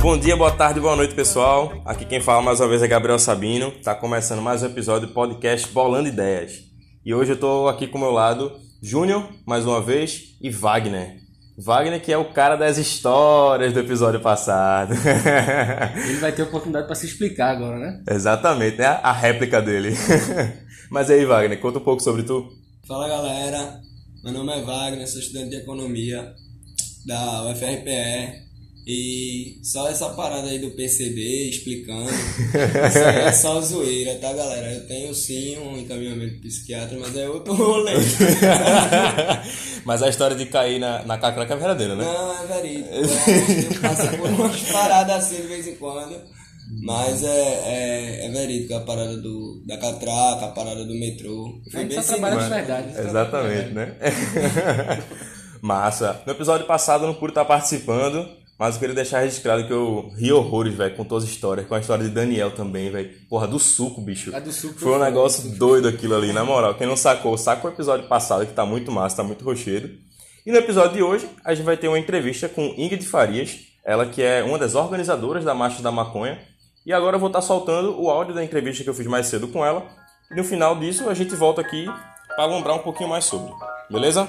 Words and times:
Bom 0.00 0.16
dia, 0.18 0.34
boa 0.34 0.50
tarde, 0.50 0.80
boa 0.80 0.96
noite, 0.96 1.14
pessoal. 1.14 1.82
Aqui 1.84 2.06
quem 2.06 2.22
fala 2.22 2.40
mais 2.40 2.58
uma 2.58 2.68
vez 2.68 2.82
é 2.82 2.88
Gabriel 2.88 3.18
Sabino. 3.18 3.70
Tá 3.82 3.94
começando 3.94 4.40
mais 4.40 4.62
um 4.62 4.66
episódio 4.66 5.08
do 5.08 5.12
podcast 5.12 5.68
Bolando 5.68 6.08
Ideias. 6.08 6.52
E 7.04 7.12
hoje 7.12 7.32
eu 7.32 7.38
tô 7.38 7.68
aqui 7.68 7.86
com 7.86 7.98
o 7.98 8.00
meu 8.00 8.12
lado 8.12 8.50
Júnior, 8.82 9.28
mais 9.46 9.66
uma 9.66 9.82
vez, 9.82 10.38
e 10.40 10.48
Wagner. 10.48 11.25
Wagner 11.58 12.02
que 12.02 12.12
é 12.12 12.18
o 12.18 12.32
cara 12.32 12.54
das 12.54 12.76
histórias 12.76 13.72
do 13.72 13.80
episódio 13.80 14.20
passado. 14.20 14.92
Ele 16.08 16.18
vai 16.18 16.32
ter 16.32 16.42
oportunidade 16.42 16.86
para 16.86 16.94
se 16.94 17.06
explicar 17.06 17.56
agora, 17.56 17.78
né? 17.78 18.02
Exatamente, 18.10 18.78
né? 18.78 18.86
A 18.86 19.12
réplica 19.12 19.62
dele. 19.62 19.94
Mas 20.90 21.10
aí, 21.10 21.24
Wagner, 21.24 21.58
conta 21.58 21.78
um 21.78 21.84
pouco 21.84 22.02
sobre 22.02 22.22
tu. 22.22 22.46
Fala 22.86 23.08
galera, 23.08 23.80
meu 24.22 24.32
nome 24.32 24.52
é 24.52 24.62
Wagner, 24.62 25.08
sou 25.08 25.20
estudante 25.20 25.50
de 25.50 25.56
economia 25.56 26.32
da 27.06 27.50
UFRPE 27.50 28.45
e 28.86 29.58
só 29.64 29.88
essa 29.88 30.10
parada 30.10 30.48
aí 30.48 30.60
do 30.60 30.70
PCB 30.70 31.48
explicando, 31.48 32.08
isso 32.08 32.98
aí 32.98 33.20
é 33.22 33.32
só 33.32 33.60
zoeira, 33.60 34.14
tá 34.16 34.32
galera? 34.32 34.72
Eu 34.72 34.86
tenho 34.86 35.12
sim 35.12 35.58
um 35.58 35.76
encaminhamento 35.76 36.40
psiquiatra, 36.40 36.96
mas 36.96 37.16
é 37.16 37.28
outro 37.28 37.52
rolê. 37.52 37.94
Mas 39.84 40.02
a 40.02 40.08
história 40.08 40.36
de 40.36 40.46
cair 40.46 40.80
na, 40.80 41.04
na 41.04 41.16
cacraca 41.16 41.54
é 41.54 41.56
verdadeira, 41.56 41.94
né? 41.94 42.04
Não, 42.04 42.42
é 42.42 42.46
verídico. 42.46 42.88
É, 42.92 43.00
eu 43.00 43.80
passo 43.80 44.16
por 44.16 44.30
umas 44.30 44.62
paradas 44.62 45.16
assim 45.16 45.42
de 45.42 45.46
vez 45.46 45.68
em 45.68 45.76
quando. 45.76 46.20
Mas 46.82 47.22
é, 47.22 47.28
é, 47.28 48.26
é 48.26 48.30
verídico 48.30 48.74
a 48.74 48.80
parada 48.80 49.16
do, 49.16 49.62
da 49.64 49.78
catraca, 49.78 50.46
a 50.46 50.48
parada 50.48 50.84
do 50.84 50.94
metrô. 50.94 51.60
A 51.68 51.70
Foi 51.70 51.80
gente 51.82 51.94
bem 51.94 52.02
só 52.02 52.12
trabalha 52.14 52.42
de 52.42 52.48
verdade. 52.48 52.98
Exatamente, 52.98 53.70
né? 53.70 53.96
Massa. 55.62 56.20
No 56.26 56.32
episódio 56.32 56.66
passado 56.66 57.04
eu 57.04 57.08
não 57.08 57.14
pude 57.14 57.30
estar 57.30 57.44
participando, 57.44 58.28
mas 58.58 58.74
eu 58.74 58.80
queria 58.80 58.94
deixar 58.94 59.20
registrado 59.20 59.66
que 59.66 59.72
eu 59.72 60.10
ri 60.16 60.32
horrores, 60.32 60.74
velho, 60.74 60.96
com 60.96 61.04
todas 61.04 61.24
as 61.24 61.30
histórias. 61.30 61.66
Com 61.66 61.74
a 61.74 61.78
história 61.80 62.04
de 62.04 62.10
Daniel 62.10 62.52
também, 62.52 62.90
velho. 62.90 63.10
Porra, 63.28 63.46
do 63.46 63.58
suco, 63.58 64.00
bicho. 64.00 64.34
A 64.34 64.40
do 64.40 64.50
suco 64.50 64.78
Foi 64.78 64.92
um 64.92 64.98
negócio 64.98 65.42
foda. 65.42 65.56
doido 65.56 65.88
aquilo 65.88 66.14
ali, 66.16 66.32
na 66.32 66.44
moral. 66.44 66.74
Quem 66.74 66.86
não 66.86 66.96
sacou, 66.96 67.36
saca 67.36 67.66
o 67.66 67.70
episódio 67.70 68.08
passado, 68.08 68.46
que 68.46 68.52
tá 68.54 68.64
muito 68.64 68.90
massa, 68.90 69.18
tá 69.18 69.22
muito 69.22 69.44
rochedo. 69.44 69.90
E 70.46 70.50
no 70.50 70.56
episódio 70.56 70.94
de 70.94 71.02
hoje, 71.02 71.28
a 71.44 71.54
gente 71.54 71.66
vai 71.66 71.76
ter 71.76 71.88
uma 71.88 71.98
entrevista 71.98 72.48
com 72.48 72.74
Ingrid 72.78 73.04
Farias, 73.04 73.58
ela 73.84 74.06
que 74.06 74.22
é 74.22 74.42
uma 74.42 74.58
das 74.58 74.74
organizadoras 74.74 75.44
da 75.44 75.54
Marcha 75.54 75.82
da 75.82 75.92
Maconha. 75.92 76.38
E 76.86 76.92
agora 76.92 77.16
eu 77.16 77.20
vou 77.20 77.26
estar 77.28 77.42
soltando 77.42 78.00
o 78.00 78.08
áudio 78.08 78.34
da 78.34 78.44
entrevista 78.44 78.82
que 78.82 78.88
eu 78.88 78.94
fiz 78.94 79.06
mais 79.06 79.26
cedo 79.26 79.48
com 79.48 79.66
ela. 79.66 79.84
E 80.30 80.34
no 80.36 80.44
final 80.44 80.78
disso, 80.78 81.10
a 81.10 81.14
gente 81.14 81.34
volta 81.34 81.60
aqui 81.60 81.84
para 82.36 82.46
lembrar 82.46 82.74
um 82.74 82.78
pouquinho 82.78 83.10
mais 83.10 83.24
sobre. 83.24 83.52
Beleza? 83.90 84.28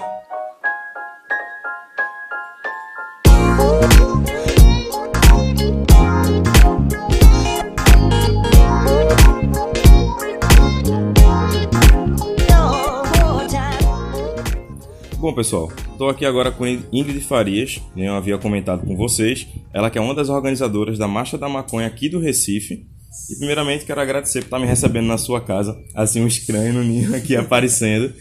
Bom, 15.27 15.33
pessoal, 15.33 15.69
estou 15.91 16.07
aqui 16.07 16.25
agora 16.25 16.53
com 16.53 16.65
Ingrid 16.65 17.19
Farias, 17.19 17.81
que 17.93 18.01
eu 18.01 18.13
havia 18.13 18.37
comentado 18.37 18.87
com 18.87 18.95
vocês. 18.95 19.45
Ela 19.73 19.89
que 19.89 19.97
é 19.97 20.01
uma 20.01 20.15
das 20.15 20.29
organizadoras 20.29 20.97
da 20.97 21.05
Marcha 21.05 21.37
da 21.37 21.49
Maconha 21.49 21.85
aqui 21.85 22.07
do 22.07 22.17
Recife. 22.17 22.87
E 23.29 23.35
primeiramente 23.35 23.83
quero 23.83 23.99
agradecer 23.99 24.39
por 24.39 24.45
estar 24.45 24.59
me 24.59 24.65
recebendo 24.65 25.05
na 25.05 25.17
sua 25.17 25.41
casa, 25.41 25.77
assim 25.93 26.21
um 26.21 26.27
estranho 26.27 26.75
no 26.75 26.81
ninho 26.81 27.13
aqui 27.13 27.35
aparecendo. 27.35 28.13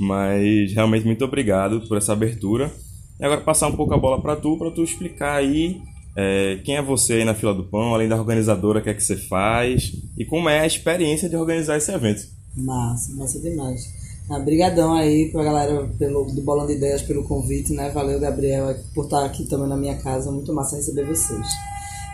Mas 0.00 0.72
realmente 0.72 1.04
muito 1.04 1.22
obrigado 1.22 1.86
por 1.86 1.98
essa 1.98 2.14
abertura. 2.14 2.72
E 3.20 3.24
agora 3.26 3.42
passar 3.42 3.66
um 3.66 3.76
pouco 3.76 3.92
a 3.92 3.98
bola 3.98 4.22
para 4.22 4.34
tu, 4.34 4.56
para 4.56 4.70
tu 4.70 4.82
explicar 4.82 5.36
aí 5.36 5.82
é, 6.16 6.60
quem 6.64 6.76
é 6.76 6.82
você 6.82 7.12
aí 7.12 7.24
na 7.26 7.34
fila 7.34 7.52
do 7.52 7.64
pão, 7.64 7.92
além 7.92 8.08
da 8.08 8.16
organizadora, 8.16 8.78
o 8.78 8.82
que 8.82 8.88
é 8.88 8.94
que 8.94 9.04
você 9.04 9.18
faz 9.18 9.92
e 10.16 10.24
como 10.24 10.48
é 10.48 10.60
a 10.60 10.66
experiência 10.66 11.28
de 11.28 11.36
organizar 11.36 11.76
esse 11.76 11.92
evento. 11.92 12.22
Massa, 12.56 13.14
massa 13.16 13.38
demais. 13.38 13.82
Ah, 14.28 14.38
brigadão 14.38 14.94
aí 14.94 15.30
pra 15.30 15.44
galera 15.44 15.86
pelo, 15.98 16.24
do 16.24 16.40
Bolando 16.40 16.72
Ideias 16.72 17.02
pelo 17.02 17.24
convite, 17.24 17.74
né? 17.74 17.90
Valeu, 17.90 18.18
Gabriel, 18.18 18.74
por 18.94 19.04
estar 19.04 19.22
aqui 19.22 19.44
também 19.44 19.68
na 19.68 19.76
minha 19.76 19.96
casa. 19.98 20.32
Muito 20.32 20.54
massa 20.54 20.76
receber 20.76 21.04
vocês. 21.04 21.46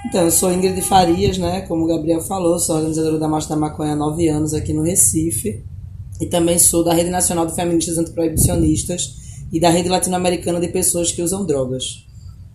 Então, 0.07 0.23
eu 0.23 0.31
sou 0.31 0.53
Ingrid 0.53 0.81
Farias, 0.83 1.39
né? 1.39 1.61
Como 1.63 1.85
o 1.85 1.87
Gabriel 1.87 2.21
falou, 2.21 2.59
sou 2.59 2.77
organizadora 2.77 3.19
da 3.19 3.29
Marcha 3.29 3.51
da 3.51 3.57
Maconha 3.57 3.93
há 3.93 3.97
nove 3.97 4.27
anos 4.29 4.55
aqui 4.55 4.73
no 4.73 4.83
Recife. 4.83 5.63
E 6.21 6.27
também 6.27 6.59
sou 6.59 6.83
da 6.83 6.93
Rede 6.93 7.11
Nacional 7.11 7.47
de 7.47 7.55
Feministas 7.55 7.97
Antiproibicionistas 7.97 9.15
e 9.53 9.61
da 9.61 9.71
Rede 9.71 9.89
Latino-Americana 9.89 10.59
de 10.59 10.69
Pessoas 10.69 11.13
que 11.13 11.23
Usam 11.23 11.47
Drogas. 11.47 12.07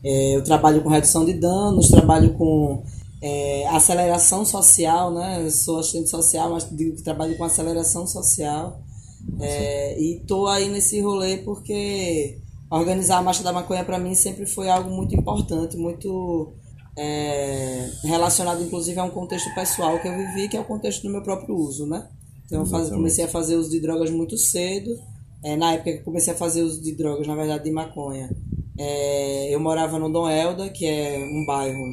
É, 0.04 0.36
eu 0.36 0.44
trabalho 0.44 0.84
com 0.84 0.90
redução 0.90 1.24
de 1.24 1.34
danos, 1.34 1.90
trabalho 1.90 2.34
com 2.34 2.84
é, 3.22 3.68
aceleração 3.70 4.46
social, 4.46 5.14
né? 5.14 5.44
Eu 5.46 5.50
sou 5.50 5.80
assistente 5.80 6.10
social, 6.10 6.52
mas 6.52 6.68
digo 6.70 6.96
que 6.96 7.02
trabalho 7.02 7.38
com 7.38 7.44
aceleração 7.44 8.06
social. 8.06 8.85
É, 9.40 10.00
e 10.00 10.20
tô 10.22 10.48
aí 10.48 10.70
nesse 10.70 11.02
rolê 11.02 11.38
porque 11.38 12.38
organizar 12.70 13.18
a 13.18 13.22
Marcha 13.22 13.44
da 13.44 13.52
Maconha 13.52 13.84
para 13.84 14.00
mim 14.00 14.16
sempre 14.16 14.46
foi 14.46 14.70
algo 14.70 14.90
muito 14.90 15.16
importante, 15.16 15.78
muito 15.78 16.54
é, 16.98 17.90
relacionado 18.04 18.64
inclusive 18.64 19.00
a 19.00 19.04
um 19.04 19.10
contexto 19.10 19.54
pessoal 19.54 20.00
que 20.00 20.08
eu 20.08 20.16
vivi, 20.16 20.48
que 20.48 20.58
é 20.58 20.60
o 20.60 20.66
contexto 20.66 21.04
do 21.04 21.10
meu 21.10 21.22
próprio 21.22 21.56
uso, 21.56 21.86
né? 21.86 22.08
Então 22.46 22.62
eu 22.62 22.66
faz, 22.66 22.90
comecei 22.90 23.26
a 23.26 23.28
fazer 23.28 23.56
uso 23.56 23.70
de 23.70 23.80
drogas 23.80 24.10
muito 24.10 24.38
cedo. 24.38 24.92
É, 25.44 25.56
na 25.56 25.74
época 25.74 25.94
que 25.94 26.04
comecei 26.04 26.34
a 26.34 26.36
fazer 26.36 26.64
uso 26.64 26.82
de 26.82 26.94
drogas, 26.94 27.28
na 27.28 27.36
verdade 27.36 27.64
de 27.64 27.72
maconha, 27.72 28.30
é, 28.78 29.54
eu 29.54 29.60
morava 29.60 30.00
no 30.00 30.12
Dom 30.12 30.30
Helda, 30.30 30.70
que 30.70 30.86
é 30.86 31.18
um 31.18 31.46
bairro 31.46 31.84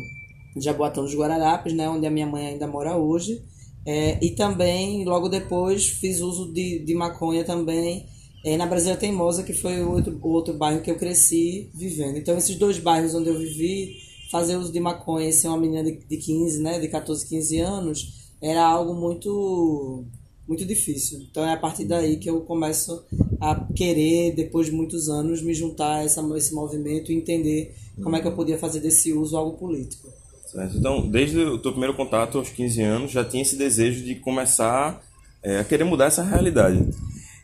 de 0.56 0.64
Jaboatão 0.64 1.04
dos 1.04 1.14
Guararapes, 1.14 1.72
né, 1.72 1.88
onde 1.88 2.06
a 2.06 2.10
minha 2.10 2.26
mãe 2.26 2.46
ainda 2.46 2.66
mora 2.66 2.96
hoje. 2.96 3.42
É, 3.84 4.24
e 4.24 4.30
também, 4.30 5.04
logo 5.04 5.28
depois, 5.28 5.88
fiz 5.88 6.20
uso 6.20 6.52
de, 6.52 6.78
de 6.80 6.94
maconha 6.94 7.44
também 7.44 8.06
é, 8.44 8.56
na 8.56 8.66
Brasília 8.66 8.96
Teimosa, 8.96 9.42
que 9.42 9.52
foi 9.52 9.82
o 9.82 9.92
outro, 9.92 10.18
o 10.22 10.28
outro 10.28 10.54
bairro 10.54 10.82
que 10.82 10.90
eu 10.90 10.96
cresci 10.96 11.70
vivendo. 11.74 12.16
Então, 12.16 12.36
esses 12.36 12.56
dois 12.56 12.78
bairros 12.78 13.14
onde 13.14 13.28
eu 13.28 13.38
vivi, 13.38 13.96
fazer 14.30 14.56
uso 14.56 14.72
de 14.72 14.80
maconha 14.80 15.28
e 15.28 15.32
ser 15.32 15.48
uma 15.48 15.58
menina 15.58 15.84
de, 15.84 15.98
de 15.98 16.16
15, 16.16 16.62
né, 16.62 16.78
de 16.78 16.88
14, 16.88 17.28
15 17.28 17.58
anos, 17.58 18.32
era 18.40 18.64
algo 18.64 18.94
muito 18.94 20.04
muito 20.46 20.64
difícil. 20.64 21.20
Então 21.30 21.44
é 21.44 21.52
a 21.52 21.56
partir 21.56 21.84
daí 21.84 22.18
que 22.18 22.28
eu 22.28 22.40
começo 22.42 23.04
a 23.40 23.54
querer, 23.74 24.34
depois 24.34 24.66
de 24.66 24.72
muitos 24.72 25.08
anos, 25.08 25.42
me 25.42 25.54
juntar 25.54 25.96
a 25.96 26.04
essa, 26.04 26.20
esse 26.36 26.54
movimento 26.54 27.10
e 27.10 27.14
entender 27.14 27.74
como 28.02 28.16
é 28.16 28.20
que 28.20 28.26
eu 28.26 28.34
podia 28.34 28.58
fazer 28.58 28.80
desse 28.80 29.12
uso 29.12 29.36
algo 29.36 29.56
político. 29.56 30.08
Certo. 30.52 30.76
Então, 30.76 31.08
desde 31.08 31.38
o 31.38 31.58
teu 31.58 31.72
primeiro 31.72 31.96
contato 31.96 32.36
aos 32.36 32.50
15 32.50 32.82
anos, 32.82 33.10
já 33.10 33.24
tinha 33.24 33.42
esse 33.42 33.56
desejo 33.56 34.04
de 34.04 34.16
começar 34.16 35.02
é, 35.42 35.58
a 35.58 35.64
querer 35.64 35.84
mudar 35.84 36.06
essa 36.06 36.22
realidade. 36.22 36.86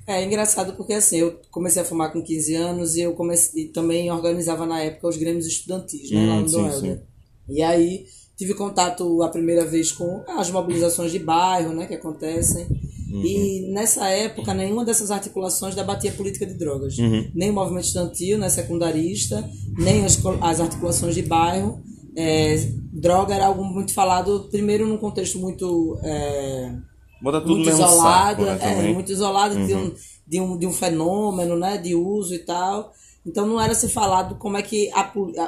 É 0.07 0.25
engraçado 0.25 0.75
porque 0.75 0.95
assim, 0.95 1.19
eu 1.19 1.39
comecei 1.51 1.83
a 1.83 1.85
fumar 1.85 2.13
com 2.13 2.23
15 2.23 2.55
anos 2.55 2.97
e 2.97 3.03
eu 3.03 3.13
comecei, 3.15 3.65
e 3.65 3.67
também 3.67 4.11
organizava 4.11 4.65
na 4.65 4.81
época 4.81 5.09
os 5.09 5.17
grêmios 5.17 5.47
estudantis, 5.47 6.11
né, 6.11 6.21
Hum, 6.21 6.29
lá 6.29 6.41
no 6.41 6.49
sim, 6.49 6.67
Helder. 6.67 7.03
E 7.49 7.63
aí 7.63 8.07
tive 8.37 8.55
contato 8.55 9.23
a 9.23 9.29
primeira 9.29 9.67
vez 9.67 9.91
com 9.91 10.23
as 10.29 10.51
mobilizações 10.51 11.11
de 11.11 11.19
bairro, 11.19 11.75
né, 11.75 11.87
que 11.87 11.95
acontecem. 11.95 12.67
E 13.11 13.71
nessa 13.73 14.07
época, 14.09 14.53
nenhuma 14.53 14.85
dessas 14.85 15.11
articulações 15.11 15.75
debatia 15.75 16.13
política 16.13 16.45
de 16.45 16.55
drogas. 16.55 16.97
Nem 17.35 17.51
o 17.51 17.55
movimento 17.55 17.87
estudantil, 17.87 18.39
né, 18.39 18.51
secundarista, 18.51 19.49
nem 19.79 20.05
as, 20.05 20.19
as 20.43 20.61
articulações 20.61 21.15
de 21.15 21.23
bairro. 21.23 21.83
É, 22.21 22.57
droga 22.93 23.33
era 23.33 23.47
algo 23.47 23.63
muito 23.63 23.95
falado, 23.95 24.49
primeiro 24.51 24.87
num 24.89 24.99
contexto 24.99 25.39
muito 25.39 25.97
é, 26.03 26.75
Bota 27.21 27.41
tudo 27.41 27.51
no 27.51 27.57
muito 27.57 27.71
mesmo 27.71 27.85
isolado, 27.85 28.45
saco, 28.45 28.65
né, 28.65 28.89
é, 28.89 28.93
muito 28.93 29.13
isolado 29.13 29.67
de, 29.67 29.75
um, 29.75 29.95
de, 30.27 30.41
um, 30.41 30.59
de 30.59 30.67
um 30.67 30.73
fenômeno, 30.73 31.57
né, 31.57 31.77
de 31.77 31.95
uso 31.95 32.35
e 32.35 32.39
tal. 32.41 32.93
Então 33.27 33.47
não 33.47 33.61
era 33.61 33.75
se 33.75 33.89
falado 33.89 34.37
como 34.37 34.57
é 34.57 34.63
que 34.63 34.91
a, 34.93 35.01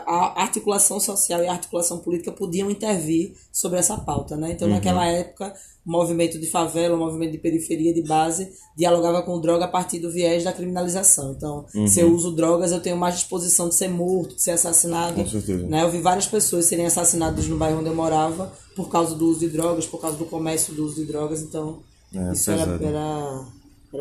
a- 0.06 0.42
articulação 0.42 1.00
social 1.00 1.42
e 1.42 1.46
a 1.46 1.52
articulação 1.52 1.98
política 1.98 2.30
podiam 2.30 2.70
intervir 2.70 3.34
sobre 3.52 3.78
essa 3.78 3.96
pauta, 3.96 4.36
né? 4.36 4.52
Então 4.52 4.68
naquela 4.68 5.06
época 5.06 5.54
o 5.86 5.90
movimento 5.90 6.38
de 6.38 6.46
favela, 6.46 6.94
o 6.94 6.98
movimento 6.98 7.32
de 7.32 7.38
periferia, 7.38 7.94
de 7.94 8.02
base, 8.02 8.52
dialogava 8.76 9.22
com 9.22 9.40
droga 9.40 9.64
a 9.64 9.68
partir 9.68 9.98
do 9.98 10.10
viés 10.10 10.44
da 10.44 10.52
criminalização. 10.52 11.32
Então, 11.32 11.64
se 11.88 12.00
eu 12.00 12.12
uso 12.14 12.32
drogas, 12.32 12.70
eu 12.70 12.80
tenho 12.80 12.98
mais 12.98 13.14
disposição 13.14 13.68
de 13.70 13.74
ser 13.74 13.88
morto, 13.88 14.34
de 14.34 14.42
ser 14.42 14.50
assassinado. 14.50 15.14
Com 15.14 15.26
certeza. 15.26 15.66
Né? 15.66 15.82
Eu 15.82 15.90
vi 15.90 16.00
várias 16.02 16.26
pessoas 16.26 16.66
serem 16.66 16.84
assassinadas 16.84 17.46
no 17.48 17.56
bairro 17.56 17.78
onde 17.80 17.88
eu 17.88 17.94
morava 17.94 18.52
por 18.76 18.90
causa 18.90 19.14
do 19.14 19.26
uso 19.26 19.40
de 19.40 19.48
drogas, 19.48 19.86
por 19.86 20.00
causa 20.02 20.18
do 20.18 20.26
comércio 20.26 20.74
do 20.74 20.84
uso 20.84 20.96
de 20.96 21.06
drogas. 21.06 21.40
Então, 21.40 21.78
É, 22.14 22.32
isso 22.32 22.44
pesado. 22.50 22.72
era, 22.74 22.86
era 22.86 23.44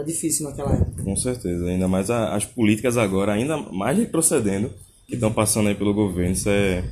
difícil 0.03 0.45
naquela 0.47 0.73
época. 0.73 1.03
Com 1.03 1.15
certeza. 1.15 1.65
Ainda 1.65 1.87
mais 1.87 2.09
a- 2.09 2.35
as 2.35 2.45
políticas 2.45 2.97
agora, 2.97 3.33
ainda 3.33 3.57
mais 3.57 3.97
retrocedendo. 3.97 4.71
que 5.07 5.15
estão 5.15 5.33
passando 5.33 5.69
aí 5.69 5.73
pelo 5.73 5.91
governo. 5.91 6.33
Isso 6.33 6.47
é 6.49 6.83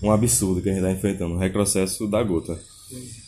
um 0.00 0.12
absurdo 0.12 0.62
que 0.62 0.68
a 0.68 0.72
gente 0.72 0.80
está 0.84 0.92
enfrentando, 0.92 1.34
um 1.34 1.38
retrocesso 1.38 2.06
da 2.06 2.22
gota. 2.22 2.56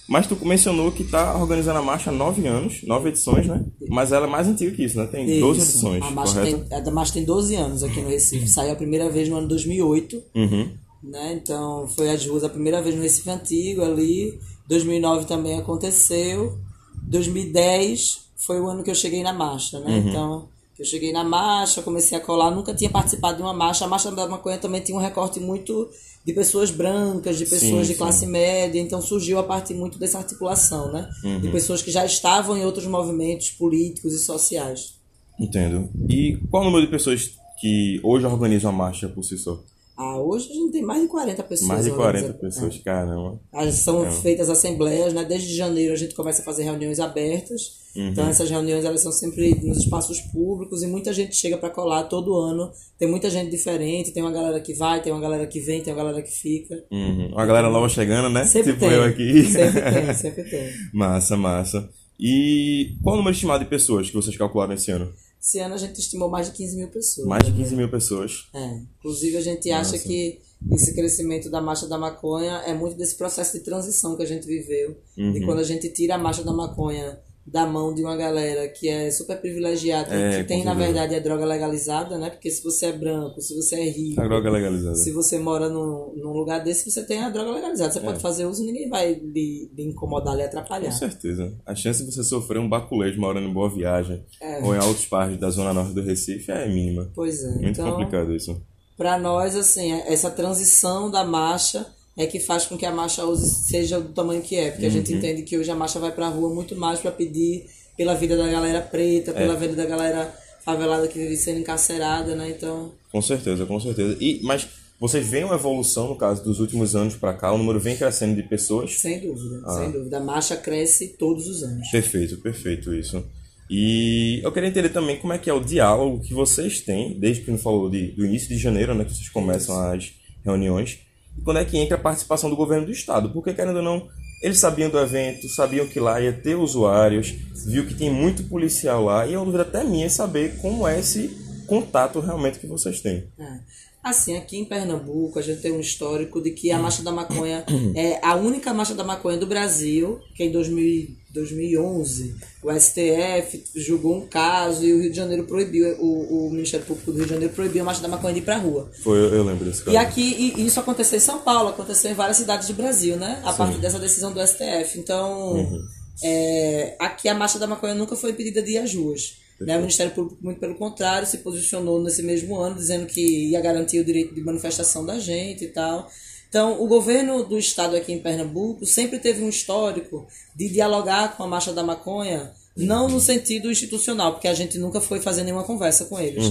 Mas 0.08 0.28
tu 0.28 0.36
mencionou 0.46 0.92
que 0.92 1.02
está 1.02 1.36
organizando 1.36 1.80
a 1.80 1.82
marcha 1.82 2.10
há 2.10 2.12
nove 2.12 2.46
anos, 2.46 2.80
nove 2.84 3.08
edições, 3.08 3.44
né? 3.48 3.64
Mas 3.88 4.12
ela 4.12 4.28
é 4.28 4.30
mais 4.30 4.46
antiga 4.46 4.70
que 4.70 4.84
isso, 4.84 4.96
né? 4.98 5.08
Tem 5.08 5.40
12 5.40 5.58
Isso. 5.58 5.70
edições, 5.72 6.04
A 6.04 6.10
marcha, 6.12 6.40
tem, 6.42 6.64
a 6.70 6.90
marcha 6.92 7.12
tem 7.14 7.24
12 7.24 7.56
anos 7.56 7.82
aqui 7.82 8.00
no 8.00 8.08
Recife. 8.08 8.46
Saiu 8.46 8.70
a 8.70 8.76
primeira 8.76 9.10
vez 9.10 9.28
no 9.28 9.34
ano 9.36 9.48
2008. 9.48 10.22
Uhum. 10.36 10.70
né? 11.02 11.32
Então 11.42 11.88
foi 11.88 12.08
as 12.10 12.24
ruas 12.24 12.44
a 12.44 12.48
primeira 12.48 12.80
vez 12.80 12.94
no 12.94 13.02
Recife 13.02 13.28
Antigo 13.28 13.82
ali. 13.82 14.38
2009 14.68 15.24
também 15.26 15.58
aconteceu. 15.58 16.56
2010 17.02 18.25
foi 18.36 18.60
o 18.60 18.68
ano 18.68 18.82
que 18.82 18.90
eu 18.90 18.94
cheguei 18.94 19.22
na 19.22 19.32
marcha, 19.32 19.80
né? 19.80 19.90
Uhum. 19.90 20.08
Então 20.08 20.48
eu 20.78 20.84
cheguei 20.84 21.10
na 21.10 21.24
marcha, 21.24 21.82
comecei 21.82 22.16
a 22.16 22.20
colar, 22.20 22.50
nunca 22.50 22.74
tinha 22.74 22.90
participado 22.90 23.38
de 23.38 23.42
uma 23.42 23.54
marcha. 23.54 23.84
A 23.84 23.88
marcha 23.88 24.10
da 24.10 24.26
maconha 24.28 24.58
também 24.58 24.82
tinha 24.82 24.96
um 24.96 25.00
recorte 25.00 25.40
muito 25.40 25.88
de 26.24 26.32
pessoas 26.32 26.70
brancas, 26.70 27.38
de 27.38 27.44
pessoas 27.44 27.60
Sim, 27.60 27.80
de 27.82 27.86
sim. 27.86 27.94
classe 27.94 28.26
média, 28.26 28.80
então 28.80 29.00
surgiu 29.00 29.38
a 29.38 29.44
partir 29.44 29.74
muito 29.74 29.98
dessa 29.98 30.18
articulação, 30.18 30.92
né? 30.92 31.08
Uhum. 31.24 31.40
De 31.40 31.48
pessoas 31.48 31.80
que 31.82 31.90
já 31.90 32.04
estavam 32.04 32.56
em 32.56 32.64
outros 32.64 32.86
movimentos 32.86 33.50
políticos 33.50 34.12
e 34.12 34.18
sociais. 34.18 34.96
Entendo. 35.38 35.88
E 36.08 36.36
qual 36.50 36.62
o 36.62 36.66
número 36.66 36.84
de 36.84 36.90
pessoas 36.90 37.30
que 37.60 38.00
hoje 38.02 38.26
organizam 38.26 38.70
a 38.70 38.74
marcha 38.74 39.08
por 39.08 39.22
si 39.22 39.38
só? 39.38 39.62
Ah, 39.98 40.20
hoje 40.20 40.50
a 40.50 40.54
gente 40.54 40.72
tem 40.72 40.82
mais 40.82 41.00
de 41.02 41.08
40 41.08 41.42
pessoas. 41.42 41.68
Mais 41.68 41.84
de 41.84 41.90
40 41.92 42.26
organizando. 42.26 42.38
pessoas, 42.40 42.78
caramba. 42.84 43.40
As- 43.52 43.76
São 43.76 44.10
feitas 44.12 44.50
assembleias, 44.50 45.14
né? 45.14 45.24
Desde 45.24 45.54
janeiro 45.56 45.94
a 45.94 45.96
gente 45.96 46.14
começa 46.14 46.42
a 46.42 46.44
fazer 46.44 46.64
reuniões 46.64 47.00
abertas. 47.00 47.84
Então 47.98 48.28
essas 48.28 48.50
reuniões 48.50 48.84
elas 48.84 49.00
são 49.00 49.10
sempre 49.10 49.54
nos 49.64 49.78
espaços 49.78 50.20
públicos 50.20 50.82
e 50.82 50.86
muita 50.86 51.14
gente 51.14 51.34
chega 51.34 51.56
para 51.56 51.70
colar 51.70 52.02
todo 52.04 52.36
ano. 52.36 52.70
Tem 52.98 53.08
muita 53.08 53.30
gente 53.30 53.50
diferente, 53.50 54.10
tem 54.12 54.22
uma 54.22 54.30
galera 54.32 54.60
que 54.60 54.74
vai, 54.74 55.00
tem 55.00 55.10
uma 55.10 55.20
galera 55.22 55.46
que 55.46 55.60
vem, 55.60 55.80
tem 55.82 55.94
uma 55.94 56.02
galera 56.04 56.22
que 56.22 56.30
fica. 56.30 56.74
Uhum. 56.92 57.28
Uma 57.32 57.46
galera 57.46 57.70
nova 57.70 57.88
chegando, 57.88 58.28
né? 58.28 58.44
Sempre 58.44 58.74
tipo 58.74 58.84
tem. 58.84 58.92
eu 58.94 59.02
aqui. 59.02 59.44
Sempre 59.44 59.80
tem, 59.80 60.12
sempre 60.14 60.44
tem. 60.44 60.68
massa, 60.92 61.38
massa. 61.38 61.88
E 62.20 62.96
qual 63.02 63.14
o 63.14 63.18
número 63.18 63.34
estimado 63.34 63.64
de 63.64 63.70
pessoas 63.70 64.08
que 64.10 64.14
vocês 64.14 64.36
calcularam 64.36 64.74
esse 64.74 64.90
ano? 64.90 65.10
Esse 65.46 65.60
ano 65.60 65.74
a 65.76 65.78
gente 65.78 66.00
estimou 66.00 66.28
mais 66.28 66.48
de 66.48 66.54
15 66.54 66.76
mil 66.76 66.88
pessoas. 66.88 67.28
Mais 67.28 67.44
de 67.44 67.52
15 67.52 67.76
mil 67.76 67.88
pessoas. 67.88 68.48
É. 68.52 68.80
Inclusive 68.98 69.36
a 69.36 69.40
gente 69.40 69.70
acha 69.70 69.96
que 69.96 70.40
esse 70.72 70.92
crescimento 70.92 71.48
da 71.48 71.60
marcha 71.60 71.86
da 71.86 71.96
maconha 71.96 72.64
é 72.66 72.74
muito 72.74 72.96
desse 72.96 73.14
processo 73.14 73.56
de 73.56 73.62
transição 73.62 74.16
que 74.16 74.24
a 74.24 74.26
gente 74.26 74.44
viveu. 74.44 74.98
Uhum. 75.16 75.36
E 75.36 75.44
quando 75.44 75.60
a 75.60 75.62
gente 75.62 75.88
tira 75.90 76.16
a 76.16 76.18
marcha 76.18 76.42
da 76.42 76.52
maconha 76.52 77.20
da 77.46 77.64
mão 77.64 77.94
de 77.94 78.02
uma 78.02 78.16
galera 78.16 78.66
que 78.68 78.88
é 78.88 79.08
super 79.10 79.40
privilegiada, 79.40 80.12
É, 80.12 80.38
que 80.42 80.48
tem 80.48 80.64
na 80.64 80.74
verdade 80.74 81.14
a 81.14 81.20
droga 81.20 81.44
legalizada, 81.44 82.18
né? 82.18 82.28
Porque 82.28 82.50
se 82.50 82.60
você 82.62 82.86
é 82.86 82.92
branco, 82.92 83.40
se 83.40 83.54
você 83.54 83.76
é 83.76 83.88
rico, 83.88 84.20
A 84.20 84.24
droga 84.26 84.48
é 84.48 84.52
legalizada. 84.52 84.96
se 84.96 85.12
você 85.12 85.38
mora 85.38 85.68
num, 85.68 86.12
num 86.16 86.32
lugar 86.32 86.62
desse, 86.64 86.90
você 86.90 87.04
tem 87.06 87.20
a 87.22 87.30
droga 87.30 87.52
legalizada. 87.52 87.92
Você 87.92 88.00
pode 88.00 88.18
fazer 88.20 88.46
uso 88.46 88.62
e 88.62 88.66
ninguém 88.66 88.88
vai 88.88 89.14
lhe, 89.14 89.70
lhe 89.72 89.84
incomodar, 89.84 90.34
lhe 90.34 90.42
atrapalhar. 90.42 90.88
É. 90.88 90.90
Com 90.90 90.96
certeza. 90.98 91.54
A 91.64 91.74
chance 91.74 92.04
de 92.04 92.12
você 92.12 92.24
sofrer 92.24 92.58
um 92.58 92.68
baculejo 92.68 93.20
morando 93.20 93.46
em 93.48 93.52
Boa 93.52 93.70
Viagem 93.70 94.24
É. 94.42 94.58
ou 94.64 94.74
em 94.74 94.78
outros 94.78 95.06
partes 95.06 95.38
da 95.38 95.48
zona 95.48 95.72
norte 95.72 95.94
do 95.94 96.02
Recife 96.02 96.50
é 96.50 96.68
mínima. 96.68 97.10
Pois 97.14 97.44
é. 97.44 97.50
Muito 97.52 97.68
então, 97.80 97.90
complicado 97.92 98.34
isso. 98.34 98.60
para 98.96 99.18
nós, 99.18 99.54
assim, 99.54 99.92
essa 99.92 100.30
transição 100.30 101.10
da 101.10 101.22
marcha 101.22 101.86
é 102.16 102.26
que 102.26 102.40
faz 102.40 102.66
com 102.66 102.76
que 102.78 102.86
a 102.86 102.90
marcha 102.92 103.24
hoje 103.24 103.44
seja 103.46 104.00
do 104.00 104.08
tamanho 104.12 104.42
que 104.42 104.56
é. 104.56 104.70
Porque 104.70 104.86
a 104.86 104.90
gente 104.90 105.12
entende 105.12 105.42
que 105.42 105.56
hoje 105.58 105.70
a 105.70 105.74
marcha 105.74 105.98
vai 105.98 106.10
pra 106.12 106.28
rua 106.28 106.52
muito 106.54 106.74
mais 106.76 106.98
para 107.00 107.10
pedir 107.12 107.66
pela 107.96 108.14
vida 108.14 108.36
da 108.36 108.46
galera 108.48 108.80
preta, 108.80 109.32
pela 109.32 109.54
vida 109.56 109.74
da 109.74 109.84
galera 109.84 110.34
favelada 110.64 111.06
que 111.08 111.18
vive 111.18 111.36
sendo 111.36 111.60
encarcerada, 111.60 112.34
né? 112.34 112.50
Então, 112.50 112.92
Com 113.12 113.22
certeza, 113.22 113.64
com 113.66 113.78
certeza. 113.80 114.16
E, 114.20 114.40
mas 114.42 114.66
vocês 114.98 115.26
veem 115.26 115.44
uma 115.44 115.54
evolução, 115.54 116.08
no 116.08 116.16
caso, 116.16 116.42
dos 116.42 116.58
últimos 116.58 116.96
anos 116.96 117.14
pra 117.14 117.34
cá? 117.34 117.52
O 117.52 117.58
número 117.58 117.78
vem 117.78 117.96
crescendo 117.96 118.34
de 118.34 118.42
pessoas? 118.42 118.98
sem 118.98 119.20
dúvida, 119.20 119.62
Ah. 119.64 119.78
sem 119.78 119.90
dúvida. 119.92 120.16
A 120.16 120.20
marcha 120.20 120.56
cresce 120.56 121.08
todos 121.18 121.46
os 121.46 121.62
anos. 121.62 121.88
Perfeito, 121.90 122.38
perfeito 122.38 122.94
isso. 122.94 123.22
E 123.68 124.40
eu 124.44 124.52
queria 124.52 124.68
entender 124.68 124.88
também 124.90 125.16
como 125.18 125.32
é 125.32 125.38
que 125.38 125.50
é 125.50 125.52
o 125.52 125.60
diálogo 125.60 126.20
que 126.22 126.32
vocês 126.32 126.80
têm, 126.80 127.18
desde 127.18 127.42
que 127.42 127.50
não 127.50 127.58
falou 127.58 127.90
de, 127.90 128.12
do 128.12 128.24
início 128.24 128.48
de 128.48 128.58
janeiro, 128.58 128.94
né, 128.94 129.04
que 129.04 129.12
vocês 129.14 129.28
começam 129.28 129.76
as 129.90 130.12
reuniões, 130.44 130.98
e 131.36 131.42
quando 131.42 131.58
é 131.58 131.64
que 131.64 131.78
entra 131.78 131.96
a 131.96 132.00
participação 132.00 132.50
do 132.50 132.56
governo 132.56 132.86
do 132.86 132.92
estado, 132.92 133.30
porque 133.30 133.52
querendo 133.52 133.76
ou 133.76 133.82
não, 133.82 134.08
eles 134.42 134.58
sabiam 134.58 134.90
do 134.90 134.98
evento, 134.98 135.48
sabiam 135.48 135.86
que 135.86 135.98
lá 135.98 136.20
ia 136.20 136.32
ter 136.32 136.54
usuários, 136.54 137.34
viu 137.66 137.86
que 137.86 137.94
tem 137.94 138.10
muito 138.10 138.44
policial 138.44 139.04
lá, 139.04 139.26
e 139.26 139.34
a 139.34 139.38
dúvida 139.38 139.62
até 139.62 139.82
minha 139.82 140.08
saber 140.10 140.58
como 140.58 140.86
é 140.86 140.98
esse 140.98 141.28
contato 141.66 142.20
realmente 142.20 142.58
que 142.58 142.66
vocês 142.66 143.00
têm. 143.00 143.28
É. 143.38 143.58
Assim, 144.06 144.36
aqui 144.36 144.56
em 144.56 144.64
Pernambuco, 144.64 145.36
a 145.36 145.42
gente 145.42 145.60
tem 145.60 145.72
um 145.72 145.80
histórico 145.80 146.40
de 146.40 146.52
que 146.52 146.70
a 146.70 146.78
Marcha 146.78 147.02
da 147.02 147.10
Maconha 147.10 147.64
é 147.96 148.20
a 148.22 148.36
única 148.36 148.72
Marcha 148.72 148.94
da 148.94 149.02
Maconha 149.02 149.36
do 149.36 149.48
Brasil, 149.48 150.20
que 150.32 150.44
em 150.44 150.52
2000, 150.52 151.08
2011 151.34 152.36
o 152.62 152.72
STF 152.72 153.64
julgou 153.74 154.16
um 154.16 154.26
caso 154.28 154.84
e 154.84 154.94
o 154.94 155.00
Rio 155.00 155.10
de 155.10 155.16
Janeiro 155.16 155.42
proibiu, 155.42 155.96
o, 155.98 156.46
o 156.46 156.50
Ministério 156.52 156.86
Público 156.86 157.10
do 157.10 157.16
Rio 157.16 157.26
de 157.26 157.32
Janeiro 157.32 157.52
proibiu 157.52 157.82
a 157.82 157.84
Marcha 157.84 158.00
da 158.00 158.06
Maconha 158.06 158.34
de 158.34 158.38
ir 158.38 158.44
pra 158.44 158.58
rua. 158.58 158.88
Foi, 159.02 159.18
eu, 159.18 159.42
lembro 159.42 159.64
desse 159.64 159.82
caso. 159.82 159.96
E 159.96 159.96
aqui, 159.96 160.54
e 160.56 160.64
isso 160.64 160.78
aconteceu 160.78 161.16
em 161.16 161.20
São 161.20 161.40
Paulo, 161.40 161.70
aconteceu 161.70 162.08
em 162.08 162.14
várias 162.14 162.36
cidades 162.36 162.68
do 162.68 162.74
Brasil, 162.74 163.16
né? 163.16 163.42
A 163.44 163.52
partir 163.54 163.78
dessa 163.78 163.98
decisão 163.98 164.32
do 164.32 164.40
STF. 164.40 165.00
Então, 165.00 165.82
é, 166.22 166.94
aqui 167.00 167.28
a 167.28 167.34
marcha 167.34 167.58
da 167.58 167.66
maconha 167.66 167.96
nunca 167.96 168.14
foi 168.14 168.30
impedida 168.30 168.62
de 168.62 168.74
ir 168.74 168.78
às 168.78 168.94
ruas. 168.94 169.44
Né? 169.60 169.76
O 169.76 169.80
Ministério 169.80 170.12
Público, 170.12 170.38
muito 170.42 170.60
pelo 170.60 170.74
contrário, 170.74 171.26
se 171.26 171.38
posicionou 171.38 172.02
nesse 172.02 172.22
mesmo 172.22 172.56
ano, 172.56 172.76
dizendo 172.76 173.06
que 173.06 173.50
ia 173.50 173.60
garantir 173.60 174.00
o 174.00 174.04
direito 174.04 174.34
de 174.34 174.40
manifestação 174.40 175.04
da 175.04 175.18
gente 175.18 175.64
e 175.64 175.68
tal. 175.68 176.08
Então, 176.48 176.82
o 176.82 176.86
governo 176.86 177.44
do 177.44 177.58
estado 177.58 177.96
aqui 177.96 178.12
em 178.12 178.20
Pernambuco 178.20 178.86
sempre 178.86 179.18
teve 179.18 179.42
um 179.42 179.48
histórico 179.48 180.26
de 180.54 180.68
dialogar 180.68 181.36
com 181.36 181.42
a 181.42 181.46
marcha 181.46 181.72
da 181.72 181.82
maconha, 181.82 182.52
não 182.76 183.08
no 183.08 183.20
sentido 183.20 183.70
institucional, 183.70 184.32
porque 184.32 184.48
a 184.48 184.54
gente 184.54 184.78
nunca 184.78 185.00
foi 185.00 185.20
fazer 185.20 185.42
nenhuma 185.42 185.64
conversa 185.64 186.04
com 186.04 186.20
eles. 186.20 186.44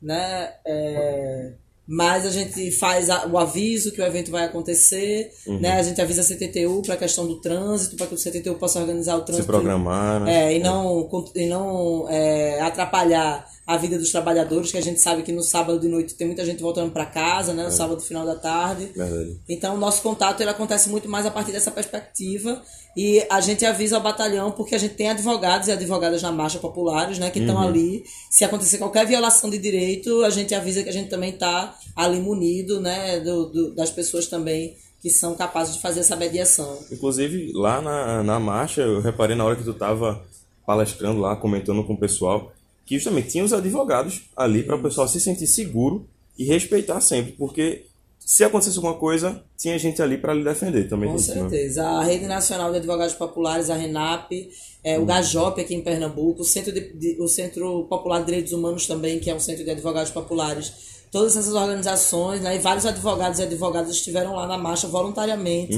Né? 0.00 0.52
É, 0.66 1.52
mas 1.86 2.24
a 2.24 2.30
gente 2.30 2.70
faz 2.72 3.10
a- 3.10 3.26
o 3.26 3.36
aviso 3.36 3.90
que 3.92 4.00
o 4.00 4.04
evento 4.04 4.30
vai 4.30 4.44
acontecer, 4.44 5.32
né? 5.46 5.72
A 5.72 5.82
gente 5.82 6.00
avisa 6.00 6.20
a 6.20 6.24
CTTU 6.24 6.82
para 6.82 6.94
a 6.94 6.96
questão 6.96 7.26
do 7.26 7.40
trânsito, 7.40 7.96
para 7.96 8.06
que 8.06 8.14
o 8.14 8.18
CTTU 8.18 8.54
possa 8.54 8.80
organizar 8.80 9.16
o 9.16 9.20
Se 9.20 9.26
trânsito. 9.26 9.46
programar, 9.46 10.20
né? 10.20 10.52
É, 10.52 10.56
e 10.56 10.58
não, 10.60 11.02
cont- 11.04 11.32
e 11.36 11.46
não 11.46 12.06
é, 12.08 12.60
atrapalhar 12.60 13.46
a 13.66 13.76
vida 13.76 13.96
dos 13.98 14.10
trabalhadores, 14.10 14.72
que 14.72 14.78
a 14.78 14.82
gente 14.82 15.00
sabe 15.00 15.22
que 15.22 15.30
no 15.32 15.42
sábado 15.42 15.78
de 15.78 15.86
noite 15.88 16.14
tem 16.14 16.26
muita 16.26 16.44
gente 16.44 16.60
voltando 16.60 16.90
para 16.90 17.06
casa, 17.06 17.54
né? 17.54 17.62
No 17.64 17.70
sábado 17.70 18.00
final 18.00 18.26
da 18.26 18.34
tarde. 18.34 18.86
Verdade. 18.94 19.38
Então, 19.48 19.74
o 19.74 19.78
nosso 19.78 20.02
contato 20.02 20.40
ele 20.40 20.50
acontece 20.50 20.88
muito 20.88 21.08
mais 21.08 21.24
a 21.26 21.30
partir 21.30 21.52
dessa 21.52 21.70
perspectiva. 21.70 22.60
E 22.96 23.24
a 23.30 23.40
gente 23.40 23.64
avisa 23.64 23.96
ao 23.96 24.02
batalhão, 24.02 24.50
porque 24.52 24.74
a 24.74 24.78
gente 24.78 24.94
tem 24.94 25.08
advogados 25.08 25.68
e 25.68 25.72
advogadas 25.72 26.20
na 26.20 26.30
marcha 26.30 26.58
populares, 26.58 27.18
né, 27.18 27.30
que 27.30 27.38
estão 27.38 27.58
ali. 27.68 28.04
Se 28.30 28.44
acontecer 28.44 28.76
qualquer 28.78 29.06
violação 29.06 29.48
de 29.48 29.56
direito, 29.58 30.22
a 30.24 30.28
gente 30.30 30.54
avisa 30.54 30.82
que 30.82 30.90
a 30.90 30.92
gente 30.92 31.08
também 31.08 31.30
está 31.30 31.74
ali 31.96 32.18
munido, 32.20 32.80
né, 32.80 33.18
do, 33.20 33.46
do- 33.46 33.74
das 33.74 33.90
pessoas 33.90 34.26
também 34.26 34.76
que 35.00 35.08
são 35.08 35.34
capazes 35.34 35.74
de 35.76 35.80
fazer 35.80 36.00
essa 36.00 36.14
mediação. 36.16 36.78
Inclusive, 36.90 37.50
lá 37.54 37.80
na, 37.80 38.22
na 38.22 38.38
marcha, 38.38 38.82
eu 38.82 39.00
reparei 39.00 39.34
na 39.34 39.44
hora 39.44 39.56
que 39.56 39.64
tu 39.64 39.72
tava 39.74 40.22
palestrando 40.66 41.20
lá, 41.20 41.34
comentando 41.34 41.82
com 41.84 41.94
o 41.94 41.98
pessoal, 41.98 42.52
que 42.92 42.98
justamente 42.98 43.28
tinha 43.30 43.44
os 43.44 43.52
advogados 43.52 44.22
ali 44.36 44.62
para 44.62 44.76
o 44.76 44.82
pessoal 44.82 45.08
se 45.08 45.18
sentir 45.20 45.46
seguro 45.46 46.06
e 46.38 46.44
respeitar 46.44 47.00
sempre, 47.00 47.32
porque 47.32 47.86
se 48.18 48.44
acontecesse 48.44 48.76
alguma 48.76 48.94
coisa, 48.94 49.42
tinha 49.56 49.76
gente 49.78 50.00
ali 50.00 50.16
para 50.16 50.32
lhe 50.34 50.44
defender 50.44 50.88
também. 50.88 51.10
Com 51.10 51.18
certeza. 51.18 51.84
A 51.84 52.04
Rede 52.04 52.26
Nacional 52.26 52.70
de 52.70 52.76
Advogados 52.78 53.14
Populares, 53.14 53.68
a 53.70 53.74
RENAP, 53.74 54.30
é, 54.84 54.98
o 54.98 55.04
GAJOP 55.06 55.60
aqui 55.60 55.74
em 55.74 55.80
Pernambuco, 55.80 56.42
o 56.42 56.44
Centro, 56.44 56.72
de- 56.72 56.92
de- 56.92 57.16
o 57.20 57.26
Centro 57.28 57.84
Popular 57.88 58.20
de 58.20 58.26
Direitos 58.26 58.52
Humanos 58.52 58.86
também, 58.86 59.18
que 59.18 59.28
é 59.30 59.34
um 59.34 59.40
centro 59.40 59.64
de 59.64 59.70
advogados 59.70 60.10
populares. 60.12 60.91
Todas 61.12 61.36
essas 61.36 61.52
organizações, 61.52 62.40
né, 62.40 62.56
e 62.56 62.58
vários 62.58 62.86
advogados 62.86 63.38
e 63.38 63.42
advogadas 63.42 63.94
estiveram 63.94 64.34
lá 64.34 64.46
na 64.46 64.56
marcha 64.56 64.88
voluntariamente 64.88 65.76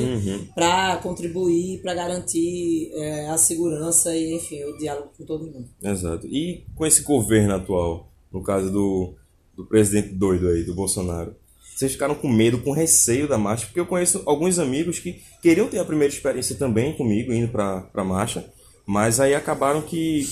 para 0.55 0.97
contribuir, 0.99 1.83
para 1.83 1.93
garantir 1.93 2.93
é, 2.95 3.29
a 3.29 3.37
segurança 3.37 4.15
e, 4.15 4.37
enfim, 4.37 4.63
o 4.63 4.79
diálogo 4.79 5.11
com 5.19 5.25
todo 5.25 5.45
mundo. 5.45 5.69
Exato. 5.83 6.25
E 6.29 6.65
com 6.77 6.87
esse 6.87 7.03
governo 7.03 7.53
atual, 7.53 8.13
no 8.33 8.45
caso 8.45 8.71
do, 8.71 9.15
do 9.57 9.67
presidente 9.67 10.11
doido 10.11 10.47
aí, 10.47 10.63
do 10.63 10.73
Bolsonaro, 10.73 11.35
vocês 11.75 11.91
ficaram 11.91 12.15
com 12.15 12.29
medo, 12.29 12.59
com 12.59 12.71
receio 12.71 13.27
da 13.27 13.37
marcha? 13.37 13.67
Porque 13.67 13.81
eu 13.81 13.87
conheço 13.87 14.23
alguns 14.27 14.61
amigos 14.61 15.01
que 15.01 15.21
queriam 15.43 15.67
ter 15.67 15.81
a 15.81 15.85
primeira 15.85 16.15
experiência 16.15 16.55
também 16.55 16.93
comigo, 16.93 17.33
indo 17.33 17.49
para 17.49 17.91
a 17.93 18.05
marcha, 18.05 18.49
mas 18.87 19.19
aí 19.19 19.35
acabaram 19.35 19.83
que 19.83 20.29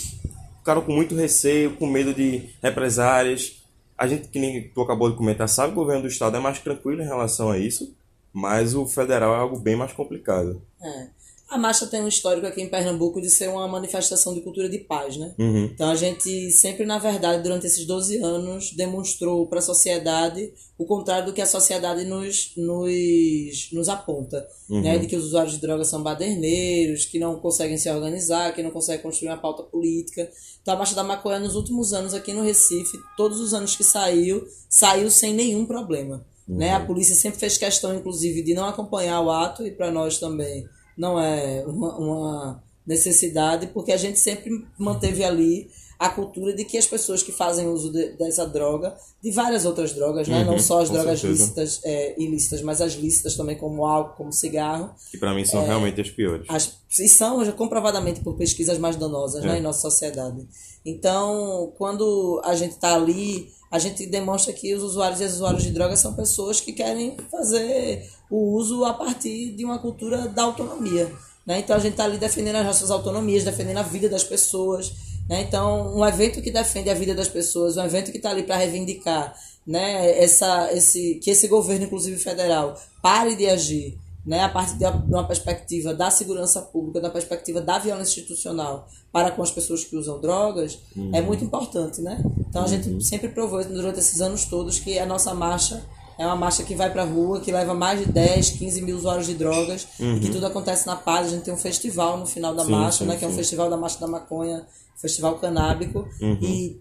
ficaram 0.58 0.82
com 0.82 0.92
muito 0.92 1.16
receio, 1.16 1.72
com 1.72 1.88
medo 1.88 2.14
de 2.14 2.50
represárias. 2.62 3.61
A 4.02 4.06
gente, 4.08 4.26
que 4.26 4.40
nem 4.40 4.68
tu 4.68 4.80
acabou 4.80 5.08
de 5.08 5.16
comentar, 5.16 5.48
sabe 5.48 5.72
que 5.72 5.78
o 5.78 5.82
governo 5.82 6.02
do 6.02 6.08
estado 6.08 6.36
é 6.36 6.40
mais 6.40 6.58
tranquilo 6.58 7.00
em 7.00 7.06
relação 7.06 7.52
a 7.52 7.56
isso, 7.56 7.94
mas 8.32 8.74
o 8.74 8.84
federal 8.84 9.32
é 9.32 9.38
algo 9.38 9.60
bem 9.60 9.76
mais 9.76 9.92
complicado. 9.92 10.60
É. 10.82 11.06
A 11.52 11.58
marcha 11.58 11.86
tem 11.86 12.00
um 12.00 12.08
histórico 12.08 12.46
aqui 12.46 12.62
em 12.62 12.68
Pernambuco 12.70 13.20
de 13.20 13.28
ser 13.28 13.50
uma 13.50 13.68
manifestação 13.68 14.32
de 14.32 14.40
cultura 14.40 14.70
de 14.70 14.78
paz, 14.78 15.18
né? 15.18 15.34
Uhum. 15.38 15.64
Então 15.66 15.90
a 15.90 15.94
gente 15.94 16.50
sempre, 16.50 16.86
na 16.86 16.98
verdade, 16.98 17.42
durante 17.42 17.66
esses 17.66 17.84
12 17.84 18.16
anos, 18.24 18.72
demonstrou 18.72 19.46
para 19.46 19.58
a 19.58 19.62
sociedade 19.62 20.50
o 20.78 20.86
contrário 20.86 21.26
do 21.26 21.32
que 21.34 21.42
a 21.42 21.46
sociedade 21.46 22.06
nos, 22.06 22.54
nos, 22.56 23.68
nos 23.70 23.88
aponta. 23.90 24.48
Né? 24.66 24.96
De 24.96 25.06
que 25.06 25.14
os 25.14 25.26
usuários 25.26 25.52
de 25.52 25.60
drogas 25.60 25.88
são 25.88 26.02
baderneiros, 26.02 27.04
que 27.04 27.18
não 27.18 27.38
conseguem 27.38 27.76
se 27.76 27.90
organizar, 27.90 28.54
que 28.54 28.62
não 28.62 28.70
conseguem 28.70 29.02
construir 29.02 29.28
uma 29.28 29.36
pauta 29.36 29.62
política. 29.62 30.30
Então 30.62 30.72
a 30.72 30.78
Marcha 30.78 30.94
da 30.94 31.04
Maconha, 31.04 31.38
nos 31.38 31.54
últimos 31.54 31.92
anos 31.92 32.14
aqui 32.14 32.32
no 32.32 32.42
Recife, 32.42 32.96
todos 33.14 33.38
os 33.40 33.52
anos 33.52 33.76
que 33.76 33.84
saiu, 33.84 34.42
saiu 34.70 35.10
sem 35.10 35.34
nenhum 35.34 35.66
problema. 35.66 36.24
Né? 36.48 36.72
A 36.72 36.80
polícia 36.80 37.14
sempre 37.14 37.38
fez 37.38 37.58
questão, 37.58 37.94
inclusive, 37.94 38.42
de 38.42 38.54
não 38.54 38.64
acompanhar 38.64 39.20
o 39.20 39.30
ato, 39.30 39.66
e 39.66 39.70
para 39.70 39.90
nós 39.90 40.18
também 40.18 40.66
não 41.02 41.18
é 41.20 41.64
uma, 41.66 41.98
uma 41.98 42.62
necessidade, 42.86 43.66
porque 43.68 43.92
a 43.92 43.96
gente 43.96 44.18
sempre 44.18 44.50
manteve 44.78 45.24
ali 45.24 45.68
a 45.98 46.08
cultura 46.08 46.52
de 46.52 46.64
que 46.64 46.76
as 46.76 46.86
pessoas 46.86 47.22
que 47.22 47.30
fazem 47.30 47.68
uso 47.68 47.92
de- 47.92 48.10
dessa 48.16 48.44
droga, 48.44 48.92
de 49.22 49.30
várias 49.30 49.64
outras 49.64 49.92
drogas, 49.92 50.26
né? 50.26 50.42
não 50.44 50.58
só 50.58 50.80
as 50.82 50.90
drogas 50.90 51.20
certeza. 51.20 51.42
lícitas, 51.44 51.80
é, 51.84 52.20
ilícitas, 52.20 52.60
mas 52.60 52.80
as 52.80 52.94
lícitas 52.94 53.36
também, 53.36 53.56
como 53.56 53.86
álcool, 53.86 54.16
como 54.16 54.32
cigarro, 54.32 54.90
Que 55.12 55.18
pra 55.18 55.32
mim 55.32 55.42
É. 55.42 55.44
são 55.44 55.64
realmente 55.64 56.00
as 56.00 56.10
piores. 56.10 56.44
as, 56.48 56.72
e 56.98 57.08
são 57.08 57.44
já 57.44 57.52
comprovadamente 57.52 58.20
por 58.20 58.34
pesquisas 58.36 58.78
mais 58.78 58.96
danosas 58.96 59.44
né, 59.44 59.54
É. 59.54 59.58
em 59.58 59.62
nossa 59.62 59.80
sociedade. 59.80 60.44
Então, 60.84 61.72
quando 61.78 62.40
a 62.44 62.54
gente 62.56 62.72
está 62.72 62.94
ali, 62.96 63.48
a 63.72 63.78
gente 63.78 64.04
demonstra 64.04 64.52
que 64.52 64.74
os 64.74 64.82
usuários 64.82 65.18
e 65.20 65.24
as 65.24 65.32
usuárias 65.32 65.62
de 65.62 65.70
drogas 65.70 65.98
são 65.98 66.12
pessoas 66.12 66.60
que 66.60 66.74
querem 66.74 67.16
fazer 67.30 68.06
o 68.30 68.54
uso 68.54 68.84
a 68.84 68.92
partir 68.92 69.52
de 69.52 69.64
uma 69.64 69.78
cultura 69.78 70.28
da 70.28 70.42
autonomia. 70.42 71.10
Né? 71.46 71.60
Então, 71.60 71.74
a 71.74 71.78
gente 71.78 71.92
está 71.92 72.04
ali 72.04 72.18
defendendo 72.18 72.56
as 72.56 72.66
nossas 72.66 72.90
autonomias, 72.90 73.44
defendendo 73.44 73.78
a 73.78 73.82
vida 73.82 74.10
das 74.10 74.22
pessoas. 74.22 74.92
Né? 75.26 75.40
Então, 75.40 75.96
um 75.96 76.06
evento 76.06 76.42
que 76.42 76.50
defende 76.50 76.90
a 76.90 76.94
vida 76.94 77.14
das 77.14 77.28
pessoas, 77.28 77.78
um 77.78 77.84
evento 77.84 78.10
que 78.10 78.18
está 78.18 78.28
ali 78.28 78.42
para 78.42 78.56
reivindicar 78.56 79.34
né, 79.66 80.22
essa, 80.22 80.70
esse, 80.74 81.14
que 81.14 81.30
esse 81.30 81.48
governo, 81.48 81.86
inclusive 81.86 82.18
federal, 82.18 82.78
pare 83.00 83.34
de 83.34 83.48
agir 83.48 83.98
né, 84.24 84.40
a 84.40 84.48
partir 84.48 84.76
de 84.76 84.84
uma 84.86 85.26
perspectiva 85.26 85.92
da 85.92 86.10
segurança 86.10 86.62
pública, 86.62 87.00
da 87.00 87.10
perspectiva 87.10 87.60
da 87.60 87.78
violência 87.78 88.20
institucional 88.20 88.88
para 89.12 89.30
com 89.32 89.42
as 89.42 89.50
pessoas 89.50 89.84
que 89.84 89.96
usam 89.96 90.20
drogas, 90.20 90.78
é 91.12 91.20
muito 91.20 91.44
importante, 91.44 92.00
né? 92.00 92.22
Então 92.48 92.62
a 92.62 92.66
gente 92.68 93.02
sempre 93.04 93.28
provou 93.28 93.64
durante 93.64 93.98
esses 93.98 94.20
anos 94.20 94.44
todos 94.44 94.78
que 94.78 94.98
a 94.98 95.04
nossa 95.06 95.34
marcha 95.34 95.82
é 96.18 96.26
uma 96.26 96.36
marcha 96.36 96.62
que 96.62 96.74
vai 96.74 96.90
para 96.92 97.02
a 97.02 97.06
rua, 97.06 97.40
que 97.40 97.50
leva 97.50 97.74
mais 97.74 97.98
de 97.98 98.06
10, 98.06 98.50
15 98.50 98.82
mil 98.82 98.96
usuários 98.96 99.26
de 99.26 99.34
drogas, 99.34 99.88
e 99.98 100.20
que 100.20 100.30
tudo 100.30 100.46
acontece 100.46 100.86
na 100.86 100.94
paz. 100.94 101.26
A 101.26 101.30
gente 101.30 101.42
tem 101.42 101.52
um 101.54 101.56
festival 101.58 102.18
no 102.18 102.26
final 102.26 102.54
da 102.54 102.64
Sim, 102.64 102.70
marcha, 102.70 102.98
sim, 102.98 103.04
né, 103.06 103.16
que 103.16 103.24
é 103.24 103.28
um 103.28 103.32
festival 103.32 103.68
da 103.70 103.76
Marcha 103.76 103.98
da 103.98 104.06
Maconha, 104.06 104.64
festival 104.96 105.38
canábico, 105.38 106.06
Uhum. 106.20 106.38
e 106.42 106.80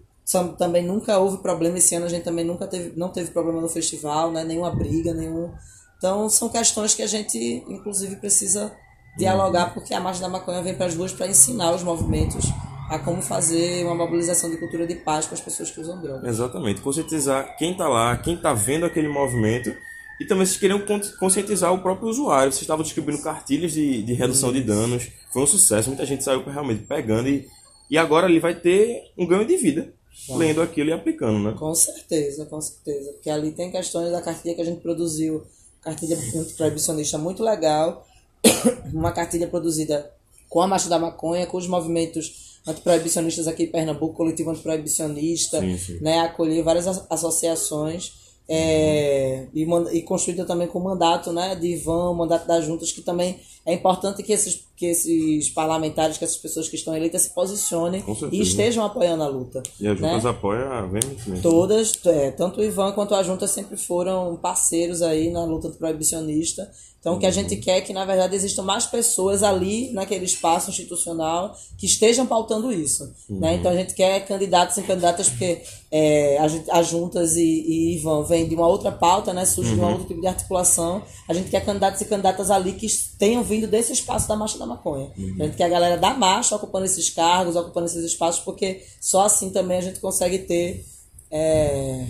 também 0.58 0.84
nunca 0.86 1.18
houve 1.18 1.38
problema 1.38 1.78
esse 1.78 1.94
ano, 1.94 2.06
a 2.06 2.08
gente 2.08 2.22
também 2.22 2.44
nunca 2.44 2.66
teve, 2.68 2.92
não 2.96 3.08
teve 3.08 3.30
problema 3.32 3.60
no 3.60 3.68
festival, 3.68 4.30
né, 4.30 4.44
nenhuma 4.44 4.70
briga, 4.70 5.12
nenhum 5.12 5.50
então, 6.02 6.28
são 6.28 6.48
questões 6.48 6.94
que 6.94 7.02
a 7.02 7.06
gente, 7.06 7.38
inclusive, 7.68 8.16
precisa 8.16 8.72
dialogar, 9.16 9.72
porque 9.72 9.94
a 9.94 10.00
Marcha 10.00 10.20
da 10.20 10.28
Maconha 10.28 10.60
vem 10.60 10.74
para 10.74 10.86
as 10.86 10.96
ruas 10.96 11.12
para 11.12 11.28
ensinar 11.28 11.72
os 11.72 11.84
movimentos 11.84 12.46
a 12.90 12.98
como 12.98 13.22
fazer 13.22 13.84
uma 13.84 13.94
mobilização 13.94 14.50
de 14.50 14.56
cultura 14.56 14.84
de 14.84 14.96
paz 14.96 15.26
com 15.26 15.34
as 15.34 15.40
pessoas 15.40 15.70
que 15.70 15.80
usam 15.80 16.02
drogas. 16.02 16.28
Exatamente. 16.28 16.80
Conscientizar 16.80 17.56
quem 17.56 17.76
tá 17.76 17.86
lá, 17.86 18.16
quem 18.16 18.36
tá 18.36 18.52
vendo 18.52 18.84
aquele 18.84 19.06
movimento. 19.06 19.72
E 20.20 20.26
também 20.26 20.44
vocês 20.44 20.58
queriam 20.58 20.80
con- 20.80 21.00
conscientizar 21.20 21.72
o 21.72 21.80
próprio 21.80 22.08
usuário. 22.08 22.50
Vocês 22.50 22.62
estavam 22.62 22.82
distribuindo 22.82 23.22
cartilhas 23.22 23.72
de, 23.72 24.02
de 24.02 24.12
redução 24.12 24.52
de 24.52 24.60
danos. 24.60 25.08
Foi 25.32 25.42
um 25.42 25.46
sucesso. 25.46 25.88
Muita 25.88 26.04
gente 26.04 26.24
saiu 26.24 26.42
realmente 26.44 26.82
pegando. 26.82 27.28
E, 27.28 27.48
e 27.88 27.96
agora 27.96 28.28
ele 28.28 28.40
vai 28.40 28.56
ter 28.56 29.12
um 29.16 29.24
ganho 29.24 29.46
de 29.46 29.56
vida. 29.56 29.94
Lendo 30.30 30.60
aquilo 30.60 30.90
e 30.90 30.92
aplicando, 30.92 31.38
né? 31.38 31.54
Com 31.56 31.72
certeza, 31.74 32.44
com 32.46 32.60
certeza. 32.60 33.12
Porque 33.12 33.30
ali 33.30 33.52
tem 33.52 33.70
questões 33.70 34.10
da 34.10 34.20
cartilha 34.20 34.54
que 34.54 34.60
a 34.60 34.64
gente 34.64 34.80
produziu, 34.80 35.42
cartilha 35.82 36.16
proibicionista 36.56 37.18
muito 37.18 37.42
legal, 37.42 38.06
uma 38.92 39.12
cartilha 39.12 39.46
produzida 39.46 40.10
com 40.48 40.60
a 40.60 40.66
Marcha 40.66 40.88
da 40.88 40.98
Maconha, 40.98 41.46
com 41.46 41.56
os 41.56 41.66
movimentos 41.66 42.60
antiproibicionistas 42.66 43.48
aqui 43.48 43.64
em 43.64 43.70
Pernambuco, 43.70 44.14
coletivo 44.14 44.50
antiproibicionista, 44.50 45.60
Sim, 45.60 45.76
sim. 45.78 45.98
né, 46.00 46.20
acolher 46.20 46.62
várias 46.62 46.86
as- 46.86 47.04
associações 47.10 48.12
é, 48.48 49.46
e, 49.54 49.66
e 49.92 50.02
construída 50.02 50.44
também 50.44 50.68
com 50.68 50.78
o 50.78 50.84
mandato 50.84 51.32
né, 51.32 51.54
de 51.56 51.68
Ivan, 51.68 52.10
o 52.10 52.14
mandato 52.14 52.46
das 52.46 52.64
juntas, 52.64 52.92
que 52.92 53.00
também 53.00 53.40
é 53.64 53.72
importante 53.72 54.22
que 54.22 54.32
esses, 54.32 54.64
que 54.82 54.86
esses 54.86 55.48
parlamentares, 55.50 56.18
que 56.18 56.24
essas 56.24 56.38
pessoas 56.38 56.68
que 56.68 56.74
estão 56.74 56.92
eleitas 56.92 57.22
se 57.22 57.30
posicionem 57.30 58.02
e 58.32 58.40
estejam 58.40 58.84
apoiando 58.84 59.22
a 59.22 59.28
luta. 59.28 59.62
E 59.78 59.86
as 59.86 60.00
né? 60.00 60.08
juntas 60.08 60.26
apoiam 60.26 60.88
veementemente. 60.88 61.40
Todas, 61.40 61.92
é, 62.04 62.32
tanto 62.32 62.60
o 62.60 62.64
Ivan 62.64 62.90
quanto 62.90 63.14
a 63.14 63.22
Junta 63.22 63.46
sempre 63.46 63.76
foram 63.76 64.34
parceiros 64.34 65.00
aí 65.00 65.30
na 65.30 65.44
luta 65.44 65.68
proibicionista. 65.70 66.68
Então, 67.02 67.14
o 67.14 67.18
que 67.18 67.26
a 67.26 67.32
gente 67.32 67.56
quer 67.56 67.78
é 67.78 67.80
que, 67.80 67.92
na 67.92 68.04
verdade, 68.04 68.36
existam 68.36 68.62
mais 68.62 68.86
pessoas 68.86 69.42
ali 69.42 69.90
naquele 69.90 70.24
espaço 70.24 70.70
institucional 70.70 71.52
que 71.76 71.84
estejam 71.84 72.24
pautando 72.24 72.72
isso. 72.72 73.12
Né? 73.28 73.56
Então, 73.56 73.72
a 73.72 73.74
gente 73.74 73.92
quer 73.92 74.24
candidatos 74.24 74.76
e 74.76 74.82
candidatas, 74.82 75.28
porque 75.28 75.62
é, 75.90 76.38
a 76.70 76.80
Juntas 76.80 77.34
e, 77.34 77.42
e 77.42 77.96
Ivan 77.96 78.22
vêm 78.22 78.46
de 78.46 78.54
uma 78.54 78.68
outra 78.68 78.92
pauta, 78.92 79.32
né? 79.32 79.44
surge 79.44 79.74
de 79.74 79.80
um 79.80 79.90
outro 79.90 80.04
tipo 80.04 80.20
de 80.20 80.28
articulação. 80.28 81.02
A 81.28 81.34
gente 81.34 81.50
quer 81.50 81.64
candidatos 81.64 82.00
e 82.00 82.04
candidatas 82.04 82.52
ali 82.52 82.74
que 82.74 82.86
tenham 83.18 83.42
vindo 83.42 83.66
desse 83.66 83.92
espaço 83.92 84.28
da 84.28 84.36
Marcha 84.36 84.56
da 84.56 84.66
Maconha. 84.72 85.10
A 85.40 85.44
gente 85.44 85.56
quer 85.56 85.64
a 85.64 85.68
galera 85.68 85.96
da 85.96 86.14
marcha 86.14 86.56
ocupando 86.56 86.84
esses 86.84 87.10
cargos, 87.10 87.56
ocupando 87.56 87.86
esses 87.86 88.04
espaços, 88.04 88.42
porque 88.42 88.82
só 89.00 89.26
assim 89.26 89.50
também 89.50 89.78
a 89.78 89.82
gente 89.82 90.00
consegue 90.00 90.38
ter 90.38 90.84
é, 91.30 92.06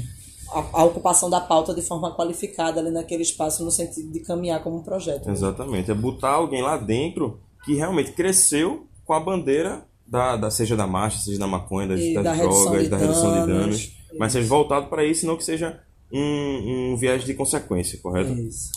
a, 0.51 0.81
a 0.81 0.85
ocupação 0.85 1.29
da 1.31 1.41
pauta 1.41 1.75
de 1.75 1.83
forma 1.83 2.15
qualificada 2.15 2.81
ali 2.81 2.91
naquele 2.91 3.23
espaço, 3.23 3.65
no 3.65 3.71
sentido 3.71 4.13
de 4.13 4.21
caminhar 4.21 4.63
como 4.63 4.77
um 4.77 4.83
projeto. 4.83 5.31
Exatamente. 5.31 5.91
É 5.91 5.95
botar 5.95 6.31
alguém 6.31 6.63
lá 6.63 6.77
dentro 6.77 7.41
que 7.65 7.75
realmente 7.75 8.13
cresceu 8.13 8.87
com 9.05 9.13
a 9.13 9.21
bandeira 9.21 9.85
da, 10.07 10.37
da 10.37 10.51
seja 10.51 10.77
da 10.77 10.87
marcha, 10.87 11.19
seja 11.19 11.39
da 11.39 11.47
maconha, 11.47 11.89
das, 11.89 12.01
das 12.01 12.25
da 12.25 12.35
drogas, 12.35 12.83
de 12.83 12.89
da 12.89 12.97
redução 12.97 13.33
de 13.33 13.47
danos. 13.47 13.57
danos. 13.57 13.93
Mas 14.19 14.33
seja 14.33 14.49
voltado 14.49 14.89
para 14.89 15.05
isso, 15.05 15.27
não 15.27 15.37
que 15.37 15.45
seja 15.45 15.81
um, 16.13 16.93
um 16.93 16.97
viés 16.97 17.25
de 17.25 17.33
consequência, 17.35 17.99
correto? 18.03 18.33
Isso. 18.33 18.71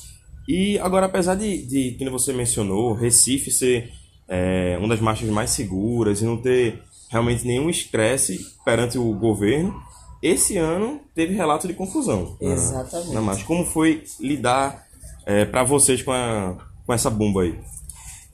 E 0.48 0.78
agora, 0.80 1.06
apesar 1.08 1.36
de, 1.36 1.66
de 1.66 1.92
que 1.98 2.10
você 2.10 2.32
mencionou, 2.34 2.94
Recife 2.94 3.52
ser 3.52 3.92
é, 4.28 4.76
uma 4.80 4.88
das 4.88 5.00
marchas 5.00 5.30
mais 5.30 5.50
seguras 5.52 6.22
e 6.22 6.26
não 6.26 6.38
ter 6.38 6.82
realmente 7.10 7.46
nenhum 7.46 7.70
estresse 7.70 8.46
perante 8.64 8.98
o 8.98 9.14
governo, 9.14 9.74
esse 10.22 10.58
ano 10.58 11.00
teve 11.14 11.34
relato 11.34 11.68
de 11.68 11.74
confusão 11.74 12.36
na- 12.42 12.54
Exatamente. 12.54 13.14
na 13.14 13.22
marcha. 13.22 13.46
Como 13.46 13.66
foi 13.66 14.04
lidar 14.20 14.86
para 15.52 15.64
vocês 15.64 16.02
com, 16.04 16.12
a, 16.12 16.56
com 16.86 16.94
essa 16.94 17.10
bomba 17.10 17.42
aí? 17.44 17.56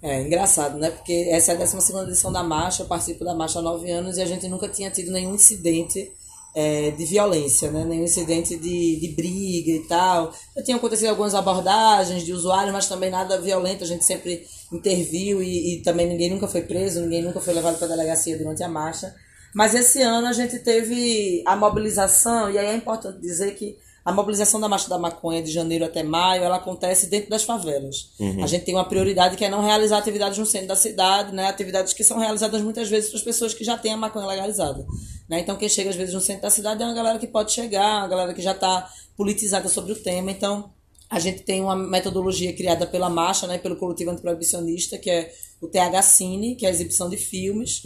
É 0.02 0.22
engraçado, 0.22 0.78
né? 0.80 0.90
Porque 0.90 1.28
essa 1.32 1.52
é 1.52 1.56
a 1.56 1.58
12 1.60 1.94
edição 2.08 2.32
da 2.32 2.44
marcha, 2.44 2.84
eu 2.84 2.88
participo 2.88 3.24
da 3.24 3.36
marcha 3.36 3.60
há 3.60 3.62
nove 3.62 3.90
anos 3.92 4.18
e 4.18 4.22
a 4.22 4.26
gente 4.26 4.48
nunca 4.48 4.68
tinha 4.68 4.90
tido 4.90 5.12
nenhum 5.12 5.36
incidente 5.36 6.12
é, 6.54 6.92
de 6.92 7.06
violência, 7.06 7.72
né? 7.72 7.86
Nenhum 7.86 8.04
incidente 8.04 8.58
de, 8.58 9.00
de 9.00 9.08
briga 9.10 9.72
e 9.72 9.86
tal. 9.88 10.34
Já 10.56 10.64
tinham 10.64 10.78
acontecido 10.78 11.10
algumas 11.10 11.34
abordagens 11.34 12.24
de 12.24 12.34
usuários, 12.34 12.74
mas 12.74 12.88
também 12.88 13.10
nada 13.10 13.40
violento. 13.40 13.84
A 13.84 13.88
gente 13.88 14.04
sempre 14.04 14.46
interviu 14.72 15.42
e, 15.42 15.76
e 15.76 15.82
também 15.84 16.08
ninguém 16.08 16.30
nunca 16.30 16.48
foi 16.48 16.62
preso, 16.62 17.02
ninguém 17.02 17.22
nunca 17.22 17.40
foi 17.40 17.54
levado 17.54 17.78
para 17.78 17.88
a 17.88 17.92
delegacia 17.92 18.38
durante 18.38 18.64
a 18.64 18.70
marcha. 18.70 19.14
Mas 19.54 19.76
esse 19.76 20.02
ano 20.02 20.28
a 20.28 20.34
gente 20.34 20.60
teve 20.60 21.44
a 21.46 21.56
mobilização, 21.56 22.50
e 22.50 22.58
aí 22.58 22.68
é 22.68 22.76
importante 22.76 23.20
dizer 23.20 23.56
que 23.56 23.78
a 24.04 24.12
mobilização 24.12 24.60
da 24.60 24.68
Marcha 24.68 24.90
da 24.90 24.98
Maconha 24.98 25.44
de 25.44 25.52
janeiro 25.52 25.86
até 25.86 26.02
maio, 26.02 26.44
ela 26.44 26.56
acontece 26.56 27.08
dentro 27.08 27.30
das 27.30 27.44
favelas. 27.44 28.10
A 28.42 28.48
gente 28.48 28.66
tem 28.66 28.74
uma 28.74 28.86
prioridade 28.86 29.38
que 29.38 29.46
é 29.46 29.50
não 29.50 29.62
realizar 29.62 30.00
atividades 30.00 30.38
no 30.40 30.46
centro 30.46 30.68
da 30.68 30.76
cidade, 30.76 31.34
né? 31.34 31.48
atividades 31.48 31.94
que 31.94 32.04
são 32.04 32.18
realizadas 32.18 32.62
muitas 32.62 32.90
vezes 32.90 33.10
para 33.10 33.20
as 33.20 33.24
pessoas 33.24 33.54
que 33.54 33.64
já 33.64 33.78
têm 33.78 33.94
a 33.94 33.98
maconha 33.98 34.26
legalizada. 34.26 34.86
Né? 35.30 35.40
Então, 35.40 35.56
quem 35.56 35.70
chega 35.70 35.92
às 35.92 35.96
vezes 35.96 36.14
no 36.16 36.22
centro 36.22 36.42
da 36.42 36.50
cidade 36.50 36.82
é 36.82 36.86
uma 36.86 36.96
galera 36.96 37.20
que 37.20 37.28
pode 37.28 37.52
chegar, 37.52 38.00
uma 38.00 38.08
galera 38.08 38.34
que 38.34 38.42
já 38.42 38.54
está 38.54 38.90
politizada 39.16 39.70
sobre 39.70 39.92
o 39.92 39.96
tema. 39.96 40.32
Então, 40.32 40.72
a 41.08 41.20
gente 41.20 41.44
tem 41.44 41.62
uma 41.62 41.76
metodologia 41.76 42.54
criada 42.54 42.88
pela 42.88 43.10
Marcha, 43.10 43.46
né, 43.46 43.58
pelo 43.58 43.76
coletivo 43.76 44.12
antiproibicionista, 44.12 44.98
que 44.98 45.12
é 45.12 45.32
o 45.60 45.68
TH 45.68 46.02
Cine, 46.02 46.56
que 46.56 46.66
é 46.66 46.70
a 46.70 46.72
exibição 46.72 47.08
de 47.08 47.18
filmes. 47.18 47.82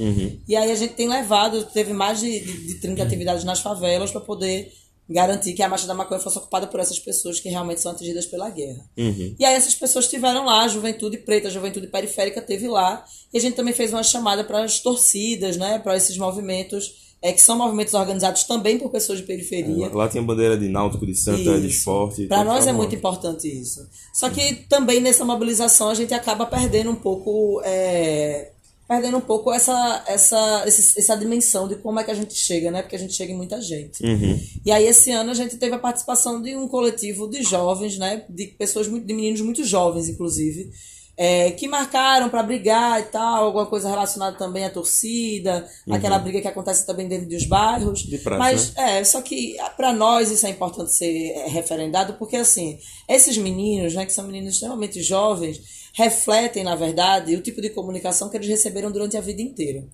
E 0.47 0.55
aí 0.55 0.71
a 0.71 0.75
gente 0.75 0.93
tem 0.93 1.09
levado, 1.09 1.65
teve 1.65 1.91
mais 1.91 2.21
de, 2.21 2.39
de, 2.39 2.67
de 2.67 2.75
30 2.75 3.03
atividades 3.03 3.43
nas 3.43 3.59
favelas 3.59 4.11
para 4.11 4.21
poder 4.21 4.71
garantir 5.09 5.53
que 5.53 5.61
a 5.61 5.69
Marcha 5.69 5.87
da 5.87 5.93
Maconha 5.93 6.19
fosse 6.19 6.37
ocupada 6.37 6.67
por 6.67 6.79
essas 6.79 6.99
pessoas 6.99 7.39
que 7.39 7.49
realmente 7.49 7.81
são 7.81 7.91
atingidas 7.91 8.25
pela 8.25 8.49
guerra. 8.49 8.83
E 9.39 9.45
aí 9.45 9.53
essas 9.53 9.75
pessoas 9.75 10.07
tiveram 10.07 10.45
lá, 10.45 10.63
a 10.63 10.67
juventude 10.67 11.17
preta, 11.17 11.47
a 11.47 11.51
juventude 11.51 11.87
periférica 11.87 12.41
teve 12.41 12.67
lá, 12.67 13.05
e 13.33 13.37
a 13.37 13.41
gente 13.41 13.55
também 13.55 13.73
fez 13.73 13.91
uma 13.91 14.03
chamada 14.03 14.43
para 14.43 14.63
as 14.63 14.79
torcidas, 14.79 15.57
né, 15.57 15.79
para 15.79 15.95
esses 15.95 16.17
movimentos 16.17 17.05
é, 17.25 17.31
que 17.31 17.41
são 17.41 17.57
movimentos 17.57 17.95
organizados 17.95 18.43
também 18.43 18.77
por 18.77 18.91
pessoas 18.91 19.17
de 19.17 19.25
periferia. 19.25 19.89
Lá 19.91 20.07
tem 20.07 20.21
bandeira 20.21 20.55
de 20.55 20.69
náutico, 20.69 21.07
de 21.07 21.15
santa, 21.15 21.59
de 21.59 21.67
Isso. 21.67 21.77
esporte. 21.79 22.27
Para 22.27 22.43
nós 22.43 22.67
é 22.67 22.71
muito 22.71 22.93
importante 22.93 23.47
isso. 23.47 23.87
Só 24.13 24.29
que 24.29 24.53
também 24.69 24.99
nessa 24.99 25.25
mobilização 25.25 25.89
a 25.89 25.95
gente 25.95 26.13
acaba 26.13 26.45
perdendo 26.45 26.91
um 26.91 26.95
pouco, 26.95 27.61
é, 27.65 28.51
perdendo 28.87 29.17
um 29.17 29.21
pouco 29.21 29.51
essa, 29.51 30.03
essa, 30.07 30.63
essa 30.65 31.15
dimensão 31.15 31.67
de 31.67 31.75
como 31.75 31.99
é 31.99 32.03
que 32.03 32.11
a 32.11 32.15
gente 32.15 32.35
chega, 32.35 32.69
né? 32.69 32.81
Porque 32.81 32.95
a 32.95 32.99
gente 32.99 33.13
chega 33.13 33.31
em 33.31 33.37
muita 33.37 33.61
gente. 33.61 34.03
Uhum. 34.05 34.39
E 34.65 34.71
aí 34.71 34.85
esse 34.85 35.11
ano 35.11 35.31
a 35.31 35.33
gente 35.33 35.57
teve 35.57 35.73
a 35.75 35.79
participação 35.79 36.41
de 36.41 36.55
um 36.55 36.67
coletivo 36.67 37.27
de 37.29 37.41
jovens, 37.43 37.97
né? 37.97 38.23
De 38.29 38.47
pessoas, 38.47 38.87
muito- 38.87 39.05
de 39.07 39.13
meninos 39.13 39.41
muito 39.41 39.63
jovens, 39.63 40.07
inclusive. 40.09 40.69
é, 41.17 41.51
que 41.51 41.65
marcaram 41.65 42.27
para 42.27 42.43
brigar 42.43 42.99
e 42.99 43.03
tal, 43.03 43.45
alguma 43.45 43.65
coisa 43.65 43.89
relacionada 43.89 44.37
também 44.37 44.65
à 44.65 44.69
torcida, 44.69 45.65
aquela 45.89 46.19
briga 46.19 46.41
que 46.41 46.47
acontece 46.49 46.85
também 46.85 47.07
dentro 47.07 47.29
dos 47.29 47.45
bairros. 47.45 48.01
De 48.03 48.17
praxe, 48.17 48.37
Mas 48.37 48.73
é, 48.75 49.01
só 49.05 49.21
que 49.21 49.55
para 49.77 49.93
nós 49.93 50.29
isso 50.29 50.45
é 50.45 50.49
importante 50.49 50.91
ser 50.93 51.29
é, 51.31 51.47
referendado, 51.47 52.15
porque 52.15 52.35
assim, 52.35 52.77
esses 53.07 53.37
meninos, 53.37 53.93
né, 53.95 54.05
que 54.05 54.11
são 54.11 54.25
meninos 54.25 54.55
extremamente 54.55 55.01
jovens, 55.01 55.61
refletem, 55.95 56.61
na 56.61 56.75
verdade, 56.75 57.35
o 57.35 57.41
tipo 57.41 57.61
de 57.61 57.69
comunicação 57.69 58.29
que 58.29 58.35
eles 58.35 58.49
receberam 58.49 58.91
durante 58.91 59.15
a 59.15 59.21
vida 59.21 59.41
inteira. 59.41 59.87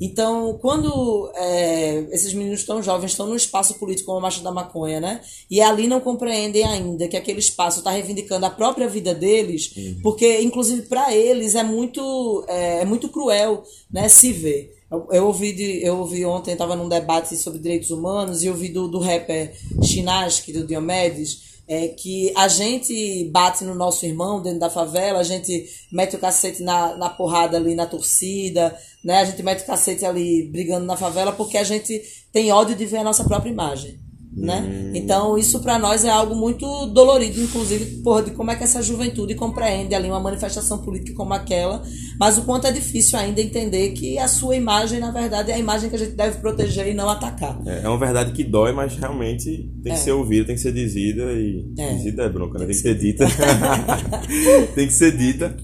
Então, 0.00 0.58
quando 0.60 1.30
é, 1.36 2.06
esses 2.10 2.34
meninos 2.34 2.64
tão 2.64 2.82
jovens 2.82 3.12
estão 3.12 3.28
num 3.28 3.36
espaço 3.36 3.74
político 3.74 4.06
como 4.06 4.18
a 4.18 4.22
Marcha 4.22 4.42
da 4.42 4.50
Maconha, 4.50 5.00
né? 5.00 5.20
E 5.48 5.60
ali 5.60 5.86
não 5.86 6.00
compreendem 6.00 6.64
ainda 6.64 7.06
que 7.06 7.16
aquele 7.16 7.38
espaço 7.38 7.78
está 7.78 7.92
reivindicando 7.92 8.44
a 8.44 8.50
própria 8.50 8.88
vida 8.88 9.14
deles, 9.14 9.72
porque, 10.02 10.40
inclusive, 10.40 10.82
para 10.82 11.14
eles 11.14 11.54
é 11.54 11.62
muito, 11.62 12.44
é, 12.48 12.80
é 12.80 12.84
muito 12.84 13.08
cruel 13.08 13.62
né, 13.90 14.08
se 14.08 14.32
ver. 14.32 14.74
Eu, 14.90 15.06
eu 15.12 15.26
ouvi, 15.26 15.52
de, 15.52 15.84
eu 15.84 15.98
ouvi 15.98 16.24
ontem, 16.24 16.52
estava 16.52 16.74
num 16.74 16.88
debate 16.88 17.36
sobre 17.36 17.60
direitos 17.60 17.90
humanos, 17.90 18.42
e 18.42 18.46
eu 18.46 18.52
ouvi 18.52 18.70
do, 18.70 18.88
do 18.88 18.98
rapper 18.98 19.54
Chinaski, 19.84 20.52
do 20.52 20.66
Diomedes, 20.66 21.53
é 21.66 21.88
que 21.88 22.32
a 22.36 22.46
gente 22.46 23.24
bate 23.32 23.64
no 23.64 23.74
nosso 23.74 24.04
irmão 24.04 24.42
dentro 24.42 24.60
da 24.60 24.70
favela, 24.70 25.18
a 25.18 25.24
gente 25.24 25.66
mete 25.90 26.16
o 26.16 26.18
cacete 26.18 26.62
na, 26.62 26.94
na 26.96 27.08
porrada 27.08 27.56
ali 27.56 27.74
na 27.74 27.86
torcida, 27.86 28.76
né? 29.02 29.20
A 29.20 29.24
gente 29.24 29.42
mete 29.42 29.62
o 29.62 29.66
cacete 29.66 30.04
ali 30.04 30.48
brigando 30.50 30.84
na 30.84 30.96
favela 30.96 31.32
porque 31.32 31.56
a 31.56 31.64
gente 31.64 32.02
tem 32.32 32.52
ódio 32.52 32.76
de 32.76 32.84
ver 32.84 32.98
a 32.98 33.04
nossa 33.04 33.24
própria 33.24 33.50
imagem, 33.50 33.98
né? 34.36 34.90
Então 34.94 35.38
isso 35.38 35.60
para 35.60 35.78
nós 35.78 36.04
é 36.04 36.10
algo 36.10 36.34
muito 36.34 36.86
dolorido, 36.86 37.40
inclusive, 37.40 38.02
porra, 38.02 38.22
de 38.24 38.30
como 38.32 38.50
é 38.50 38.56
que 38.56 38.64
essa 38.64 38.82
juventude 38.82 39.34
compreende 39.34 39.94
ali 39.94 40.08
uma 40.08 40.18
manifestação 40.20 40.78
política 40.78 41.14
como 41.14 41.32
aquela, 41.34 41.82
mas 42.18 42.36
o 42.38 42.42
quanto 42.42 42.66
é 42.66 42.72
difícil 42.72 43.18
ainda 43.18 43.40
entender 43.40 43.90
que 43.90 44.18
a 44.18 44.26
sua 44.26 44.56
imagem, 44.56 44.98
na 44.98 45.10
verdade, 45.10 45.50
é 45.50 45.54
a 45.54 45.58
imagem 45.58 45.88
que 45.88 45.96
a 45.96 45.98
gente 45.98 46.12
deve 46.12 46.38
proteger 46.38 46.88
e 46.88 46.94
não 46.94 47.08
atacar. 47.08 47.60
É 47.66 47.84
é 47.84 47.88
uma 47.88 47.98
verdade 47.98 48.32
que 48.32 48.42
dói, 48.42 48.72
mas 48.72 48.96
realmente 48.96 49.70
tem 49.82 49.92
que 49.92 49.98
É. 49.98 50.02
ser 50.02 50.12
ouvida, 50.12 50.46
tem 50.46 50.54
que 50.54 50.60
ser 50.62 50.72
dizida 50.72 51.24
e. 51.32 51.64
É. 51.78 51.94
Dizida 51.94 52.22
é 52.24 52.28
bronca, 52.28 52.58
né? 52.58 52.66
Tem 52.66 52.74
que 52.74 52.80
ser 52.80 52.94
dita. 52.96 53.26
tem 54.74 54.86
que 54.86 54.92
ser 54.92 55.16
dita. 55.16 55.54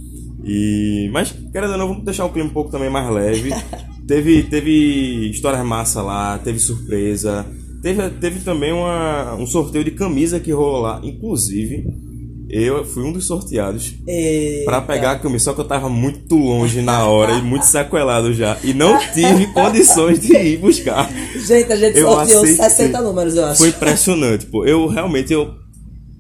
E... 0.45 1.09
Mas, 1.13 1.33
querendo 1.53 1.73
ou 1.73 1.79
não, 1.79 1.89
vamos 1.89 2.05
deixar 2.05 2.25
o 2.25 2.33
clima 2.33 2.49
um 2.49 2.53
pouco 2.53 2.71
também 2.71 2.91
mais 2.91 3.11
leve. 3.11 3.51
teve, 4.07 4.43
teve 4.45 5.31
histórias 5.31 5.65
massa 5.65 6.03
lá, 6.03 6.39
teve 6.39 6.59
surpresa. 6.59 7.47
Teve, 7.83 8.11
teve 8.21 8.41
também 8.41 8.73
uma, 8.73 9.35
um 9.35 9.47
sorteio 9.47 9.85
de 9.85 9.91
camisa 9.93 10.39
que 10.39 10.53
rolou 10.53 10.81
lá. 10.81 11.01
Inclusive, 11.03 11.85
eu 12.51 12.85
fui 12.85 13.05
um 13.05 13.13
dos 13.13 13.27
sorteados 13.27 13.95
pra 14.65 14.81
pegar 14.83 15.13
a 15.13 15.19
camisa, 15.19 15.45
só 15.45 15.53
que 15.55 15.61
eu 15.61 15.65
tava 15.65 15.89
muito 15.89 16.35
longe 16.37 16.83
na 16.83 17.07
hora 17.07 17.33
e 17.35 17.43
muito 17.43 17.63
sequelado 17.65 18.35
já. 18.35 18.59
E 18.63 18.75
não 18.75 18.99
tive 19.15 19.47
condições 19.55 20.21
de 20.21 20.37
ir 20.37 20.59
buscar. 20.59 21.09
Gente, 21.47 21.73
a 21.73 21.77
gente 21.77 21.97
Eu 21.99 22.09
sorteou 22.09 22.43
aceitei. 22.43 22.69
60 22.69 23.01
números, 23.03 23.37
eu 23.37 23.45
acho. 23.47 23.59
Foi 23.59 23.69
impressionante, 23.69 24.47
pô. 24.47 24.67
Eu 24.67 24.87
realmente, 24.87 25.33
eu. 25.33 25.55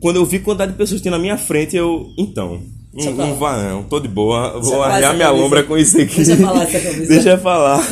Quando 0.00 0.16
eu 0.16 0.24
vi 0.24 0.38
quantidade 0.38 0.72
de 0.72 0.78
pessoas 0.78 1.00
que 1.00 1.04
tem 1.04 1.12
na 1.12 1.18
minha 1.18 1.36
frente, 1.36 1.76
eu. 1.76 2.06
Então. 2.16 2.62
Não, 2.92 3.12
não 3.12 3.36
vá 3.36 3.56
não, 3.62 3.84
tô 3.84 4.00
de 4.00 4.08
boa. 4.08 4.50
Deixa 4.54 4.66
Vou 4.68 4.82
arrear 4.82 5.14
minha 5.14 5.26
camisa. 5.26 5.42
lombra 5.44 5.62
com 5.62 5.78
isso 5.78 6.00
aqui. 6.00 6.24
Deixa 6.24 6.36
falar 6.36 6.62
essa 6.64 6.80
camisa. 6.80 7.06
Deixa 7.14 7.38
falar. 7.38 7.82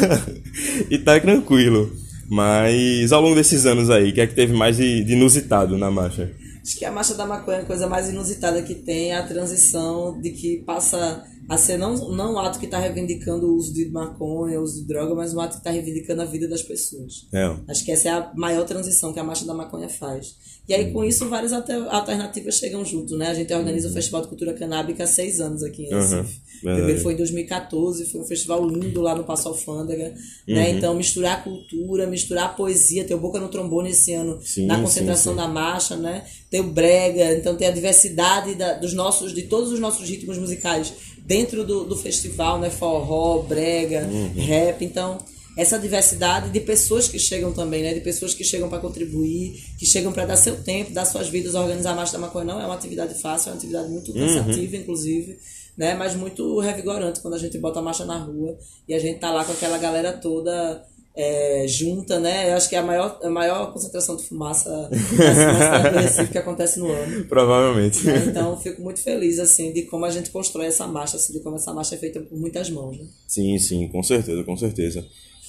e 0.91 0.99
tá 0.99 1.21
tranquilo. 1.21 1.91
Mas 2.29 3.11
ao 3.11 3.23
longo 3.23 3.35
desses 3.35 3.65
anos 3.65 3.89
aí, 3.89 4.11
o 4.11 4.15
que 4.15 4.21
é 4.21 4.27
que 4.27 4.35
teve 4.35 4.53
mais 4.53 4.77
de, 4.77 5.03
de 5.03 5.15
inusitado 5.15 5.79
na 5.79 5.91
marcha? 5.91 6.31
Acho 6.63 6.77
que 6.77 6.85
a 6.85 6.93
marcha 6.93 7.15
da 7.15 7.25
maconha, 7.25 7.61
a 7.61 7.65
coisa 7.65 7.89
mais 7.89 8.11
inusitada 8.11 8.61
que 8.61 8.75
tem 8.75 9.13
é 9.13 9.17
a 9.17 9.27
transição 9.27 10.21
de 10.21 10.31
que 10.31 10.59
passa 10.67 11.25
a 11.49 11.57
ser 11.57 11.77
não, 11.79 11.95
não 12.11 12.35
um 12.35 12.39
ato 12.39 12.59
que 12.59 12.67
está 12.67 12.79
reivindicando 12.79 13.47
o 13.47 13.57
uso 13.57 13.73
de 13.73 13.89
maconha, 13.91 14.61
o 14.61 14.63
uso 14.63 14.81
de 14.83 14.87
droga, 14.87 15.15
mas 15.15 15.33
um 15.35 15.41
ato 15.41 15.53
que 15.53 15.59
está 15.59 15.71
reivindicando 15.71 16.23
a 16.23 16.25
vida 16.25 16.47
das 16.47 16.63
pessoas. 16.63 17.27
É. 17.33 17.57
Acho 17.69 17.85
que 17.85 17.91
essa 17.93 18.09
é 18.09 18.13
a 18.13 18.33
maior 18.37 18.65
transição 18.67 19.13
que 19.13 19.19
a 19.21 19.25
Marcha 19.25 19.45
da 19.47 19.55
Maconha 19.55 19.89
faz. 19.89 20.37
E 20.69 20.75
aí, 20.75 20.93
com 20.93 21.03
isso, 21.03 21.27
várias 21.31 21.53
alter- 21.55 21.89
alternativas 21.89 22.57
chegam 22.57 22.85
junto, 22.85 23.17
né? 23.17 23.29
A 23.29 23.35
gente 23.35 23.53
organiza 23.55 23.89
o 23.89 23.93
Festival 23.93 24.21
de 24.21 24.29
Cultura 24.29 24.53
Canábica 24.53 25.05
há 25.05 25.07
seis 25.07 25.41
anos 25.41 25.63
aqui 25.63 25.85
em 25.85 25.95
Uhum, 25.95 26.01
Recife. 26.01 26.41
O 26.59 26.75
primeiro 26.75 27.01
foi 27.01 27.15
em 27.15 27.17
2014, 27.17 28.05
foi 28.07 28.21
um 28.21 28.25
festival 28.27 28.67
lindo 28.69 29.01
lá 29.01 29.15
no 29.15 29.25
Passo 29.25 29.49
Alfândega, 29.49 30.13
né? 30.47 30.69
Uhum. 30.71 30.77
Então, 30.77 30.95
misturar 30.95 31.43
cultura, 31.43 32.07
misturar 32.07 32.55
poesia, 32.55 33.05
ter 33.05 33.15
o 33.15 33.19
Boca 33.19 33.39
no 33.41 33.49
Trombone 33.49 33.91
esse 33.91 34.13
ano 34.13 34.39
Sim, 34.43 34.67
na 34.67 34.77
sim, 34.77 34.83
concentração 34.83 35.33
sim. 35.33 35.37
da 35.39 35.49
marcha, 35.49 35.97
né? 35.97 36.25
Ter 36.51 36.61
o 36.61 36.65
brega, 36.65 37.33
então 37.35 37.57
ter 37.57 37.67
a 37.67 37.71
diversidade 37.71 38.55
da- 38.55 38.75
dos 38.75 38.93
nossos, 38.93 39.33
de 39.33 39.43
todos 39.45 39.73
os 39.73 39.81
nossos 39.81 40.07
ritmos 40.07 40.37
musicais 40.37 40.93
dentro 41.29 41.63
do, 41.65 41.85
do 41.85 41.97
festival, 41.97 42.59
né? 42.59 42.71
Forró, 42.71 43.43
brega, 43.43 44.09
Uhum. 44.11 44.33
rap, 44.45 44.83
então 44.85 45.19
essa 45.57 45.77
diversidade 45.79 46.51
de 46.51 46.61
pessoas 46.61 47.09
que 47.09 47.19
chegam 47.19 47.53
também, 47.53 47.83
né? 47.83 47.93
De 47.93 48.01
pessoas 48.01 48.33
que 48.33 48.45
chegam 48.45 48.69
para 48.69 48.79
contribuir, 48.79 49.61
que 49.79 49.85
chegam 49.85 50.11
para 50.13 50.25
dar 50.25 50.37
seu 50.37 50.57
tempo, 50.63 50.93
dar 50.93 51.05
suas 51.05 51.29
vidas, 51.29 51.55
organizar 51.55 51.93
a 51.93 51.95
Marcha 51.97 52.13
da 52.13 52.19
Maconha 52.21 52.45
não 52.45 52.61
é 52.61 52.65
uma 52.65 52.75
atividade 52.77 53.21
fácil, 53.21 53.51
é 53.51 53.53
uma 53.53 53.59
atividade 53.59 53.89
muito 53.91 54.13
cansativa, 54.13 54.77
inclusive, 54.77 55.37
né? 55.77 55.95
Mas 55.95 56.15
muito 56.15 56.59
revigorante 56.61 57.21
quando 57.21 57.35
a 57.35 57.39
gente 57.39 57.59
bota 57.59 57.81
a 57.81 57.83
marcha 57.83 58.05
na 58.05 58.19
rua 58.19 58.57
e 58.89 58.95
a 58.95 58.99
gente 58.99 59.19
tá 59.19 59.31
lá 59.33 59.45
com 59.45 59.53
aquela 59.53 59.79
galera 59.79 60.13
toda 60.13 60.83
é, 61.21 61.67
junta, 61.67 62.21
né? 62.21 62.49
Eu 62.49 62.57
acho 62.57 62.69
que 62.69 62.77
é 62.77 62.79
a 62.79 62.83
maior, 62.83 63.19
a 63.21 63.29
maior 63.29 63.73
concentração 63.73 64.15
de 64.15 64.23
fumaça 64.23 64.89
que 66.31 66.39
acontece 66.39 66.79
no 66.79 66.87
ano. 66.93 67.25
Provavelmente. 67.25 68.07
né? 68.07 68.27
Então, 68.29 68.57
fico 68.57 68.81
muito 68.81 69.03
feliz, 69.03 69.41
assim, 69.41 69.73
de 69.73 69.83
como 69.83 70.05
a 70.05 70.11
gente 70.11 70.31
constrói 70.31 70.67
essa 70.67 70.87
marcha, 70.87 71.17
assim, 71.17 71.33
de 71.33 71.41
como 71.41 71.57
essa 71.57 71.75
marcha 71.75 71.97
é 71.97 71.99
feita 71.99 72.21
por 72.21 72.39
muitas 72.39 72.71
mãos, 72.71 72.97
né? 72.97 73.05
Sim, 73.27 73.59
sim, 73.59 73.89
com 73.89 74.01
certeza, 74.01 74.45
com 74.45 74.57
certeza. 74.57 75.05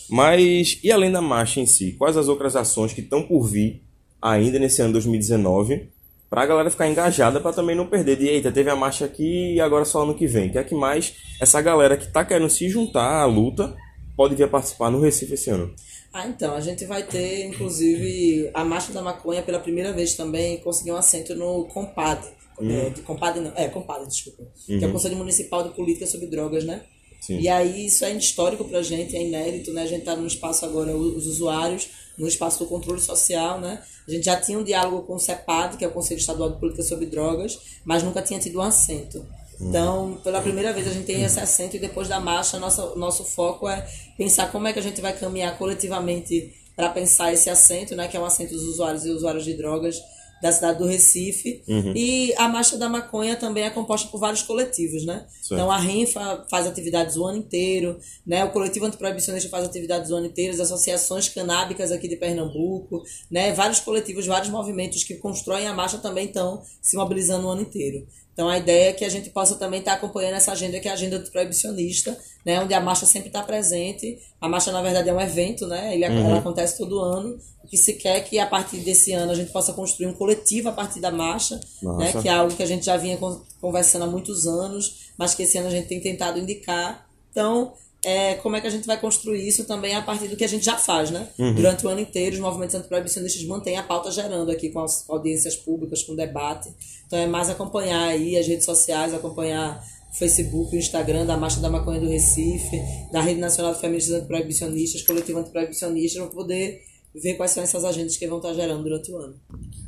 Mas, 0.09 0.79
e 0.83 0.91
além 0.91 1.11
da 1.11 1.21
marcha 1.21 1.59
em 1.59 1.67
si, 1.67 1.91
quais 1.99 2.17
as 2.17 2.27
outras 2.27 2.55
ações 2.55 2.91
que 2.91 3.01
estão 3.01 3.21
por 3.21 3.43
vir 3.43 3.83
ainda 4.19 4.57
nesse 4.57 4.81
ano 4.81 4.93
2019 4.93 5.87
para 6.31 6.41
a 6.41 6.45
galera 6.47 6.71
ficar 6.71 6.89
engajada 6.89 7.39
para 7.39 7.53
também 7.53 7.75
não 7.75 7.85
perder 7.85 8.17
de, 8.17 8.27
eita, 8.27 8.51
teve 8.51 8.71
a 8.71 8.75
marcha 8.75 9.05
aqui 9.05 9.53
e 9.53 9.61
agora 9.61 9.85
só 9.85 10.01
ano 10.01 10.15
que 10.15 10.25
vem. 10.25 10.49
Que 10.49 10.57
é 10.57 10.63
que 10.63 10.73
mais 10.73 11.13
essa 11.39 11.61
galera 11.61 11.95
que 11.95 12.11
tá 12.11 12.25
querendo 12.25 12.49
se 12.49 12.67
juntar 12.69 13.21
à 13.21 13.25
luta 13.25 13.75
pode 14.19 14.35
vir 14.35 14.43
a 14.43 14.47
participar 14.49 14.91
no 14.91 14.99
Recife 14.99 15.35
esse 15.35 15.49
ano? 15.49 15.73
Ah, 16.11 16.27
então, 16.27 16.53
a 16.53 16.59
gente 16.59 16.83
vai 16.83 17.03
ter, 17.03 17.45
inclusive, 17.45 18.51
a 18.53 18.65
Marcha 18.65 18.91
da 18.91 19.01
Maconha 19.01 19.41
pela 19.41 19.59
primeira 19.59 19.93
vez 19.93 20.13
também 20.13 20.57
conseguiu 20.57 20.95
um 20.95 20.97
assento 20.97 21.33
no 21.35 21.63
COMPAD. 21.67 22.27
É, 22.59 22.89
de 22.89 23.01
COMPAD 23.01 23.39
não, 23.39 23.53
é, 23.55 23.69
COMPAD, 23.69 24.09
desculpa. 24.09 24.43
Que 24.65 24.83
é 24.83 24.87
o 24.87 24.91
Conselho 24.91 25.15
Municipal 25.15 25.63
de 25.63 25.73
Política 25.73 26.05
sobre 26.05 26.27
Drogas, 26.27 26.65
né? 26.65 26.81
Sim. 27.21 27.39
E 27.39 27.47
aí 27.47 27.85
isso 27.85 28.03
é 28.03 28.11
histórico 28.11 28.65
pra 28.65 28.81
gente, 28.81 29.15
é 29.15 29.23
inédito, 29.25 29.71
né? 29.71 29.83
A 29.83 29.87
gente 29.87 30.03
tá 30.03 30.17
no 30.17 30.27
espaço 30.27 30.65
agora, 30.65 30.93
os 30.93 31.25
usuários, 31.25 31.87
no 32.17 32.27
espaço 32.27 32.59
do 32.59 32.65
controle 32.65 32.99
social, 32.99 33.61
né? 33.61 33.81
A 34.05 34.11
gente 34.11 34.25
já 34.25 34.35
tinha 34.35 34.59
um 34.59 34.63
diálogo 34.65 35.03
com 35.03 35.15
o 35.15 35.19
CEPAD, 35.19 35.77
que 35.77 35.85
é 35.85 35.87
o 35.87 35.91
Conselho 35.91 36.19
Estadual 36.19 36.51
de 36.51 36.59
Política 36.59 36.83
sobre 36.83 37.05
Drogas, 37.05 37.57
mas 37.85 38.03
nunca 38.03 38.21
tinha 38.21 38.37
tido 38.37 38.59
um 38.59 38.63
assento. 38.63 39.25
Então, 39.61 40.19
pela 40.23 40.41
primeira 40.41 40.71
vez 40.71 40.87
a 40.87 40.91
gente 40.91 41.05
tem 41.05 41.23
esse 41.23 41.39
assento 41.39 41.75
e 41.75 41.79
depois 41.79 42.07
da 42.07 42.19
marcha, 42.19 42.57
nossa, 42.57 42.95
nosso 42.95 43.25
foco 43.25 43.67
é 43.67 43.85
pensar 44.17 44.51
como 44.51 44.67
é 44.67 44.73
que 44.73 44.79
a 44.79 44.81
gente 44.81 45.01
vai 45.01 45.11
caminhar 45.11 45.57
coletivamente 45.57 46.53
para 46.75 46.89
pensar 46.89 47.33
esse 47.33 47.49
assento, 47.49 47.95
né? 47.95 48.07
Que 48.07 48.15
é 48.15 48.19
um 48.19 48.25
assento 48.25 48.53
dos 48.53 48.63
usuários 48.63 49.05
e 49.05 49.09
usuários 49.09 49.43
de 49.43 49.53
drogas 49.53 50.01
da 50.41 50.51
cidade 50.51 50.79
do 50.79 50.85
Recife. 50.85 51.63
E 51.95 52.33
a 52.37 52.47
Marcha 52.47 52.77
da 52.77 52.87
Maconha 52.87 53.35
também 53.35 53.63
é 53.63 53.69
composta 53.69 54.09
por 54.09 54.19
vários 54.19 54.41
coletivos, 54.41 55.05
né? 55.05 55.25
Certo. 55.29 55.53
Então 55.53 55.71
a 55.71 55.77
RENFA 55.77 56.45
faz 56.49 56.65
atividades 56.65 57.15
o 57.17 57.25
ano 57.25 57.37
inteiro, 57.37 57.97
né? 58.25 58.43
O 58.45 58.51
Coletivo 58.51 58.85
Antiproibicionista 58.85 59.49
faz 59.49 59.65
atividades 59.65 60.11
o 60.11 60.15
ano 60.15 60.27
inteiro, 60.27 60.53
as 60.53 60.59
associações 60.59 61.29
canábicas 61.29 61.91
aqui 61.91 62.07
de 62.07 62.15
Pernambuco, 62.15 63.03
né? 63.29 63.51
Vários 63.53 63.79
coletivos, 63.79 64.25
vários 64.25 64.49
movimentos 64.49 65.03
que 65.03 65.15
constroem 65.15 65.67
a 65.67 65.73
marcha 65.73 65.97
também 65.97 66.25
estão 66.25 66.61
se 66.81 66.95
mobilizando 66.95 67.47
o 67.47 67.49
ano 67.49 67.61
inteiro. 67.61 68.07
Então 68.39 68.47
a 68.47 68.57
ideia 68.57 68.91
é 68.91 68.93
que 68.93 69.03
a 69.03 69.09
gente 69.09 69.29
possa 69.31 69.55
também 69.55 69.79
estar 69.79 69.91
acompanhando 69.91 70.35
essa 70.35 70.53
agenda 70.53 70.79
que 70.79 70.87
é 70.87 70.91
a 70.91 70.93
agenda 70.93 71.19
proibicionista, 71.29 72.17
né? 72.45 72.61
Onde 72.61 72.73
a 72.73 72.79
marcha 72.79 73.05
sempre 73.05 73.27
está 73.27 73.43
presente. 73.43 74.17
A 74.39 74.47
marcha, 74.47 74.71
na 74.71 74.81
verdade, 74.81 75.09
é 75.09 75.13
um 75.13 75.19
evento, 75.19 75.67
né? 75.67 75.93
Ele, 75.93 76.05
Ela 76.05 76.37
acontece 76.37 76.77
todo 76.77 76.99
ano. 76.99 77.37
Que 77.69 77.77
se 77.77 77.93
quer 77.93 78.21
que 78.21 78.39
a 78.39 78.47
partir 78.47 78.77
desse 78.77 79.11
ano 79.13 79.31
a 79.31 79.35
gente 79.35 79.51
possa 79.51 79.73
construir 79.73 80.07
um 80.07 80.13
coletivo 80.13 80.69
a 80.69 80.71
partir 80.71 80.99
da 80.99 81.11
marcha, 81.11 81.59
né? 81.97 82.11
Que 82.21 82.27
é 82.27 82.31
algo 82.31 82.55
que 82.55 82.63
a 82.63 82.65
gente 82.65 82.85
já 82.85 82.97
vinha 82.97 83.15
con- 83.17 83.41
conversando 83.61 84.03
há 84.05 84.07
muitos 84.07 84.47
anos, 84.47 85.11
mas 85.17 85.35
que 85.35 85.43
esse 85.43 85.57
ano 85.57 85.67
a 85.67 85.71
gente 85.71 85.87
tem 85.87 85.99
tentado 86.01 86.39
indicar. 86.39 87.07
Então, 87.31 87.73
é 88.03 88.35
como 88.35 88.55
é 88.55 88.61
que 88.61 88.65
a 88.67 88.69
gente 88.71 88.87
vai 88.87 88.99
construir 88.99 89.45
isso 89.47 89.65
também 89.65 89.93
a 89.93 90.01
partir 90.01 90.27
do 90.29 90.35
que 90.37 90.43
a 90.43 90.47
gente 90.47 90.65
já 90.65 90.77
faz, 90.77 91.11
né? 91.11 91.27
Durante 91.53 91.85
o 91.85 91.89
ano 91.89 91.99
inteiro, 91.99 92.33
os 92.35 92.41
movimentos 92.41 92.73
antiproibicionistas 92.73 93.43
mantêm 93.45 93.77
a 93.77 93.83
pauta 93.83 94.09
gerando 94.09 94.49
aqui 94.49 94.69
com 94.69 94.79
as 94.79 95.07
audiências 95.09 95.55
públicas, 95.55 96.01
com 96.03 96.15
debate. 96.15 96.73
Então 97.05 97.19
é 97.19 97.27
mais 97.27 97.49
acompanhar 97.49 98.07
aí 98.07 98.35
as 98.37 98.47
redes 98.47 98.65
sociais, 98.65 99.13
acompanhar 99.13 99.83
o 100.11 100.17
Facebook, 100.17 100.75
o 100.75 100.79
Instagram 100.79 101.25
da 101.25 101.37
Marcha 101.37 101.59
da 101.59 101.69
Maconha 101.69 101.99
do 101.99 102.07
Recife, 102.09 102.81
da 103.11 103.21
Rede 103.21 103.39
Nacional 103.39 103.73
de 103.75 103.79
Feministas 103.81 104.15
Antiproibicionistas, 104.15 105.01
Coletivo 105.03 105.39
Antiproibicionista, 105.39 106.19
para 106.21 106.29
poder 106.31 106.81
ver 107.13 107.35
quais 107.35 107.51
são 107.51 107.63
essas 107.63 107.83
agendas 107.83 108.17
que 108.17 108.27
vão 108.27 108.37
estar 108.37 108.53
gerando 108.53 108.83
durante 108.83 109.11
o 109.11 109.17
ano. 109.17 109.35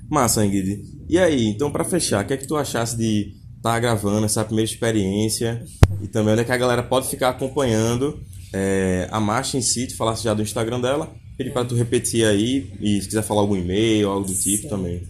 Massa, 0.10 0.46
Ingrid. 0.46 0.84
E 1.08 1.18
aí, 1.18 1.48
então 1.48 1.72
pra 1.72 1.84
fechar, 1.84 2.24
o 2.24 2.28
que 2.28 2.34
é 2.34 2.38
que 2.38 2.48
tu 2.48 2.56
achasse 2.56 2.98
de 2.98 3.34
estar 3.58 3.80
gravando 3.80 4.26
essa 4.26 4.44
primeira 4.44 4.70
experiência 4.70 5.64
e 6.02 6.08
também 6.08 6.34
onde 6.34 6.42
é 6.42 6.46
que 6.46 6.52
a 6.52 6.58
galera 6.58 6.84
pode 6.84 7.08
ficar 7.08 7.30
acompanhando 7.30 8.20
é, 8.54 9.08
a 9.12 9.20
marcha 9.20 9.58
em 9.58 9.62
si, 9.62 9.88
tu 9.88 9.96
falasse 9.96 10.24
já 10.24 10.34
do 10.34 10.42
Instagram 10.42 10.82
dela, 10.82 11.14
pedir 11.38 11.52
pra 11.52 11.64
tu 11.64 11.76
repetir 11.76 12.26
aí 12.26 12.72
e 12.82 13.02
se 13.02 13.08
quiser 13.08 13.24
falar 13.24 13.42
algum 13.42 13.56
e-mail, 13.56 14.10
algo 14.10 14.26
do 14.26 14.34
tipo 14.34 14.68
também. 14.68 15.02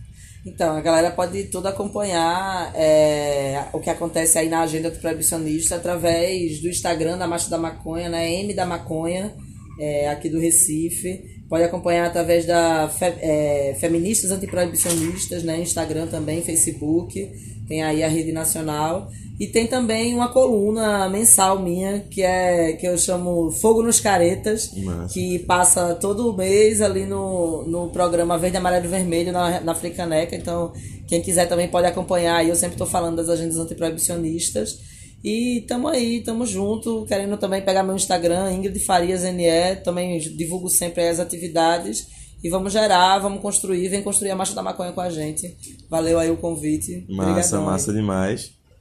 Então, 0.45 0.75
a 0.75 0.81
galera 0.81 1.11
pode 1.11 1.45
toda 1.45 1.69
acompanhar 1.69 2.73
é, 2.75 3.63
o 3.73 3.79
que 3.79 3.89
acontece 3.91 4.39
aí 4.39 4.49
na 4.49 4.61
agenda 4.61 4.89
do 4.89 4.99
proibicionista 4.99 5.75
através 5.75 6.59
do 6.59 6.67
Instagram 6.67 7.17
da 7.17 7.27
Marcha 7.27 7.49
da 7.49 7.59
Maconha, 7.59 8.09
né? 8.09 8.33
M 8.41 8.53
da 8.53 8.65
Maconha, 8.65 9.35
é, 9.79 10.09
aqui 10.09 10.29
do 10.29 10.39
Recife. 10.39 11.40
Pode 11.51 11.65
acompanhar 11.65 12.05
através 12.07 12.45
da 12.45 12.87
Fe- 12.87 13.17
é, 13.19 13.75
Feministas 13.77 14.31
Antiproibicionistas, 14.31 15.43
né? 15.43 15.59
Instagram 15.59 16.07
também, 16.07 16.41
Facebook. 16.41 17.29
Tem 17.67 17.83
aí 17.83 18.01
a 18.03 18.07
rede 18.07 18.31
nacional. 18.31 19.09
E 19.37 19.47
tem 19.47 19.67
também 19.67 20.13
uma 20.13 20.29
coluna 20.29 21.09
mensal 21.09 21.59
minha, 21.61 21.99
que 22.09 22.21
é 22.21 22.71
que 22.73 22.87
eu 22.87 22.97
chamo 22.97 23.51
Fogo 23.51 23.83
nos 23.83 23.99
Caretas, 23.99 24.71
Massa. 24.77 25.13
que 25.13 25.39
passa 25.39 25.93
todo 25.95 26.35
mês 26.37 26.79
ali 26.79 27.05
no, 27.05 27.63
no 27.67 27.89
programa 27.89 28.37
Verde, 28.37 28.55
Amarelo 28.55 28.85
e 28.85 28.87
Vermelho 28.87 29.33
na, 29.33 29.59
na 29.59 29.73
Africaneca. 29.73 30.33
Então, 30.35 30.71
quem 31.05 31.21
quiser 31.21 31.49
também 31.49 31.67
pode 31.67 31.85
acompanhar. 31.87 32.47
Eu 32.47 32.55
sempre 32.55 32.75
estou 32.75 32.87
falando 32.87 33.17
das 33.17 33.27
agendas 33.27 33.57
antiproibicionistas. 33.57 34.79
E 35.23 35.63
tamo 35.67 35.87
aí, 35.87 36.21
tamo 36.21 36.45
junto, 36.45 37.05
querendo 37.05 37.37
também 37.37 37.61
pegar 37.61 37.83
meu 37.83 37.95
Instagram, 37.95 38.51
Ingrid 38.53 38.79
Farias 38.79 39.23
NE, 39.23 39.75
também 39.83 40.17
divulgo 40.19 40.67
sempre 40.69 41.07
as 41.07 41.19
atividades. 41.19 42.07
E 42.43 42.49
vamos 42.49 42.73
gerar, 42.73 43.19
vamos 43.19 43.39
construir, 43.39 43.87
vem 43.87 44.01
construir 44.01 44.31
a 44.31 44.35
Marcha 44.35 44.55
da 44.55 44.63
Maconha 44.63 44.91
com 44.91 45.01
a 45.01 45.09
gente. 45.11 45.55
Valeu 45.87 46.17
aí 46.17 46.31
o 46.31 46.37
convite. 46.37 47.05
Massa, 47.07 47.29
Obrigadão 47.29 47.59
aí. 47.59 47.65
massa 47.65 47.93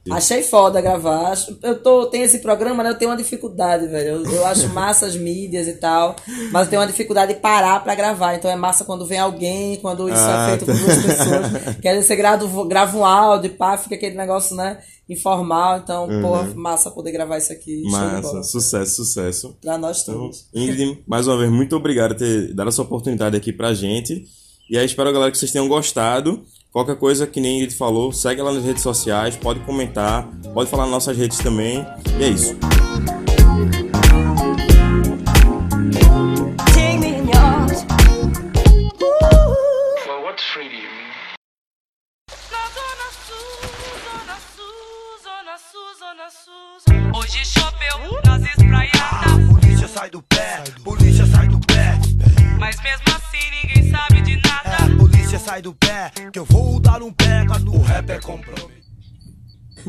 demais. 0.03 0.23
Achei 0.23 0.43
foda 0.43 0.81
gravar. 0.81 1.33
Eu 1.63 1.81
tô, 1.81 2.05
tenho 2.07 2.23
esse 2.25 2.39
programa, 2.39 2.83
né? 2.83 2.89
Eu 2.89 2.97
tenho 2.97 3.11
uma 3.11 3.17
dificuldade, 3.17 3.87
velho. 3.87 4.23
Eu, 4.25 4.31
eu 4.31 4.45
acho 4.45 4.67
massa 4.73 5.05
as 5.05 5.15
mídias 5.15 5.67
e 5.67 5.73
tal, 5.73 6.15
mas 6.51 6.63
eu 6.63 6.69
tenho 6.69 6.81
uma 6.81 6.87
dificuldade 6.87 7.33
de 7.33 7.39
parar 7.39 7.83
pra 7.83 7.95
gravar. 7.95 8.35
Então 8.35 8.49
é 8.49 8.55
massa 8.55 8.83
quando 8.85 9.05
vem 9.05 9.19
alguém, 9.19 9.77
quando 9.77 10.09
isso 10.09 10.17
Ah, 10.19 10.45
é 10.45 10.57
feito 10.57 10.65
tá. 10.65 10.73
por 10.73 10.81
duas 10.81 10.97
pessoas. 11.05 11.75
Quer 11.81 12.01
você 12.01 12.15
grava, 12.15 12.65
grava 12.65 12.97
um 12.97 13.05
áudio, 13.05 13.51
pá, 13.51 13.77
fica 13.77 13.95
aquele 13.95 14.15
negócio, 14.15 14.55
né? 14.55 14.79
Informal. 15.09 15.79
Então, 15.79 16.07
porra, 16.21 16.51
massa 16.55 16.89
poder 16.89 17.11
gravar 17.11 17.37
isso 17.37 17.51
aqui. 17.51 17.83
Massa, 17.89 18.43
sucesso, 18.43 18.95
sucesso. 18.95 19.57
Pra 19.61 19.77
nós 19.77 20.01
Então, 20.03 20.15
todos. 20.19 20.45
Ingrid, 20.53 21.03
mais 21.05 21.27
uma 21.27 21.37
vez, 21.37 21.51
muito 21.51 21.75
obrigado 21.75 22.11
por 22.15 22.19
ter 22.19 22.53
dado 22.53 22.69
essa 22.69 22.81
oportunidade 22.81 23.35
aqui 23.35 23.51
pra 23.51 23.73
gente. 23.73 24.23
E 24.69 24.77
aí, 24.77 24.85
espero, 24.85 25.11
galera, 25.11 25.29
que 25.31 25.37
vocês 25.37 25.51
tenham 25.51 25.67
gostado. 25.67 26.45
Qualquer 26.71 26.95
coisa 26.95 27.27
que 27.27 27.41
nem 27.41 27.57
Ingrid 27.57 27.75
falou, 27.75 28.13
segue 28.13 28.41
lá 28.41 28.53
nas 28.53 28.63
redes 28.63 28.81
sociais, 28.81 29.35
pode 29.35 29.59
comentar, 29.61 30.25
pode 30.53 30.69
falar 30.69 30.83
nas 30.83 30.91
nossas 30.93 31.17
redes 31.17 31.37
também. 31.39 31.85
E 32.17 32.23
é 32.23 32.29
isso. 32.29 32.55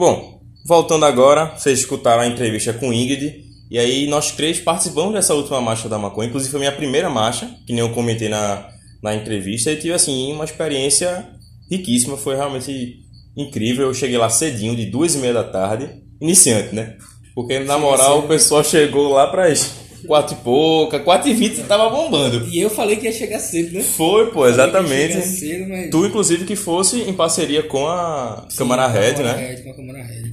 Bom, 0.03 0.41
voltando 0.65 1.07
agora, 1.07 1.57
vocês 1.57 1.79
escutaram 1.79 2.23
a 2.23 2.27
entrevista 2.27 2.73
com 2.73 2.93
Ingrid. 2.93 3.45
E 3.71 3.79
aí, 3.79 4.09
nós 4.09 4.33
três 4.33 4.59
participamos 4.59 5.15
dessa 5.15 5.33
última 5.33 5.61
marcha 5.61 5.89
da 5.89 5.97
maconha. 5.97 6.29
Inclusive, 6.29 6.51
foi 6.51 6.59
a 6.59 6.63
minha 6.63 6.73
primeira 6.73 7.09
marcha, 7.09 7.49
que 7.65 7.73
nem 7.73 7.83
eu 7.83 7.91
comentei 7.91 8.29
na, 8.29 8.69
na 9.01 9.15
entrevista. 9.15 9.71
E 9.71 9.77
tive, 9.77 9.95
assim, 9.95 10.33
uma 10.33 10.45
experiência 10.45 11.29
riquíssima. 11.71 12.17
Foi 12.17 12.35
realmente 12.35 12.97
incrível. 13.37 13.87
Eu 13.87 13.95
cheguei 13.95 14.19
lá 14.19 14.29
cedinho, 14.29 14.75
de 14.75 14.87
duas 14.87 15.15
e 15.15 15.19
meia 15.19 15.35
da 15.35 15.45
tarde. 15.45 15.89
Iniciante, 16.21 16.75
né? 16.75 16.97
Porque, 17.33 17.61
na 17.61 17.79
moral, 17.79 18.19
o 18.19 18.27
pessoal 18.27 18.65
chegou 18.65 19.13
lá 19.13 19.29
pras 19.29 19.71
quatro 20.07 20.35
e 20.35 20.43
pouca, 20.43 21.01
quatro 21.01 21.29
e 21.29 21.35
vinte 21.35 21.63
tava 21.63 21.91
bombando. 21.91 22.47
E 22.49 22.61
eu 22.61 22.71
falei 22.71 22.97
que 22.97 23.07
ia 23.07 23.13
chegar 23.13 23.39
cedo, 23.39 23.73
né? 23.73 23.83
Foi, 23.83 24.31
pô, 24.31 24.47
exatamente. 24.47 25.21
cedo, 25.23 25.69
mas... 25.69 25.91
Tu, 25.91 26.07
inclusive, 26.07 26.45
que 26.45 26.57
fosse 26.57 27.03
em 27.03 27.13
parceria 27.13 27.63
com 27.63 27.87
a 27.87 28.47
Câmara 28.57 28.89
Sim, 28.89 28.99
Red, 28.99 29.15
com 29.15 29.21
a 29.21 29.23
né? 29.23 29.33
Câmara 29.33 29.49
Red, 29.49 29.63
com 29.63 29.71
a 29.71 29.75
Câmara 29.75 30.03
Red. 30.03 30.33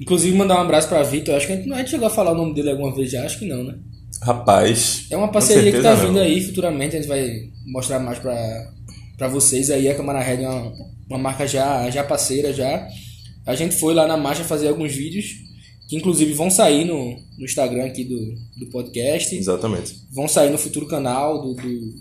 Inclusive, 0.00 0.36
mandar 0.36 0.56
um 0.56 0.62
abraço 0.62 0.88
pra 0.88 1.02
Vitor. 1.02 1.34
Acho 1.34 1.46
que 1.46 1.52
a 1.52 1.56
gente, 1.56 1.72
a 1.72 1.78
gente 1.78 1.90
chegou 1.90 2.06
a 2.06 2.10
falar 2.10 2.32
o 2.32 2.36
nome 2.36 2.54
dele 2.54 2.70
alguma 2.70 2.94
vez 2.94 3.10
já, 3.10 3.24
acho 3.24 3.38
que 3.38 3.46
não, 3.46 3.62
né? 3.62 3.74
Rapaz. 4.20 5.06
É 5.10 5.16
uma 5.16 5.28
parceria 5.28 5.72
que 5.72 5.80
tá 5.80 5.94
vindo 5.94 6.14
não. 6.14 6.22
aí 6.22 6.40
futuramente, 6.40 6.96
a 6.96 7.00
gente 7.00 7.08
vai 7.08 7.28
mostrar 7.66 7.98
mais 7.98 8.18
pra, 8.18 8.36
pra 9.18 9.28
vocês 9.28 9.70
aí. 9.70 9.88
A 9.88 9.94
Câmara 9.94 10.20
Red 10.20 10.42
é 10.42 10.48
uma, 10.48 10.72
uma 11.10 11.18
marca 11.18 11.46
já, 11.46 11.90
já 11.90 12.04
parceira 12.04 12.52
já. 12.52 12.86
A 13.46 13.54
gente 13.54 13.74
foi 13.76 13.94
lá 13.94 14.06
na 14.06 14.16
marcha 14.16 14.44
fazer 14.44 14.68
alguns 14.68 14.92
vídeos, 14.92 15.26
que 15.92 15.96
inclusive 15.98 16.32
vão 16.32 16.48
sair 16.48 16.86
no, 16.86 17.14
no 17.36 17.44
Instagram 17.44 17.84
aqui 17.84 18.02
do, 18.02 18.34
do 18.58 18.66
podcast. 18.70 19.36
Exatamente. 19.36 19.94
Vão 20.10 20.26
sair 20.26 20.48
no 20.48 20.56
futuro 20.56 20.86
canal 20.86 21.42
do, 21.42 21.54
do, 21.54 21.94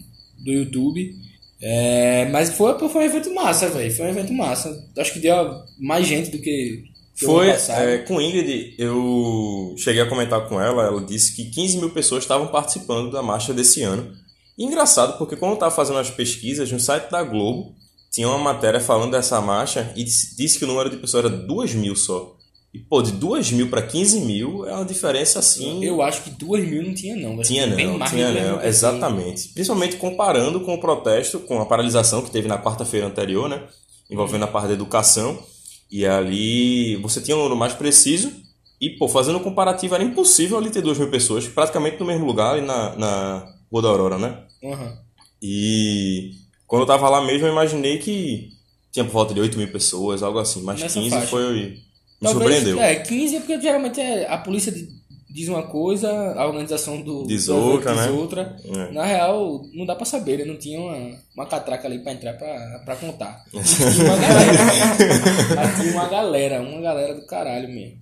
do 0.46 0.50
YouTube. 0.50 1.14
É, 1.62 2.26
mas 2.30 2.54
foi, 2.54 2.80
foi 2.88 3.02
um 3.02 3.06
evento 3.06 3.34
massa, 3.34 3.68
velho. 3.68 3.94
Foi 3.94 4.06
um 4.06 4.10
evento 4.10 4.32
massa. 4.32 4.82
Acho 4.98 5.12
que 5.12 5.20
deu 5.20 5.36
mais 5.78 6.08
gente 6.08 6.32
do 6.32 6.40
que, 6.40 6.86
Foi, 7.18 7.50
é, 7.50 7.98
com 7.98 8.22
Ingrid, 8.22 8.76
eu 8.78 9.76
cheguei 9.78 10.02
a 10.02 10.08
comentar 10.08 10.48
com 10.48 10.62
ela, 10.62 10.86
ela 10.86 11.06
disse 11.06 11.36
que 11.36 11.50
15 11.52 11.78
mil 11.80 11.90
pessoas 11.90 12.24
estavam 12.24 12.48
participando 12.48 13.12
da 13.12 13.22
marcha 13.22 13.54
desse 13.54 13.82
ano. 13.82 14.10
E 14.58 14.64
engraçado, 14.64 15.18
porque 15.18 15.36
quando 15.36 15.52
eu 15.52 15.56
estava 15.56 15.76
fazendo 15.76 16.00
as 16.00 16.10
pesquisas, 16.10 16.72
no 16.72 16.80
site 16.80 17.12
da 17.12 17.24
Globo, 17.24 17.76
tinha 18.10 18.30
uma 18.30 18.38
matéria 18.38 18.80
falando 18.80 19.12
dessa 19.12 19.42
marcha 19.42 19.92
e 19.98 20.04
disse, 20.06 20.38
disse 20.38 20.58
que 20.58 20.64
o 20.64 20.68
número 20.68 20.90
de 20.90 20.96
pessoas 20.96 21.26
era 21.26 21.36
2 21.36 21.76
mil 21.76 21.94
só. 21.94 22.38
E, 22.74 22.80
pô, 22.80 23.02
de 23.02 23.12
2 23.12 23.52
mil 23.52 23.70
para 23.70 23.82
15 23.82 24.22
mil 24.22 24.66
é 24.66 24.74
uma 24.74 24.86
diferença 24.86 25.40
assim... 25.40 25.84
Eu 25.84 26.02
acho 26.02 26.24
que 26.24 26.30
duas 26.30 26.66
mil 26.66 26.84
não 26.84 26.94
tinha, 26.94 27.16
não. 27.16 27.42
Tinha 27.42 27.68
não, 27.68 27.76
tinha 27.76 27.98
duas 27.98 28.12
mil 28.14 28.34
não, 28.34 28.64
exatamente. 28.64 29.50
Principalmente 29.50 29.98
comparando 29.98 30.62
com 30.62 30.74
o 30.74 30.80
protesto, 30.80 31.40
com 31.40 31.60
a 31.62 31.66
paralisação 31.66 32.22
que 32.22 32.32
teve 32.32 32.48
na 32.48 32.58
quarta-feira 32.58 33.08
anterior, 33.08 33.50
né? 33.50 33.62
Envolvendo 34.10 34.44
a 34.44 34.48
parte 34.48 34.70
da 34.70 34.74
educação. 34.74 35.38
E 35.92 36.06
ali 36.06 36.96
você 36.98 37.20
tinha 37.20 37.36
um 37.36 37.40
número 37.40 37.58
mais 37.58 37.74
preciso. 37.74 38.32
E, 38.80 38.92
pô, 38.92 39.08
fazendo 39.10 39.38
um 39.38 39.44
comparativo, 39.44 39.94
era 39.94 40.04
impossível 40.04 40.58
ali 40.58 40.70
ter 40.70 40.82
duas 40.82 40.98
mil 40.98 41.12
pessoas, 41.12 41.48
praticamente 41.48 42.00
no 42.00 42.06
mesmo 42.06 42.26
lugar, 42.26 42.54
ali 42.54 42.66
na, 42.66 42.96
na 42.96 43.54
Rua 43.72 43.82
da 43.82 43.90
Aurora, 43.90 44.18
né? 44.18 44.44
Aham. 44.64 44.98
E 45.42 46.32
quando 46.66 46.84
eu 46.84 46.88
tava 46.88 47.10
lá 47.10 47.22
mesmo, 47.22 47.48
eu 47.48 47.52
imaginei 47.52 47.98
que 47.98 48.50
tinha 48.92 49.04
por 49.04 49.12
volta 49.12 49.34
de 49.34 49.42
8 49.42 49.58
mil 49.58 49.72
pessoas, 49.72 50.24
algo 50.24 50.40
assim. 50.40 50.62
Mas 50.64 50.80
Nessa 50.80 51.00
15 51.00 51.10
faixa. 51.10 51.28
foi. 51.28 51.78
Me 52.22 52.28
Talvez, 52.30 52.56
surpreendeu. 52.56 52.82
É, 52.84 52.96
15 52.98 53.36
é 53.36 53.40
porque 53.40 53.60
geralmente 53.62 54.00
é, 54.00 54.28
a 54.30 54.38
polícia 54.38 54.72
di- 54.72 54.88
diz 55.30 55.48
uma 55.48 55.64
coisa, 55.64 56.10
a 56.36 56.46
organização 56.46 57.02
do 57.02 57.26
Diz 57.26 57.48
outra, 57.48 57.94
diz 57.94 58.02
né? 58.06 58.12
outra. 58.12 58.56
É. 58.64 58.92
Na 58.92 59.04
real, 59.06 59.62
não 59.74 59.86
dá 59.86 59.96
pra 59.96 60.06
saber, 60.06 60.38
né? 60.38 60.46
Não 60.46 60.58
tinha 60.58 60.80
uma, 60.80 61.18
uma 61.36 61.46
catraca 61.48 61.88
ali 61.88 62.00
pra 62.00 62.12
entrar 62.14 62.34
pra, 62.34 62.82
pra 62.86 62.96
contar. 62.98 63.44
Tinha 63.52 64.06
uma 64.06 64.18
galera. 64.18 65.74
Tinha 65.82 65.92
uma 65.94 66.08
galera, 66.10 66.62
uma 66.62 66.82
galera 66.82 67.16
do 67.16 67.26
caralho 67.26 67.68
mesmo. 67.70 67.98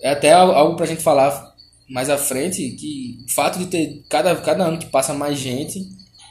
É 0.00 0.10
até 0.10 0.32
al- 0.32 0.52
algo 0.54 0.76
pra 0.76 0.86
gente 0.86 1.02
falar 1.02 1.52
mais 1.90 2.08
à 2.08 2.16
frente, 2.16 2.70
que 2.70 3.18
o 3.28 3.34
fato 3.34 3.58
de 3.58 3.66
ter 3.66 4.02
cada, 4.08 4.34
cada 4.36 4.64
ano 4.64 4.78
que 4.78 4.86
passa 4.86 5.12
mais 5.12 5.38
gente 5.38 5.80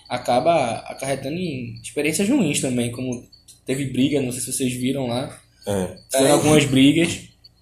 acaba 0.10 0.78
acarretando 0.88 1.36
em 1.38 1.76
experiências 1.84 2.28
ruins 2.28 2.60
também, 2.60 2.92
como 2.92 3.24
teve 3.66 3.86
briga, 3.92 4.22
não 4.22 4.32
sei 4.32 4.42
se 4.42 4.52
vocês 4.54 4.74
viram 4.74 5.08
lá. 5.08 5.38
É. 5.66 5.98
Tiveram 6.10 6.28
É. 6.28 6.32
algumas 6.32 6.66
brigas. 6.66 7.20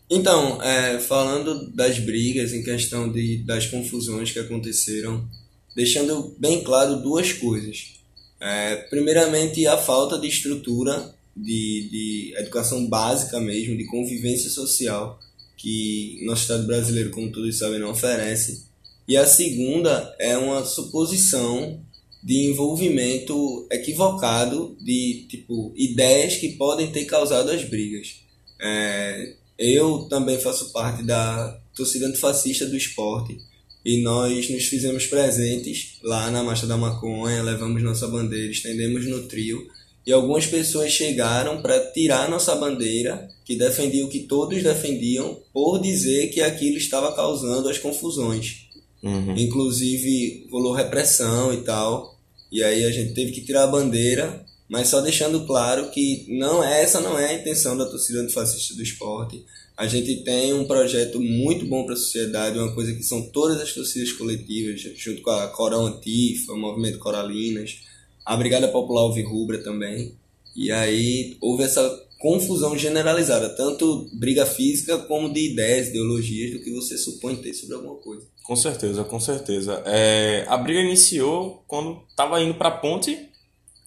Então, 0.10 0.62
é, 0.62 1.00
falando 1.00 1.72
das 1.72 2.00
brigas, 2.00 2.52
em 2.54 2.64
questão 2.64 3.12
de, 3.12 3.44
das 3.44 3.68
confusões 3.68 4.32
que 4.32 4.40
aconteceram, 4.40 5.28
deixando 5.76 6.36
bem 6.40 6.64
claro 6.64 6.98
duas 7.02 7.32
coisas. 7.34 8.00
É, 8.40 8.76
primeiramente, 8.90 9.68
a 9.68 9.78
falta 9.78 10.18
de 10.18 10.28
estrutura 10.28 11.14
de, 11.36 11.90
de 11.92 12.34
educação 12.38 12.88
básica 12.88 13.40
mesmo, 13.40 13.78
de 13.78 13.86
convivência 13.86 14.50
social, 14.50 15.20
que 15.58 16.20
nosso 16.26 16.44
Estado 16.44 16.66
brasileiro, 16.66 17.12
como 17.12 17.32
todos 17.32 17.58
sabem, 17.58 17.80
não 17.80 17.92
oferece. 17.92 18.64
E 19.08 19.16
a 19.18 19.26
segunda 19.26 20.16
é 20.20 20.38
uma 20.38 20.64
suposição 20.64 21.82
de 22.22 22.50
envolvimento 22.50 23.68
equivocado 23.72 24.76
de 24.80 25.26
tipo 25.30 25.74
ideias 25.76 26.36
que 26.36 26.50
podem 26.50 26.92
ter 26.92 27.06
causado 27.06 27.52
as 27.52 27.64
brigas. 27.64 28.22
É, 28.62 29.34
eu 29.58 30.08
também 30.10 30.38
faço 30.40 30.72
parte 30.72 31.04
da 31.04 31.60
torcida 31.76 32.08
antifascista 32.08 32.66
do 32.66 32.76
esporte 32.76 33.38
e 33.86 34.02
nós 34.02 34.50
nos 34.50 34.66
fizemos 34.66 35.08
presentes 35.08 35.98
lá 36.04 36.30
na 36.30 36.44
Marcha 36.44 36.68
da 36.68 36.78
Maconha, 36.78 37.42
levamos 37.42 37.82
nossa 37.82 38.08
bandeira, 38.08 38.52
estendemos 38.52 39.08
no 39.08 39.24
trio 39.28 39.66
e 40.10 40.12
algumas 40.12 40.48
pessoas 40.48 40.92
chegaram 40.92 41.62
para 41.62 41.80
tirar 41.92 42.30
nossa 42.30 42.56
bandeira, 42.56 43.30
que 43.46 43.56
defendia 43.56 44.04
o 44.04 44.10
que 44.10 44.22
todos 44.22 44.64
defendiam, 44.64 45.40
por 45.54 45.80
dizer 45.80 46.30
que 46.30 46.42
aquilo 46.42 46.78
estava 46.78 47.14
causando 47.16 47.70
as 47.70 47.78
confusões. 47.78 48.69
Uhum. 49.02 49.38
Inclusive 49.38 50.48
rolou 50.52 50.74
repressão 50.74 51.54
e 51.54 51.58
tal. 51.58 52.18
E 52.52 52.64
aí 52.64 52.84
a 52.84 52.92
gente 52.92 53.14
teve 53.14 53.32
que 53.32 53.42
tirar 53.42 53.64
a 53.64 53.68
bandeira, 53.68 54.44
mas 54.68 54.88
só 54.88 55.02
deixando 55.02 55.46
claro 55.46 55.90
que 55.92 56.26
não 56.28 56.64
é- 56.64 56.84
essa 56.84 57.00
não 57.00 57.18
é 57.18 57.30
a 57.30 57.34
intenção 57.34 57.78
da 57.78 57.86
torcida 57.86 58.22
antifascista 58.22 58.76
do 58.76 58.84
esporte. 58.84 59.44
A 59.78 59.88
gente 59.88 60.24
tem 60.24 60.54
um 60.54 60.66
projeto 60.66 61.22
muito 61.22 61.66
bom 61.66 61.86
para 61.86 61.94
a 61.94 61.98
sociedade, 61.98 62.60
uma 62.60 62.74
coisa 62.74 62.94
que 62.94 63.04
são 63.04 63.22
todas 63.22 63.62
as 63.62 63.72
torcidas 63.72 64.12
coletivas, 64.12 64.82
junto 64.98 65.22
com 65.22 65.30
a 65.30 65.48
Coral 65.48 65.86
Antifa, 65.86 66.52
o 66.52 66.58
Movimento 66.58 67.00
Coralinas, 67.00 67.78
a 68.26 68.36
Brigada 68.36 68.68
Popular 68.68 69.04
Alvirrubra 69.04 69.60
também. 69.60 70.14
E 70.56 70.70
aí 70.72 71.38
houve 71.40 71.64
essa 71.64 71.82
confusão 72.20 72.78
generalizada, 72.78 73.48
tanto 73.50 74.10
briga 74.14 74.46
física 74.46 74.98
como 74.98 75.32
de 75.32 75.52
ideias, 75.52 75.88
ideologias, 75.88 76.52
do 76.52 76.60
que 76.60 76.72
você 76.72 76.98
supõe 76.98 77.38
ter 77.38 77.54
sobre 77.54 77.76
alguma 77.76 77.96
coisa. 77.96 78.28
Com 78.50 78.56
certeza, 78.56 79.04
com 79.04 79.20
certeza. 79.20 79.84
É, 79.86 80.44
a 80.48 80.58
briga 80.58 80.80
iniciou 80.80 81.64
quando 81.68 82.02
tava 82.16 82.42
indo 82.42 82.56
pra 82.56 82.72
ponte, 82.72 83.30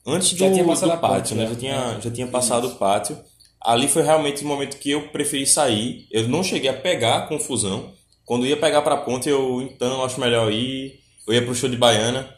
antes 0.07 0.35
do, 0.35 0.39
Já 0.39 0.53
tinha 0.53 0.65
passado 0.65 0.89
do 0.91 0.93
a 0.93 0.97
ponte, 0.99 1.11
pátio, 1.11 1.35
né? 1.37 1.43
né? 1.43 1.49
Já 1.51 1.57
tinha, 1.57 2.01
já 2.01 2.11
tinha 2.13 2.27
passado 2.29 2.69
o 2.69 2.75
pátio. 2.77 3.19
Ali 3.61 3.89
foi 3.89 4.03
realmente 4.05 4.45
o 4.45 4.47
momento 4.47 4.77
que 4.77 4.93
eu 4.93 5.09
preferi 5.09 5.45
sair. 5.49 6.07
Eu 6.13 6.29
não 6.29 6.45
cheguei 6.45 6.71
a 6.71 6.75
pegar 6.75 7.17
a 7.17 7.27
confusão. 7.27 7.91
Quando 8.25 8.47
ia 8.47 8.57
pegar 8.57 8.83
pra 8.83 8.99
ponte, 8.99 9.29
eu 9.29 9.61
então 9.63 10.05
acho 10.05 10.21
melhor 10.21 10.53
ir. 10.53 11.01
Eu 11.27 11.35
ia 11.35 11.43
pro 11.45 11.57
show 11.57 11.69
de 11.69 11.77
Baiana. 11.77 12.33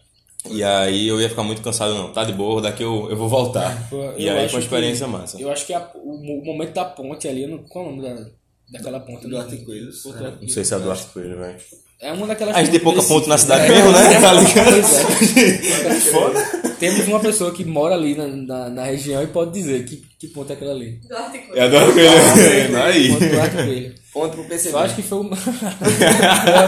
E 0.49 0.65
aí 0.65 1.07
eu 1.07 1.21
ia 1.21 1.29
ficar 1.29 1.43
muito 1.43 1.61
cansado, 1.61 1.93
não. 1.93 2.11
Tá 2.11 2.25
de 2.25 2.33
boa, 2.33 2.63
daqui 2.63 2.83
eu, 2.83 3.11
eu 3.11 3.19
vou 3.19 3.29
voltar. 3.29 3.71
Pô, 3.91 3.97
e 4.17 4.27
eu 4.27 4.35
aí 4.35 4.49
foi 4.49 4.61
uma 4.61 4.65
experiência 4.65 5.05
que- 5.05 5.13
massa. 5.13 5.39
Eu 5.39 5.51
acho 5.51 5.67
que 5.67 5.75
a- 5.75 5.91
o, 5.95 6.41
o 6.41 6.43
momento 6.47 6.73
da 6.73 6.87
ponte 6.87 7.29
ali, 7.29 7.43
eu 7.43 7.51
não, 7.51 7.59
qual 7.65 7.85
é 7.85 7.89
o 7.89 7.97
nome 7.97 8.03
da, 8.03 8.31
daquela 8.73 9.01
ponte? 9.01 9.27
Duarte 9.29 9.57
É. 9.57 10.41
Não 10.41 10.49
sei 10.49 10.65
se 10.65 10.73
é 10.73 10.79
do 10.79 10.85
Duarte 10.85 11.05
Coelho, 11.13 11.39
velho. 11.39 11.84
É 12.05 12.13
uma 12.13 12.27
daquelas 12.27 12.55
A 12.55 12.59
gente 12.59 12.73
tem 12.73 12.81
pouca 12.81 13.03
ponte 13.03 13.27
na 13.27 13.39
cidade 13.39 13.65
É. 13.65 13.69
mesmo, 13.71 13.91
né? 13.91 13.99
Tá 14.21 14.33
ligado? 14.35 14.77
É. 14.77 16.01
Foda. 16.13 16.45
Temos 16.79 17.09
uma 17.09 17.19
pessoa 17.19 17.51
que 17.51 17.65
mora 17.65 17.95
ali 17.95 18.15
na, 18.15 18.27
na, 18.27 18.69
na 18.69 18.85
região 18.85 19.23
e 19.23 19.27
pode 19.27 19.53
dizer 19.53 19.87
que, 19.87 20.03
que 20.19 20.29
ponte 20.29 20.53
é 20.53 20.55
aquela 20.55 20.73
ali. 20.73 21.01
É 21.55 21.63
a 21.63 21.69
Duarte 21.69 21.93
Coelho. 21.95 22.77
Aí. 22.85 23.09
Ponte 23.09 23.29
Duarte 23.29 23.57
Coelho. 23.57 23.95
Ponto 24.13 24.37
pro 24.37 24.45
PCB. 24.45 24.75
Eu 24.75 24.79
acho 24.81 24.95
que 24.97 25.03
foi 25.03 25.19
o, 25.21 25.31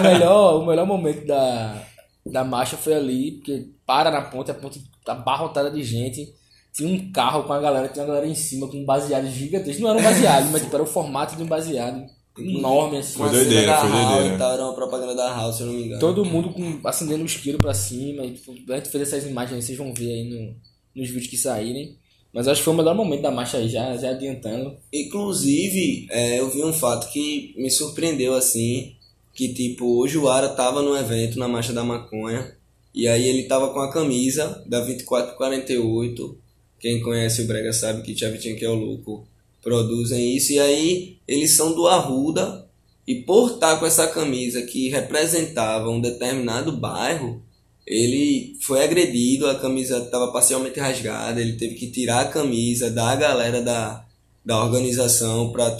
melhor, 0.03 0.63
o 0.63 0.67
melhor 0.67 0.87
momento 0.87 1.27
da, 1.27 1.83
da 2.25 2.43
marcha 2.43 2.79
foi 2.79 2.95
ali, 2.95 3.33
porque 3.33 3.67
para 3.87 4.11
na 4.11 4.23
ponte, 4.23 4.51
a 4.51 4.55
ponte 4.55 4.81
tá 5.05 5.13
abarrotada 5.13 5.71
de 5.71 5.83
gente. 5.85 6.33
Tinha 6.73 6.89
um 6.89 7.13
carro 7.13 7.43
com 7.45 7.53
a 7.53 7.61
galera, 7.61 7.89
tinha 7.89 8.03
uma 8.07 8.15
galera 8.15 8.27
em 8.27 8.35
cima 8.35 8.69
com 8.69 8.79
um 8.79 8.87
baseado 8.87 9.27
gigantesco. 9.29 9.83
Não 9.83 9.91
era 9.91 9.99
um 9.99 10.03
baseado, 10.03 10.51
mas 10.51 10.63
tipo, 10.63 10.75
era 10.75 10.83
o 10.83 10.87
formato 10.87 11.37
de 11.37 11.43
um 11.43 11.47
baseado 11.47 12.16
enorme 12.39 12.99
assim. 12.99 13.19
Foi 13.19 13.31
doideira, 13.31 13.67
da 13.67 13.81
foi 13.81 13.91
Hall 13.91 14.15
doideira. 14.15 14.39
tal, 14.39 14.53
era 14.53 14.65
uma 14.65 14.75
propaganda 14.75 15.15
da 15.15 15.35
House, 15.35 15.57
se 15.57 15.63
eu 15.63 15.67
não 15.69 15.75
me 15.75 15.85
engano. 15.85 16.01
Todo 16.01 16.25
mundo 16.25 16.51
com, 16.51 16.81
acendendo 16.85 17.23
o 17.23 17.27
isqueiro 17.27 17.59
pra 17.59 17.75
cima. 17.75 18.25
E, 18.25 18.33
tipo, 18.33 18.53
a 18.73 18.77
gente 18.77 18.89
fez 18.89 19.03
essas 19.03 19.27
imagens 19.27 19.57
aí, 19.57 19.63
vocês 19.63 19.79
vão 19.79 19.93
ver 19.95 20.13
aí 20.13 20.25
no, 20.25 20.55
nos 20.95 21.09
vídeos 21.09 21.29
que 21.29 21.37
saírem. 21.37 21.97
Mas 22.33 22.47
acho 22.49 22.61
que 22.61 22.65
foi 22.67 22.75
o 22.75 22.77
melhor 22.77 22.95
momento 22.95 23.23
da 23.23 23.31
marcha 23.31 23.57
aí, 23.57 23.69
já, 23.69 23.97
já 23.97 24.11
adiantando. 24.11 24.77
Inclusive, 24.93 26.07
é, 26.11 26.39
eu 26.39 26.51
vi 26.51 26.63
um 26.63 26.73
fato 26.73 27.11
que 27.11 27.55
me 27.57 27.71
surpreendeu 27.71 28.35
assim, 28.35 28.95
que 29.33 29.55
tipo, 29.55 30.03
o 30.03 30.07
Juara 30.07 30.51
tava 30.51 30.83
no 30.83 30.95
evento 30.95 31.39
na 31.39 31.49
Marcha 31.49 31.73
da 31.73 31.83
Maconha, 31.83 32.55
e 32.95 33.09
aí 33.09 33.27
ele 33.27 33.45
tava 33.45 33.73
com 33.73 33.81
a 33.81 33.91
camisa 33.91 34.63
da 34.67 34.81
2448, 34.81 36.39
quem 36.79 37.01
conhece 37.01 37.41
o 37.41 37.47
Brega 37.47 37.73
sabe 37.73 38.03
que 38.03 38.15
Tchavitinho 38.15 38.59
que 38.59 38.65
é 38.65 38.69
o 38.69 38.75
louco, 38.75 39.27
produzem 39.67 40.37
isso, 40.37 40.53
e 40.53 40.61
aí 40.61 41.17
eles 41.27 41.57
são 41.57 41.75
do 41.75 41.89
Arruda, 41.89 42.65
e 43.05 43.17
por 43.17 43.51
estar 43.55 43.79
com 43.81 43.85
essa 43.87 44.07
camisa 44.07 44.63
que 44.63 44.89
representava 44.89 45.91
um 45.91 46.01
determinado 46.01 46.71
bairro, 46.71 47.43
ele 47.85 48.57
foi 48.63 48.85
agredido, 48.85 49.49
a 49.49 49.57
camisa 49.57 49.99
estava 49.99 50.31
parcialmente 50.31 50.79
rasgada, 50.79 51.41
ele 51.41 51.55
teve 51.55 51.75
que 51.75 51.91
tirar 51.91 52.21
a 52.21 52.29
camisa 52.29 52.91
da 52.91 53.17
galera 53.17 53.61
da, 53.61 54.05
da 54.45 54.63
organização 54.65 55.51
para 55.51 55.77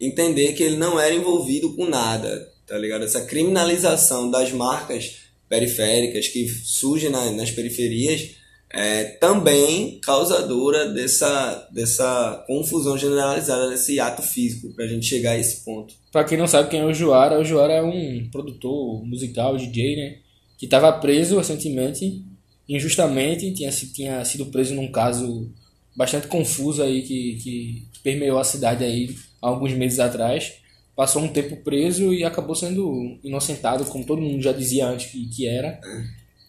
entender 0.00 0.54
que 0.54 0.62
ele 0.62 0.76
não 0.76 0.98
era 0.98 1.14
envolvido 1.14 1.74
com 1.76 1.86
nada, 1.86 2.50
tá 2.66 2.78
ligado? 2.78 3.04
Essa 3.04 3.20
criminalização 3.26 4.30
das 4.30 4.50
marcas 4.50 5.16
periféricas 5.46 6.28
que 6.28 6.48
surgem 6.48 7.10
na- 7.10 7.30
nas 7.32 7.50
periferias 7.50 8.30
é 8.76 9.04
também 9.04 10.00
causadora 10.00 10.88
dessa, 10.92 11.68
dessa 11.70 12.44
confusão 12.46 12.98
generalizada, 12.98 13.70
desse 13.70 14.00
ato 14.00 14.20
físico, 14.20 14.74
pra 14.74 14.86
gente 14.86 15.06
chegar 15.06 15.32
a 15.32 15.38
esse 15.38 15.64
ponto. 15.64 15.94
Pra 16.10 16.24
quem 16.24 16.36
não 16.36 16.48
sabe 16.48 16.68
quem 16.68 16.80
é 16.80 16.84
o 16.84 16.92
Juara, 16.92 17.40
o 17.40 17.44
Juara 17.44 17.74
é 17.74 17.82
um 17.82 18.28
produtor 18.30 19.06
musical, 19.06 19.56
DJ, 19.56 19.96
né? 19.96 20.16
Que 20.58 20.64
estava 20.64 20.92
preso 20.92 21.38
recentemente, 21.38 22.24
injustamente, 22.68 23.52
tinha, 23.52 23.70
tinha 23.70 24.24
sido 24.24 24.46
preso 24.46 24.74
num 24.74 24.90
caso 24.90 25.50
bastante 25.96 26.26
confuso 26.26 26.82
aí 26.82 27.02
que, 27.02 27.36
que 27.36 27.82
permeou 28.02 28.38
a 28.40 28.44
cidade 28.44 28.82
aí 28.82 29.14
há 29.40 29.48
alguns 29.48 29.72
meses 29.72 30.00
atrás. 30.00 30.54
Passou 30.96 31.22
um 31.22 31.28
tempo 31.28 31.56
preso 31.58 32.12
e 32.12 32.24
acabou 32.24 32.54
sendo 32.56 33.18
inocentado, 33.22 33.84
como 33.84 34.04
todo 34.04 34.22
mundo 34.22 34.42
já 34.42 34.52
dizia 34.52 34.86
antes 34.88 35.10
que, 35.10 35.28
que 35.28 35.46
era. 35.46 35.80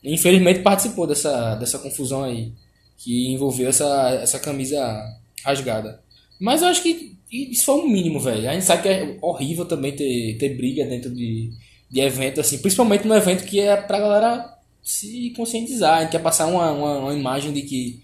Infelizmente 0.05 0.61
participou 0.61 1.07
dessa, 1.07 1.55
dessa 1.55 1.79
confusão 1.79 2.23
aí, 2.23 2.51
que 2.97 3.33
envolveu 3.33 3.69
essa, 3.69 4.11
essa 4.21 4.39
camisa 4.39 5.03
rasgada. 5.43 6.01
Mas 6.39 6.61
eu 6.61 6.67
acho 6.67 6.83
que 6.83 7.15
isso 7.31 7.65
foi 7.65 7.75
o 7.75 7.87
mínimo, 7.87 8.19
velho. 8.19 8.49
A 8.49 8.53
gente 8.53 8.65
sabe 8.65 8.83
que 8.83 8.89
é 8.89 9.17
horrível 9.21 9.65
também 9.65 9.95
ter, 9.95 10.37
ter 10.37 10.55
briga 10.55 10.85
dentro 10.85 11.13
de, 11.13 11.51
de 11.89 11.99
evento, 11.99 12.39
assim. 12.39 12.57
Principalmente 12.59 13.07
no 13.07 13.15
evento 13.15 13.45
que 13.45 13.59
é 13.59 13.75
pra 13.75 13.99
galera 13.99 14.55
se 14.83 15.31
conscientizar. 15.35 15.97
A 15.97 16.01
gente 16.01 16.11
quer 16.11 16.21
passar 16.21 16.45
uma, 16.47 16.71
uma, 16.71 16.99
uma 16.99 17.13
imagem 17.13 17.51
de 17.51 17.63
que 17.63 18.01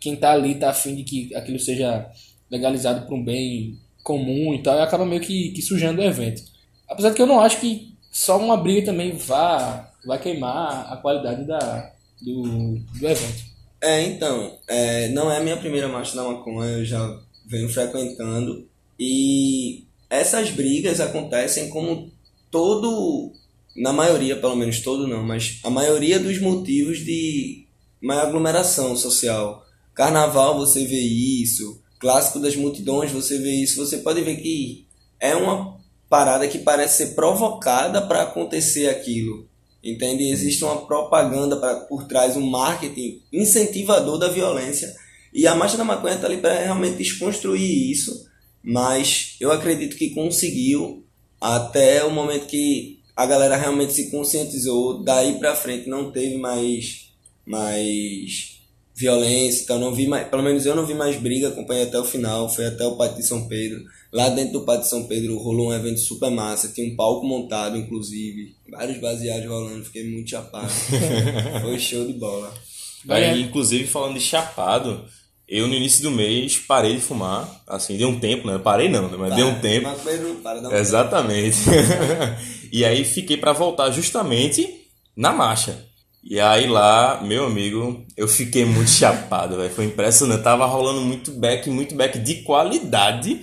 quem 0.00 0.16
tá 0.16 0.32
ali 0.32 0.56
tá 0.56 0.70
afim 0.70 0.94
de 0.94 1.04
que 1.04 1.34
aquilo 1.34 1.58
seja 1.58 2.10
legalizado 2.50 3.06
para 3.06 3.14
um 3.14 3.24
bem 3.24 3.78
comum 4.02 4.54
e 4.54 4.62
tal. 4.62 4.76
E 4.76 4.82
acaba 4.82 5.06
meio 5.06 5.20
que, 5.20 5.50
que 5.50 5.62
sujando 5.62 6.00
o 6.00 6.04
evento. 6.04 6.42
Apesar 6.88 7.10
de 7.10 7.16
que 7.16 7.22
eu 7.22 7.26
não 7.26 7.40
acho 7.40 7.60
que 7.60 7.94
só 8.10 8.38
uma 8.38 8.56
briga 8.56 8.86
também 8.86 9.12
vá, 9.12 9.90
vai 10.06 10.18
queimar 10.20 10.92
a 10.92 10.96
qualidade 10.96 11.44
da, 11.46 11.92
do, 12.20 12.78
do 12.78 13.08
evento. 13.08 13.44
É, 13.80 14.02
então, 14.02 14.58
é, 14.66 15.08
não 15.08 15.30
é 15.30 15.36
a 15.36 15.40
minha 15.42 15.56
primeira 15.56 15.88
marcha 15.88 16.16
da 16.16 16.24
maconha, 16.24 16.78
eu 16.78 16.84
já 16.84 17.20
venho 17.46 17.68
frequentando. 17.68 18.66
E 18.98 19.84
essas 20.08 20.50
brigas 20.50 21.00
acontecem 21.00 21.68
como 21.68 22.10
todo, 22.50 23.32
na 23.76 23.92
maioria, 23.92 24.36
pelo 24.36 24.56
menos 24.56 24.80
todo 24.80 25.06
não, 25.06 25.22
mas 25.22 25.60
a 25.62 25.70
maioria 25.70 26.18
dos 26.18 26.38
motivos 26.38 26.98
de 26.98 27.66
maior 28.00 28.26
aglomeração 28.26 28.96
social. 28.96 29.64
Carnaval 29.94 30.56
você 30.56 30.84
vê 30.84 31.00
isso, 31.00 31.82
clássico 31.98 32.40
das 32.40 32.56
multidões 32.56 33.12
você 33.12 33.38
vê 33.38 33.50
isso, 33.50 33.84
você 33.84 33.98
pode 33.98 34.20
ver 34.22 34.36
que 34.36 34.86
é 35.20 35.34
uma 35.34 35.78
parada 36.08 36.46
que 36.48 36.58
parece 36.58 37.06
ser 37.06 37.14
provocada 37.14 38.02
para 38.02 38.22
acontecer 38.22 38.88
aquilo. 38.88 39.48
Entende? 39.84 40.30
Existe 40.30 40.64
uma 40.64 40.86
propaganda 40.86 41.56
pra, 41.56 41.74
por 41.80 42.04
trás, 42.04 42.36
um 42.36 42.46
marketing 42.46 43.20
incentivador 43.30 44.18
da 44.18 44.28
violência. 44.28 44.94
E 45.32 45.46
a 45.46 45.54
Marcha 45.54 45.76
da 45.76 45.84
Maconha 45.84 46.14
está 46.14 46.26
ali 46.26 46.38
para 46.38 46.58
realmente 46.58 46.96
desconstruir 46.96 47.90
isso, 47.90 48.26
mas 48.62 49.36
eu 49.40 49.52
acredito 49.52 49.96
que 49.96 50.10
conseguiu 50.10 51.04
até 51.40 52.04
o 52.04 52.10
momento 52.10 52.46
que 52.46 53.00
a 53.14 53.26
galera 53.26 53.56
realmente 53.56 53.92
se 53.92 54.10
conscientizou. 54.10 55.02
Daí 55.02 55.38
para 55.38 55.54
frente 55.54 55.88
não 55.88 56.10
teve 56.10 56.38
mais, 56.38 57.10
mais 57.44 58.53
violência, 58.94 59.64
então 59.64 59.78
não 59.78 59.92
vi 59.92 60.06
mais, 60.06 60.28
pelo 60.28 60.42
menos 60.42 60.64
eu 60.64 60.76
não 60.76 60.86
vi 60.86 60.94
mais 60.94 61.16
briga, 61.16 61.48
acompanhei 61.48 61.82
até 61.82 61.98
o 61.98 62.04
final, 62.04 62.48
foi 62.48 62.66
até 62.66 62.86
o 62.86 62.96
Pátio 62.96 63.16
de 63.16 63.26
São 63.26 63.48
Pedro. 63.48 63.82
Lá 64.12 64.28
dentro 64.28 64.52
do 64.52 64.64
Pátio 64.64 64.82
de 64.82 64.90
São 64.90 65.04
Pedro 65.04 65.36
rolou 65.38 65.70
um 65.70 65.74
evento 65.74 65.98
super 65.98 66.30
massa, 66.30 66.68
tinha 66.68 66.86
um 66.86 66.94
palco 66.94 67.26
montado, 67.26 67.76
inclusive, 67.76 68.54
vários 68.70 68.98
baseados 68.98 69.48
rolando, 69.48 69.84
fiquei 69.84 70.08
muito 70.08 70.30
chapado. 70.30 70.70
foi 71.60 71.78
show 71.78 72.06
de 72.06 72.12
bola. 72.12 72.54
Aí, 73.08 73.42
inclusive, 73.42 73.84
falando 73.86 74.14
de 74.14 74.20
chapado, 74.20 75.04
eu 75.48 75.66
no 75.66 75.74
início 75.74 76.02
do 76.02 76.10
mês 76.10 76.56
parei 76.56 76.94
de 76.94 77.02
fumar, 77.02 77.62
assim, 77.66 77.96
deu 77.96 78.08
um 78.08 78.18
tempo, 78.18 78.46
né? 78.46 78.58
Parei 78.58 78.88
não, 78.88 79.10
né? 79.10 79.16
mas 79.18 79.34
deu 79.34 79.48
um 79.48 79.60
tempo. 79.60 79.88
Maconheiro 79.88 80.28
não 80.28 80.36
para, 80.36 80.60
não. 80.60 80.70
um 80.70 80.74
Exatamente. 80.74 81.58
e 82.72 82.84
aí 82.84 83.04
fiquei 83.04 83.36
pra 83.36 83.52
voltar 83.52 83.90
justamente 83.90 84.68
na 85.16 85.32
marcha. 85.32 85.84
E 86.26 86.40
aí 86.40 86.66
lá, 86.66 87.20
meu 87.22 87.44
amigo, 87.44 88.02
eu 88.16 88.26
fiquei 88.26 88.64
muito 88.64 88.88
chapado, 88.90 89.56
velho. 89.56 89.70
Foi 89.70 89.84
impressionante. 89.84 90.42
Tava 90.42 90.64
rolando 90.64 91.02
muito 91.02 91.30
back, 91.32 91.68
muito 91.68 91.94
back 91.94 92.18
de 92.18 92.36
qualidade. 92.42 93.42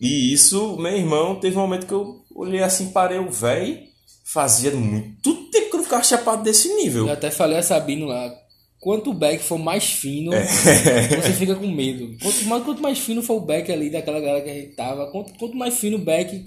E 0.00 0.32
isso, 0.32 0.76
meu 0.76 0.96
irmão, 0.96 1.34
teve 1.36 1.56
um 1.56 1.60
momento 1.60 1.86
que 1.86 1.92
eu 1.92 2.22
olhei 2.34 2.62
assim, 2.62 2.90
parei 2.90 3.18
o 3.18 3.30
velho. 3.30 3.78
Fazia 4.24 4.70
muito 4.72 5.34
tempo 5.50 5.68
que 5.68 5.74
eu 5.74 5.78
não 5.78 5.84
ficava 5.84 6.02
chapado 6.02 6.42
desse 6.42 6.72
nível. 6.74 7.06
Eu 7.06 7.12
até 7.12 7.30
falei 7.30 7.58
a 7.58 7.62
Sabino 7.62 8.06
lá, 8.06 8.32
quanto 8.80 9.10
o 9.10 9.14
back 9.14 9.42
for 9.42 9.58
mais 9.58 9.84
fino, 9.84 10.32
É. 10.32 10.42
você 11.20 11.32
fica 11.32 11.54
com 11.54 11.66
medo. 11.66 12.16
Quanto 12.22 12.44
mais, 12.46 12.64
quanto 12.64 12.82
mais 12.82 12.98
fino 12.98 13.22
for 13.22 13.34
o 13.34 13.40
back 13.40 13.70
ali 13.70 13.90
daquela 13.90 14.20
galera 14.20 14.42
que 14.42 14.50
a 14.50 14.54
gente 14.54 14.74
tava, 14.74 15.10
quanto, 15.10 15.34
quanto 15.38 15.56
mais 15.56 15.74
fino 15.78 15.98
o 15.98 16.00
back, 16.00 16.44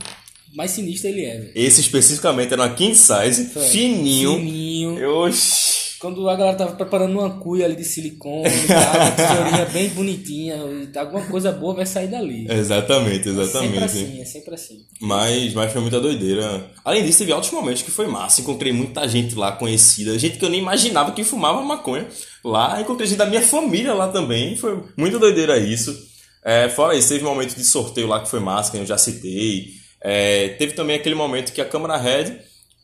mais 0.55 0.71
sinistro 0.71 1.09
ele 1.09 1.25
é, 1.25 1.37
velho. 1.37 1.51
Esse 1.55 1.81
especificamente 1.81 2.53
era 2.53 2.61
uma 2.63 2.73
king 2.73 2.95
size, 2.95 3.49
fininho. 3.71 4.35
Fininho. 4.35 5.09
Oxi. 5.21 5.75
Quando 5.97 6.29
a 6.29 6.35
galera 6.35 6.57
tava 6.57 6.73
preparando 6.75 7.17
uma 7.17 7.39
cuia 7.39 7.65
ali 7.65 7.75
de 7.75 7.83
silicone, 7.83 8.43
uma 8.69 9.11
tesourinha 9.11 9.65
bem 9.71 9.89
bonitinha, 9.89 10.57
alguma 10.97 11.25
coisa 11.25 11.51
boa 11.51 11.73
vai 11.73 11.85
sair 11.85 12.07
dali. 12.07 12.45
Exatamente, 12.49 13.29
É 13.29 13.33
sempre 13.33 13.41
exatamente. 13.41 13.83
assim, 13.83 14.21
é 14.21 14.25
sempre 14.25 14.53
assim. 14.53 14.85
Mas, 15.01 15.53
mas 15.53 15.71
foi 15.71 15.81
muita 15.81 15.99
doideira. 15.99 16.69
Além 16.83 17.03
disso, 17.05 17.19
teve 17.19 17.31
altos 17.31 17.49
momentos 17.49 17.81
que 17.81 17.89
foi 17.89 18.07
massa. 18.07 18.41
Encontrei 18.41 18.71
muita 18.71 19.07
gente 19.07 19.33
lá 19.35 19.53
conhecida, 19.53 20.19
gente 20.19 20.37
que 20.37 20.45
eu 20.45 20.49
nem 20.49 20.59
imaginava 20.59 21.11
que 21.11 21.23
fumava 21.23 21.63
maconha 21.63 22.07
lá. 22.43 22.79
Encontrei 22.79 23.07
gente 23.07 23.17
da 23.17 23.25
minha 23.25 23.41
família 23.41 23.93
lá 23.93 24.09
também. 24.09 24.55
Foi 24.57 24.83
muita 24.95 25.17
doideira 25.17 25.57
isso. 25.57 25.97
É, 26.43 26.69
fora 26.69 26.95
isso, 26.95 27.09
teve 27.09 27.25
um 27.25 27.29
momento 27.29 27.55
de 27.55 27.63
sorteio 27.63 28.05
lá 28.05 28.19
que 28.19 28.29
foi 28.29 28.39
massa, 28.41 28.69
que 28.69 28.77
eu 28.77 28.85
já 28.85 28.97
citei. 28.97 29.69
É, 30.01 30.49
teve 30.49 30.73
também 30.73 30.95
aquele 30.95 31.15
momento 31.15 31.51
que 31.51 31.61
a 31.61 31.65
Câmara 31.65 31.97
Red 31.97 32.37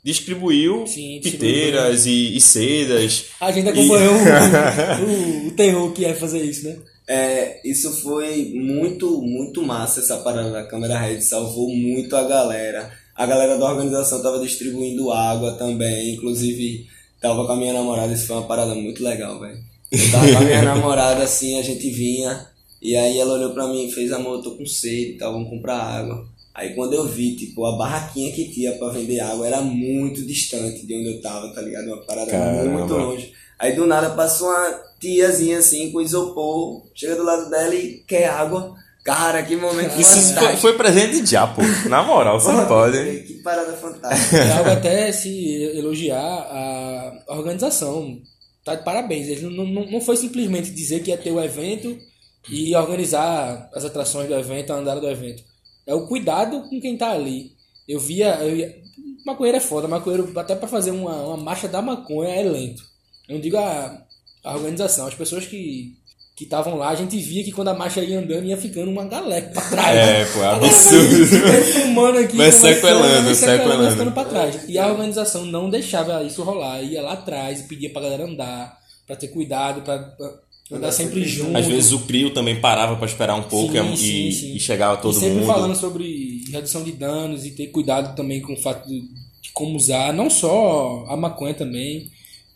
distribuiu 0.04 0.86
Sim, 0.88 1.20
piteiras 1.22 2.06
e, 2.06 2.36
e 2.36 2.42
sedas. 2.42 3.26
A 3.40 3.52
gente 3.52 3.70
acompanhou 3.70 4.16
o, 4.16 5.46
o, 5.46 5.48
o 5.48 5.52
terror 5.52 5.92
que 5.92 6.06
é 6.06 6.14
fazer 6.14 6.44
isso, 6.44 6.68
né? 6.68 6.78
É, 7.08 7.60
isso 7.66 7.92
foi 8.02 8.54
muito, 8.56 9.22
muito 9.22 9.62
massa 9.62 10.00
essa 10.00 10.18
parada 10.18 10.50
da 10.50 10.64
câmera 10.64 10.98
Red, 10.98 11.22
salvou 11.22 11.70
muito 11.70 12.16
a 12.16 12.24
galera. 12.24 12.92
A 13.14 13.26
galera 13.26 13.58
da 13.58 13.70
organização 13.70 14.22
tava 14.22 14.40
distribuindo 14.40 15.12
água 15.12 15.52
também, 15.54 16.14
inclusive 16.14 16.88
tava 17.20 17.46
com 17.46 17.52
a 17.52 17.58
minha 17.58 17.74
namorada, 17.74 18.14
isso 18.14 18.28
foi 18.28 18.38
uma 18.38 18.48
parada 18.48 18.74
muito 18.74 19.04
legal, 19.04 19.40
velho. 19.40 19.60
Eu 19.92 20.12
tava 20.12 20.32
com 20.32 20.38
a 20.38 20.42
minha 20.42 20.62
namorada 20.74 21.24
assim, 21.24 21.60
a 21.60 21.62
gente 21.62 21.90
vinha, 21.90 22.48
e 22.82 22.96
aí 22.96 23.20
ela 23.20 23.34
olhou 23.34 23.52
pra 23.52 23.68
mim 23.68 23.88
e 23.88 23.92
fez, 23.92 24.12
amor, 24.12 24.38
eu 24.38 24.44
tô 24.44 24.52
com 24.52 24.66
sede 24.66 25.12
e 25.12 25.18
tal, 25.18 25.34
vamos 25.34 25.50
comprar 25.50 25.78
água. 25.78 26.26
Aí 26.54 26.76
quando 26.76 26.94
eu 26.94 27.08
vi, 27.08 27.36
tipo, 27.36 27.66
a 27.66 27.78
barraquinha 27.78 28.32
que 28.32 28.52
tinha 28.52 28.74
pra 28.74 28.90
vender 28.90 29.20
água 29.20 29.48
era 29.48 29.62
muito 29.62 30.26
distante 30.26 30.86
de 30.86 30.94
onde 30.94 31.16
eu 31.16 31.22
tava, 31.22 31.54
tá 31.54 31.62
ligado? 31.62 31.88
Uma 31.88 32.06
parada 32.06 32.30
Caramba. 32.30 32.78
muito 32.80 32.94
longe. 32.94 33.34
Aí 33.58 33.74
do 33.74 33.86
nada 33.86 34.10
passou 34.12 34.48
uma 34.48 34.82
tiazinha 35.00 35.60
assim 35.60 35.92
com 35.92 36.02
isopor, 36.02 36.84
chega 36.96 37.16
do 37.16 37.24
lado 37.24 37.50
dela 37.50 37.74
e 37.76 38.04
quer 38.08 38.28
água. 38.28 38.74
Cara, 39.04 39.42
que 39.42 39.56
momento 39.56 40.00
Isso 40.00 40.14
foi, 40.14 40.22
fantástico. 40.22 40.62
foi 40.62 40.78
presente 40.78 41.26
já, 41.26 41.48
pô. 41.48 41.62
Na 41.90 42.04
moral, 42.04 42.40
você 42.40 42.52
não 42.52 42.68
pode. 42.68 43.24
Que 43.24 43.34
parada 43.42 43.74
fantástica. 43.74 44.38
É 44.38 44.52
algo 44.54 44.70
até 44.70 45.12
se 45.12 45.64
elogiar 45.76 46.20
a 46.20 46.92
a 47.32 47.38
organização. 47.38 48.20
Tá 48.64 48.76
de 48.76 48.84
parabéns. 48.84 49.28
Eles 49.28 49.42
não, 49.42 49.66
não, 49.66 49.86
não 49.90 50.02
foi 50.02 50.18
simplesmente 50.18 50.70
dizer 50.72 51.02
que 51.02 51.10
ia 51.10 51.18
ter 51.18 51.32
o 51.32 51.42
evento 51.42 51.98
e 52.50 52.76
organizar 52.76 53.70
as 53.74 53.86
atrações 53.86 54.28
do 54.28 54.36
evento, 54.36 54.72
a 54.72 54.78
andada 54.78 55.00
do 55.00 55.10
evento. 55.10 55.44
É 55.86 55.94
o 55.96 56.08
cuidado 56.08 56.62
com 56.70 56.80
quem 56.80 56.98
tá 56.98 57.12
ali. 57.12 57.52
Eu 57.88 58.00
via. 58.00 58.36
Eu 58.42 58.56
ia, 58.56 58.76
maconheiro 59.26 59.58
é 59.58 59.62
foda, 59.62 59.88
maconheiro, 59.88 60.32
até 60.40 60.56
pra 60.56 60.68
fazer 60.68 60.92
uma, 60.92 61.16
uma 61.24 61.38
marcha 61.38 61.68
da 61.68 61.82
maconha 61.82 62.34
é 62.36 62.44
lento. 62.44 62.84
Eu 63.28 63.36
não 63.36 63.42
digo 63.42 63.58
a, 63.58 64.02
a 64.44 64.56
organização, 64.56 65.08
as 65.08 65.16
pessoas 65.16 65.46
que 65.46 66.00
que 66.34 66.46
estavam 66.46 66.76
lá, 66.76 66.90
a 66.90 66.96
gente 66.96 67.16
via 67.20 67.44
que 67.44 67.52
quando 67.52 67.68
a 67.68 67.74
marcha 67.76 68.02
ia 68.02 68.18
andando, 68.18 68.46
ia 68.46 68.58
ficando 68.58 68.90
uma 68.90 69.06
galera 69.06 69.48
pra 69.54 69.62
trás. 69.62 69.96
É, 69.96 70.26
pô, 70.26 70.42
absurdo. 70.42 71.24
Aqui, 72.18 72.36
Vai 72.36 72.48
conversando, 72.48 72.74
sequelando, 72.74 73.26
vai 73.26 73.36
sequelando. 73.36 73.84
vai 73.84 73.92
ficando 73.92 74.12
pra 74.12 74.26
trás. 74.26 74.68
E 74.68 74.78
a 74.80 74.88
organização 74.88 75.46
não 75.46 75.70
deixava 75.70 76.24
isso 76.24 76.42
rolar, 76.42 76.82
ia 76.82 77.02
lá 77.02 77.14
atrás 77.14 77.60
e 77.60 77.68
pedia 77.68 77.92
pra 77.92 78.02
galera 78.02 78.24
andar, 78.26 78.76
pra 79.06 79.16
ter 79.16 79.28
cuidado, 79.28 79.82
pra 79.84 80.00
pra 80.00 80.34
andar 80.72 80.92
sempre 80.92 81.26
junto. 81.26 81.58
Às 81.58 81.66
vezes 81.66 81.92
o 81.92 82.00
CRIO 82.00 82.34
também 82.34 82.60
parava 82.60 82.96
pra 82.96 83.06
esperar 83.06 83.36
um 83.36 83.44
pouco 83.44 83.74
Sim, 83.74 83.94
e, 83.94 83.98
sim, 83.98 84.32
sim. 84.32 84.56
e 84.56 84.60
chegava 84.60 84.98
todo 84.98 85.16
e 85.16 85.20
sempre 85.20 85.40
mundo. 85.40 85.48
falando 85.48 85.76
sobre 85.76 86.44
redução 86.52 86.84
de 86.84 86.92
danos 86.94 87.46
e 87.46 87.52
ter 87.52 87.68
cuidado 87.68 88.16
também 88.16 88.42
com 88.42 88.54
o 88.54 88.58
fato 88.58 88.88
de, 88.88 89.02
de 89.02 89.52
como 89.54 89.76
usar, 89.76 90.14
não 90.14 90.30
só 90.30 91.06
a 91.10 91.18
maconha 91.18 91.54
também, 91.54 92.10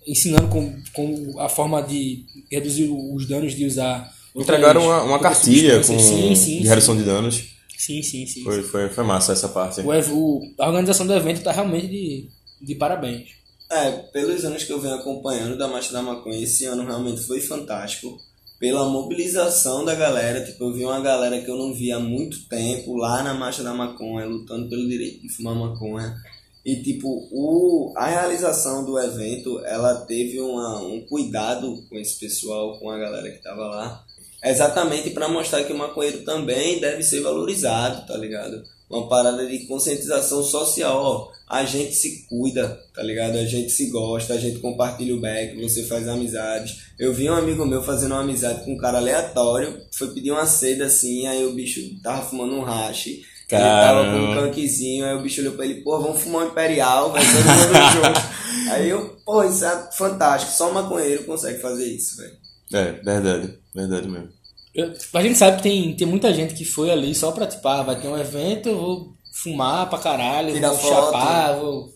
ensinando 0.08 0.47
com, 0.47 0.73
com 0.93 1.39
a 1.39 1.49
forma 1.49 1.82
de 1.82 2.23
reduzir 2.51 2.89
os 2.89 3.28
danos 3.28 3.54
de 3.54 3.65
usar. 3.65 4.13
Entregaram 4.36 4.86
uma, 4.86 5.04
uma 5.04 5.19
cartilha 5.19 5.78
com 5.78 5.84
substâncias. 5.84 6.19
sim, 6.19 6.36
sim, 6.36 6.62
de 6.62 6.67
redução 6.67 6.95
sim. 6.95 7.01
de 7.01 7.06
danos. 7.06 7.56
Sim, 7.78 8.01
sim, 8.01 8.25
sim. 8.25 8.43
Foi, 8.43 8.63
foi, 8.63 8.89
foi 8.89 9.04
massa 9.04 9.34
essa 9.34 9.49
parte. 9.49 9.82
O, 9.82 10.41
a 10.60 10.67
organização 10.67 11.06
do 11.06 11.13
evento 11.13 11.43
tá 11.43 11.51
realmente 11.51 11.88
de, 11.88 12.30
de 12.62 12.75
parabéns. 12.75 13.30
É, 13.69 13.91
pelos 13.91 14.45
anos 14.45 14.63
que 14.63 14.71
eu 14.71 14.80
venho 14.80 14.95
acompanhando 14.95 15.58
da 15.58 15.67
Marcha 15.67 15.91
da 15.91 16.01
Maconha, 16.01 16.43
esse 16.43 16.65
ano 16.65 16.86
realmente 16.86 17.21
foi 17.21 17.41
fantástico. 17.41 18.17
Pela 18.60 18.88
mobilização 18.88 19.84
da 19.84 19.95
galera, 19.95 20.43
tipo, 20.43 20.63
eu 20.63 20.73
vi 20.73 20.86
uma 20.86 21.01
galera 21.01 21.41
que 21.41 21.49
eu 21.49 21.58
não 21.58 21.73
via 21.73 21.97
há 21.97 21.99
muito 21.99 22.47
tempo 22.47 22.95
lá 22.95 23.21
na 23.21 23.34
Marcha 23.34 23.63
da 23.63 23.73
Maconha, 23.73 24.25
lutando 24.25 24.69
pelo 24.69 24.88
direito 24.88 25.21
de 25.21 25.30
fumar 25.30 25.56
maconha. 25.56 26.15
E, 26.63 26.82
tipo, 26.82 27.28
o, 27.32 27.93
a 27.95 28.08
realização 28.08 28.86
do 28.86 28.97
evento, 28.97 29.63
ela 29.65 29.95
teve 30.06 30.39
uma, 30.39 30.80
um 30.80 31.01
cuidado 31.01 31.84
com 31.89 31.95
esse 31.97 32.19
pessoal, 32.19 32.80
com 32.80 32.89
a 32.89 32.97
galera 32.97 33.30
que 33.30 33.43
tava 33.43 33.67
lá. 33.67 34.06
Exatamente 34.43 35.10
para 35.10 35.28
mostrar 35.28 35.63
que 35.63 35.73
o 35.73 35.78
maconheiro 35.78 36.23
também 36.23 36.80
deve 36.80 37.04
ser 37.04 37.21
valorizado, 37.21 38.08
tá 38.08 38.15
ligado? 38.15 38.63
Uma 38.96 39.10
parada 39.10 39.46
de 39.46 39.60
conscientização 39.68 40.44
social, 40.44 40.98
ó. 40.98 41.36
A 41.48 41.64
gente 41.64 41.94
se 41.94 42.26
cuida, 42.28 42.80
tá 42.94 43.04
ligado? 43.04 43.38
A 43.38 43.46
gente 43.46 43.70
se 43.70 43.90
gosta, 43.92 44.34
a 44.34 44.38
gente 44.38 44.60
compartilha 44.60 45.16
o 45.16 45.22
back, 45.22 45.62
você 45.62 45.84
faz 45.84 46.08
amizades. 46.08 46.78
Eu 46.98 47.14
vi 47.14 47.30
um 47.30 47.36
amigo 47.36 47.66
meu 47.66 47.84
fazendo 47.84 48.14
uma 48.14 48.22
amizade 48.22 48.64
com 48.66 48.74
um 48.74 48.78
cara 48.78 48.98
aleatório, 48.98 49.80
foi 49.92 50.08
pedir 50.14 50.32
uma 50.32 50.46
seda 50.48 50.86
assim, 50.86 51.28
aí 51.28 51.46
o 51.46 51.54
bicho 51.54 51.82
tava 52.02 52.26
fumando 52.26 52.56
um 52.56 52.64
hash. 52.64 53.08
Ele 53.08 53.62
tava 53.62 54.06
com 54.06 54.18
um 54.18 54.28
Caramba. 54.28 54.48
canquezinho, 54.48 55.06
aí 55.06 55.16
o 55.16 55.22
bicho 55.22 55.42
olhou 55.42 55.54
pra 55.54 55.66
ele, 55.66 55.82
pô, 55.82 56.00
vamos 56.00 56.20
fumar 56.20 56.46
um 56.46 56.50
imperial, 56.50 57.12
vai 57.12 57.22
todo 57.22 57.36
mundo 57.36 57.92
junto. 57.94 58.72
Aí 58.72 58.90
eu, 58.90 59.16
pô, 59.24 59.44
isso 59.44 59.64
é 59.64 59.90
fantástico, 59.92 60.52
só 60.52 60.72
um 60.72 60.74
maconheiro 60.74 61.26
consegue 61.26 61.60
fazer 61.62 61.86
isso, 61.86 62.18
velho. 62.18 62.34
É, 62.74 62.92
verdade. 62.94 63.54
Verdade 63.74 64.08
mesmo. 64.08 64.30
Eu- 64.76 64.94
a 65.14 65.22
gente 65.24 65.38
sabe 65.38 65.58
que 65.58 65.64
tem, 65.64 65.96
tem 65.96 66.06
muita 66.08 66.34
gente 66.34 66.54
que 66.54 66.66
foi 66.66 66.92
ali 66.92 67.16
só 67.16 67.32
pra, 67.32 67.48
tipo, 67.48 67.66
ah, 67.68 67.82
vai 67.82 67.96
ter 68.00 68.08
um 68.10 68.18
evento, 68.18 68.68
eu 68.70 68.78
vou 68.78 69.14
fumar 69.42 69.90
pra 69.90 69.98
caralho, 70.00 70.54
Tirar 70.54 70.70
vou 70.70 70.78
foto. 70.78 70.94
chapar, 71.06 71.54
vou... 71.58 71.90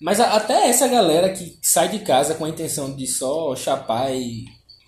Mas 0.00 0.18
a- 0.20 0.34
até 0.36 0.68
essa 0.68 0.88
galera 0.88 1.30
que 1.30 1.58
sai 1.62 1.88
de 1.88 1.98
casa 1.98 2.34
com 2.34 2.44
a 2.44 2.48
intenção 2.48 2.94
de 2.94 3.06
só 3.06 3.54
chapar 3.54 4.10
e, 4.14 4.44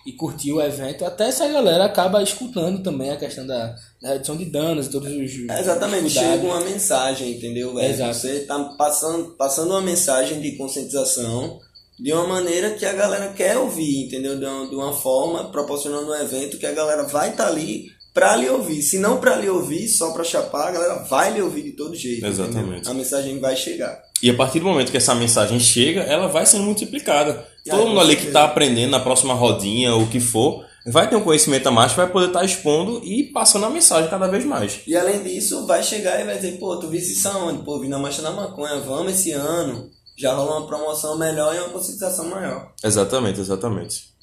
e 0.07 0.13
curtir 0.13 0.51
o 0.53 0.61
evento, 0.61 1.05
até 1.05 1.27
essa 1.27 1.47
galera 1.47 1.85
acaba 1.85 2.23
escutando 2.23 2.81
também 2.81 3.11
a 3.11 3.17
questão 3.17 3.45
da, 3.45 3.75
da 4.01 4.09
redução 4.13 4.35
de 4.35 4.45
danos 4.45 4.87
e 4.87 4.91
todos 4.91 5.09
os 5.11 5.49
É, 5.51 5.59
Exatamente, 5.59 6.05
os 6.07 6.13
chega 6.13 6.43
uma 6.45 6.61
mensagem, 6.61 7.31
entendeu? 7.33 7.79
Exato. 7.79 8.13
Você 8.15 8.39
tá 8.41 8.57
passando, 8.77 9.35
passando 9.37 9.69
uma 9.71 9.81
mensagem 9.81 10.41
de 10.41 10.53
conscientização 10.57 11.59
de 11.99 12.11
uma 12.13 12.27
maneira 12.27 12.71
que 12.71 12.85
a 12.85 12.93
galera 12.93 13.29
quer 13.35 13.57
ouvir, 13.57 14.05
entendeu? 14.05 14.37
De 14.37 14.45
uma, 14.45 14.67
de 14.67 14.75
uma 14.75 14.93
forma, 14.93 15.45
proporcionando 15.51 16.11
um 16.11 16.15
evento 16.15 16.57
que 16.57 16.65
a 16.65 16.71
galera 16.71 17.03
vai 17.03 17.29
estar 17.29 17.47
ali 17.47 17.85
pra 18.13 18.35
lhe 18.35 18.47
ouvir. 18.49 18.81
Se 18.81 18.99
não 18.99 19.17
pra 19.17 19.35
lhe 19.35 19.49
ouvir, 19.49 19.87
só 19.87 20.11
pra 20.11 20.23
chapar, 20.23 20.67
a 20.67 20.71
galera 20.71 20.95
vai 21.09 21.33
lhe 21.33 21.41
ouvir 21.41 21.63
de 21.63 21.71
todo 21.71 21.95
jeito. 21.95 22.25
entendeu? 22.25 22.45
Exatamente. 22.45 22.89
A 22.89 22.93
mensagem 22.93 23.39
vai 23.39 23.55
chegar. 23.55 24.01
E 24.21 24.29
a 24.29 24.33
partir 24.35 24.59
do 24.59 24.65
momento 24.65 24.91
que 24.91 24.97
essa 24.97 25.15
mensagem 25.15 25.59
chega, 25.59 26.01
ela 26.01 26.27
vai 26.27 26.45
sendo 26.45 26.63
multiplicada. 26.63 27.45
Ah, 27.67 27.71
Todo 27.71 27.87
mundo 27.87 27.99
ali 27.99 28.15
que 28.15 28.27
está 28.27 28.45
aprendendo 28.45 28.91
na 28.91 28.99
próxima 28.99 29.33
rodinha, 29.33 29.93
ou 29.95 30.03
o 30.03 30.07
que 30.07 30.19
for, 30.19 30.63
vai 30.85 31.09
ter 31.09 31.15
um 31.15 31.23
conhecimento 31.23 31.67
a 31.67 31.71
mais, 31.71 31.93
vai 31.93 32.09
poder 32.09 32.27
estar 32.27 32.43
expondo 32.45 33.01
e 33.03 33.23
passando 33.33 33.65
a 33.65 33.69
mensagem 33.69 34.09
cada 34.09 34.27
vez 34.27 34.45
mais. 34.45 34.81
E 34.87 34.95
além 34.95 35.23
disso, 35.23 35.65
vai 35.65 35.81
chegar 35.83 36.21
e 36.21 36.25
vai 36.25 36.35
dizer, 36.35 36.57
pô, 36.59 36.75
tu 36.77 36.87
viste 36.87 37.13
isso 37.13 37.27
aonde? 37.29 37.63
Pô, 37.63 37.79
vi 37.79 37.87
na 37.87 37.97
Marcha 37.99 38.21
da 38.21 38.31
Maconha, 38.31 38.79
vamos 38.79 39.13
esse 39.13 39.31
ano. 39.31 39.89
Já 40.17 40.33
rola 40.33 40.59
uma 40.59 40.67
promoção 40.67 41.17
melhor 41.17 41.55
e 41.55 41.59
uma 41.59 41.69
conscientização 41.69 42.29
maior. 42.29 42.71
Exatamente, 42.83 43.39
exatamente. 43.39 44.13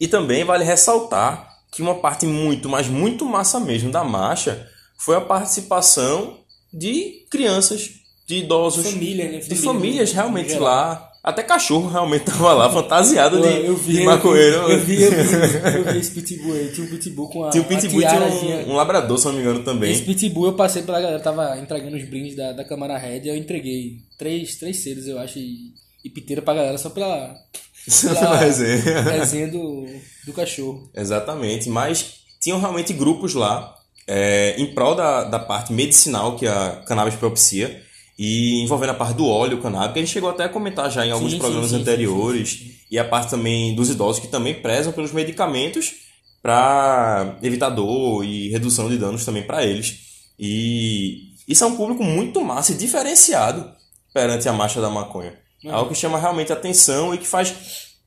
E 0.00 0.06
também 0.06 0.44
vale 0.44 0.64
ressaltar 0.64 1.48
que 1.70 1.82
uma 1.82 1.96
parte 1.96 2.26
muito, 2.26 2.68
mas 2.68 2.86
muito 2.86 3.24
massa 3.24 3.60
mesmo 3.60 3.90
da 3.90 4.02
marcha 4.04 4.68
foi 4.98 5.16
a 5.16 5.20
participação 5.20 6.40
de 6.72 7.26
crianças, 7.30 7.90
de 8.26 8.36
idosos, 8.36 8.90
Família, 8.90 9.24
né? 9.30 9.38
de 9.38 9.42
Família, 9.42 9.64
famílias 9.64 10.08
no 10.10 10.14
realmente 10.16 10.58
lá, 10.58 11.07
Até 11.22 11.42
cachorro 11.42 11.88
realmente 11.88 12.24
tava 12.24 12.54
lá, 12.54 12.70
fantasiado 12.70 13.40
de, 13.40 13.66
eu 13.66 13.76
vi, 13.76 13.92
de 13.92 13.98
eu 14.00 14.04
maconheiro. 14.04 14.66
vi, 14.66 14.72
eu 14.72 14.80
vi, 14.80 15.02
eu 15.02 15.10
vi, 15.10 15.78
eu 15.78 15.92
vi 15.92 15.98
esse 15.98 16.10
pitbull 16.12 16.54
aí. 16.54 16.70
Tinha 16.72 16.86
um 16.86 16.90
pitbull 16.90 17.28
com 17.28 17.44
a, 17.44 17.50
Tinha 17.50 17.62
um 17.62 17.66
pitbull 17.66 18.02
e 18.02 18.06
tinha 18.06 18.20
um, 18.20 18.70
um 18.70 18.76
labrador, 18.76 19.18
se 19.18 19.26
não 19.26 19.32
me 19.32 19.40
engano, 19.40 19.62
também. 19.64 19.92
Esse 19.92 20.02
pitbull 20.02 20.46
eu 20.46 20.52
passei 20.54 20.82
pela 20.82 21.00
galera, 21.00 21.20
tava 21.20 21.58
entregando 21.58 21.96
os 21.96 22.04
brindes 22.04 22.36
da, 22.36 22.52
da 22.52 22.64
Câmara 22.64 22.96
Red, 22.96 23.22
eu 23.26 23.36
entreguei 23.36 23.98
três, 24.16 24.56
três 24.56 24.76
selos, 24.78 25.06
eu 25.06 25.18
acho, 25.18 25.38
e, 25.38 25.72
e 26.04 26.08
piteira 26.08 26.40
pra 26.40 26.54
galera 26.54 26.78
só 26.78 26.88
pela, 26.88 27.34
pela 28.02 28.36
resenha. 28.36 29.00
resenha 29.02 29.48
do, 29.48 29.86
do 30.24 30.32
cachorro. 30.32 30.88
Exatamente, 30.94 31.68
mas 31.68 32.20
tinham 32.40 32.60
realmente 32.60 32.92
grupos 32.92 33.34
lá 33.34 33.74
é, 34.06 34.54
em 34.56 34.72
prol 34.72 34.94
da, 34.94 35.24
da 35.24 35.38
parte 35.38 35.72
medicinal 35.72 36.36
que 36.36 36.46
a 36.46 36.82
cannabis 36.86 37.16
propicia 37.16 37.82
e 38.18 38.62
envolvendo 38.62 38.90
a 38.90 38.94
parte 38.94 39.14
do 39.14 39.26
óleo 39.26 39.60
canábico. 39.62 39.98
A 39.98 40.02
gente 40.02 40.10
chegou 40.10 40.28
até 40.28 40.44
a 40.44 40.48
comentar 40.48 40.90
já 40.90 41.06
em 41.06 41.10
alguns 41.10 41.32
sim, 41.32 41.38
programas 41.38 41.70
sim, 41.70 41.76
sim, 41.76 41.82
anteriores 41.82 42.60
e 42.90 42.98
a 42.98 43.04
parte 43.04 43.30
também 43.30 43.74
dos 43.74 43.88
idosos 43.88 44.20
que 44.20 44.26
também 44.26 44.54
prezam 44.54 44.92
pelos 44.92 45.12
medicamentos 45.12 45.92
para 46.42 47.38
evitar 47.42 47.70
dor 47.70 48.24
e 48.24 48.48
redução 48.48 48.88
de 48.88 48.98
danos 48.98 49.24
também 49.24 49.42
para 49.42 49.64
eles. 49.64 49.98
E 50.38 51.32
isso 51.46 51.62
é 51.62 51.66
um 51.66 51.76
público 51.76 52.02
muito 52.02 52.42
massa 52.42 52.72
e 52.72 52.76
diferenciado 52.76 53.70
perante 54.12 54.48
a 54.48 54.52
marcha 54.52 54.80
da 54.80 54.90
maconha. 54.90 55.38
É 55.64 55.70
algo 55.70 55.90
que 55.90 55.98
chama 55.98 56.18
realmente 56.18 56.52
atenção 56.52 57.14
e 57.14 57.18
que 57.18 57.26
faz 57.26 57.54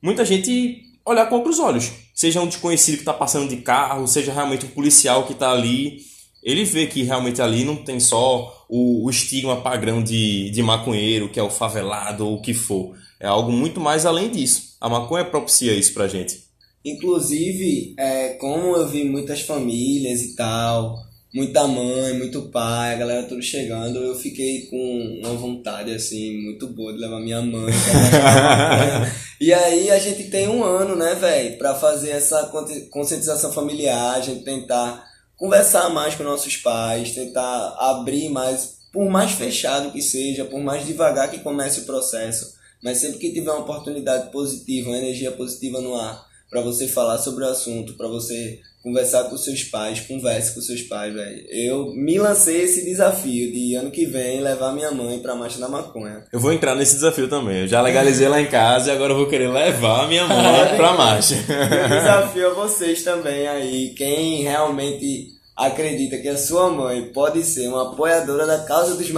muita 0.00 0.24
gente 0.24 0.82
olhar 1.04 1.26
com 1.26 1.36
outros 1.36 1.58
olhos. 1.58 1.90
Seja 2.14 2.40
um 2.40 2.46
desconhecido 2.46 2.94
que 2.96 3.02
está 3.02 3.12
passando 3.12 3.48
de 3.48 3.56
carro, 3.56 4.06
seja 4.06 4.32
realmente 4.32 4.66
um 4.66 4.70
policial 4.70 5.24
que 5.24 5.32
está 5.32 5.50
ali. 5.50 5.98
Ele 6.42 6.64
vê 6.64 6.86
que 6.86 7.02
realmente 7.02 7.40
ali 7.40 7.64
não 7.64 7.76
tem 7.76 8.00
só 8.00 8.66
o, 8.68 9.06
o 9.06 9.10
estigma 9.10 9.60
padrão 9.60 10.02
de, 10.02 10.50
de 10.50 10.62
maconheiro, 10.62 11.28
que 11.30 11.38
é 11.38 11.42
o 11.42 11.50
favelado 11.50 12.26
ou 12.26 12.36
o 12.36 12.42
que 12.42 12.52
for. 12.52 12.96
É 13.20 13.26
algo 13.26 13.52
muito 13.52 13.80
mais 13.80 14.04
além 14.04 14.30
disso. 14.30 14.76
A 14.80 14.88
maconha 14.88 15.24
propicia 15.24 15.72
isso 15.72 15.94
pra 15.94 16.08
gente. 16.08 16.42
Inclusive, 16.84 17.94
é, 17.96 18.30
como 18.30 18.74
eu 18.76 18.88
vi 18.88 19.04
muitas 19.04 19.42
famílias 19.42 20.20
e 20.22 20.34
tal, 20.34 20.98
muita 21.32 21.68
mãe, 21.68 22.18
muito 22.18 22.50
pai, 22.50 22.94
a 22.94 22.98
galera 22.98 23.22
toda 23.22 23.40
chegando, 23.40 24.00
eu 24.00 24.16
fiquei 24.16 24.62
com 24.66 25.20
uma 25.22 25.34
vontade, 25.34 25.92
assim, 25.92 26.42
muito 26.42 26.66
boa 26.66 26.92
de 26.92 26.98
levar 26.98 27.20
minha 27.20 27.40
mãe. 27.40 27.72
E 29.42 29.52
aí 29.52 29.90
a 29.90 29.98
gente 29.98 30.30
tem 30.30 30.46
um 30.46 30.62
ano, 30.62 30.94
né, 30.94 31.16
velho, 31.16 31.58
pra 31.58 31.74
fazer 31.74 32.10
essa 32.10 32.48
conscientização 32.92 33.52
familiar, 33.52 34.14
a 34.14 34.20
gente 34.20 34.44
tentar 34.44 35.04
conversar 35.42 35.90
mais 35.90 36.14
com 36.14 36.22
nossos 36.22 36.56
pais, 36.56 37.16
tentar 37.16 37.74
abrir 37.76 38.28
mais, 38.28 38.78
por 38.92 39.10
mais 39.10 39.32
fechado 39.32 39.90
que 39.90 40.00
seja, 40.00 40.44
por 40.44 40.60
mais 40.60 40.86
devagar 40.86 41.28
que 41.28 41.40
comece 41.40 41.80
o 41.80 41.84
processo, 41.84 42.54
mas 42.80 42.98
sempre 42.98 43.18
que 43.18 43.32
tiver 43.32 43.50
uma 43.50 43.62
oportunidade 43.62 44.30
positiva, 44.30 44.90
uma 44.90 44.98
energia 44.98 45.32
positiva 45.32 45.80
no 45.80 45.96
ar, 45.96 46.24
para 46.48 46.60
você 46.60 46.86
falar 46.86 47.18
sobre 47.18 47.42
o 47.42 47.48
assunto, 47.48 47.94
para 47.94 48.06
você 48.06 48.60
conversar 48.82 49.24
com 49.24 49.36
seus 49.36 49.62
pais, 49.64 50.00
converse 50.00 50.54
com 50.54 50.60
seus 50.60 50.82
pais, 50.82 51.14
velho. 51.14 51.44
Eu 51.48 51.94
me 51.94 52.18
lancei 52.18 52.62
esse 52.62 52.84
desafio 52.84 53.52
de 53.52 53.74
ano 53.74 53.90
que 53.90 54.04
vem 54.06 54.40
levar 54.40 54.72
minha 54.72 54.90
mãe 54.90 55.20
pra 55.20 55.36
marcha 55.36 55.58
da 55.58 55.68
maconha. 55.68 56.24
Eu 56.32 56.40
vou 56.40 56.52
entrar 56.52 56.74
nesse 56.74 56.96
desafio 56.96 57.28
também. 57.28 57.60
Eu 57.60 57.68
já 57.68 57.80
legalizei 57.80 58.28
lá 58.28 58.40
em 58.40 58.46
casa 58.46 58.90
e 58.90 58.94
agora 58.94 59.12
eu 59.12 59.16
vou 59.16 59.28
querer 59.28 59.48
levar 59.48 60.08
minha 60.08 60.26
mãe 60.26 60.36
pra 60.76 60.94
marcha. 60.94 61.34
Eu 61.34 61.88
desafio 61.88 62.50
a 62.50 62.54
vocês 62.54 63.02
também 63.04 63.46
aí, 63.46 63.94
quem 63.96 64.42
realmente 64.42 65.28
acredita 65.56 66.18
que 66.18 66.28
a 66.28 66.36
sua 66.36 66.70
mãe 66.70 67.12
pode 67.12 67.42
ser 67.44 67.68
uma 67.68 67.92
apoiadora 67.92 68.46
da 68.46 68.64
causa 68.64 68.96
dos 68.96 69.10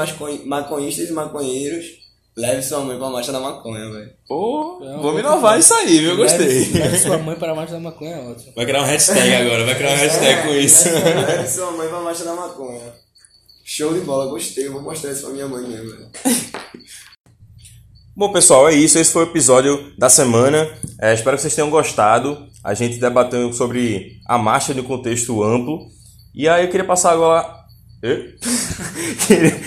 maconhistas 0.44 1.08
e 1.08 1.12
maconheiros, 1.12 2.03
leve 2.36 2.62
sua 2.62 2.80
mãe 2.80 2.98
pra 2.98 3.10
marcha 3.10 3.32
da 3.32 3.40
maconha, 3.40 3.90
velho. 3.92 4.10
Pô, 4.26 4.80
É, 4.82 4.92
vamos 4.96 5.12
eu 5.14 5.18
inovar 5.20 5.58
isso 5.58 5.72
aí, 5.74 5.98
viu? 5.98 6.10
Eu 6.10 6.16
gostei. 6.16 6.46
Leve, 6.46 6.78
leve 6.78 6.98
sua 6.98 7.18
mãe 7.18 7.36
para 7.36 7.52
a 7.52 7.54
marcha 7.54 7.72
da 7.74 7.80
maconha, 7.80 8.16
é 8.16 8.28
ótimo. 8.30 8.52
Vai 8.56 8.66
criar 8.66 8.82
um 8.82 8.86
hashtag 8.86 9.34
agora, 9.34 9.64
vai 9.64 9.74
criar 9.76 9.92
um 9.92 9.96
hashtag 9.96 10.42
com 10.42 10.54
isso. 10.54 10.88
Leve 10.88 11.48
sua 11.48 11.70
mãe 11.72 11.88
pra 11.88 12.00
marcha 12.02 12.24
da 12.24 12.34
maconha. 12.34 12.92
Show 13.64 13.94
de 13.94 14.00
bola, 14.00 14.26
gostei. 14.26 14.66
Eu 14.66 14.72
vou 14.72 14.82
mostrar 14.82 15.10
isso 15.12 15.22
pra 15.22 15.30
minha 15.30 15.48
mãe 15.48 15.66
mesmo, 15.66 15.90
velho. 15.90 16.10
Bom, 18.16 18.30
pessoal, 18.30 18.68
é 18.68 18.74
isso. 18.74 18.98
Esse 18.98 19.12
foi 19.12 19.24
o 19.24 19.28
episódio 19.28 19.92
da 19.98 20.08
semana. 20.08 20.68
É, 21.00 21.14
espero 21.14 21.36
que 21.36 21.42
vocês 21.42 21.54
tenham 21.54 21.70
gostado. 21.70 22.46
A 22.62 22.74
gente 22.74 22.98
debateu 22.98 23.52
sobre 23.52 24.18
a 24.26 24.36
marcha 24.38 24.74
de 24.74 24.80
um 24.80 24.84
contexto 24.84 25.42
amplo. 25.42 25.86
E 26.34 26.48
aí 26.48 26.64
eu 26.64 26.70
queria 26.70 26.86
passar 26.86 27.12
agora. 27.12 27.64
Queria... 29.26 29.58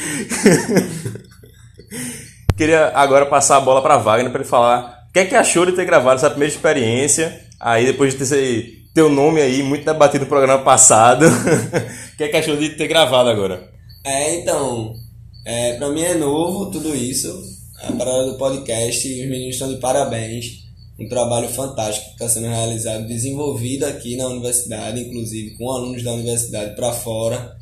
queria 2.58 2.92
agora 2.96 3.26
passar 3.26 3.58
a 3.58 3.62
bola 3.62 3.82
para 3.82 3.98
Wagner 3.98 4.32
para 4.32 4.42
ele 4.42 4.50
falar 4.50 5.06
o 5.10 5.14
que 5.14 5.20
é 5.20 5.26
que 5.26 5.36
achou 5.36 5.66
de 5.66 5.72
ter 5.72 5.86
gravado 5.86 6.18
essa 6.18 6.30
primeira 6.30 6.54
experiência. 6.54 7.46
Aí 7.60 7.86
depois 7.86 8.14
de 8.14 8.18
ter 8.18 8.24
esse 8.24 8.78
teu 8.94 9.10
nome 9.10 9.42
aí 9.42 9.64
muito 9.64 9.86
debatido 9.86 10.26
no 10.26 10.30
programa 10.30 10.64
passado. 10.64 11.26
O 12.14 12.18
que 12.18 12.24
é 12.24 12.30
que 12.30 12.38
achou 12.38 12.58
de 12.58 12.70
ter 12.70 12.88
gravado 12.88 13.30
agora? 13.30 13.70
É, 14.04 14.40
então, 14.40 14.92
é, 15.46 15.74
pra 15.74 15.90
mim 15.90 16.02
é 16.02 16.16
novo 16.16 16.72
tudo 16.72 16.96
isso. 16.96 17.32
A 17.84 17.92
parada 17.92 18.26
do 18.26 18.40
podcast, 18.40 19.08
os 19.08 19.30
meninos 19.30 19.54
estão 19.54 19.70
de 19.72 19.80
parabéns. 19.80 20.64
Um 21.00 21.08
trabalho 21.08 21.48
fantástico 21.50 22.08
que 22.08 22.14
está 22.14 22.28
sendo 22.28 22.48
realizado, 22.48 23.06
desenvolvido 23.06 23.86
aqui 23.86 24.18
na 24.18 24.26
universidade, 24.30 25.00
inclusive 25.00 25.56
com 25.58 25.72
alunos 25.72 26.04
da 26.04 26.12
universidade 26.12 26.76
para 26.76 26.92
fora, 26.92 27.56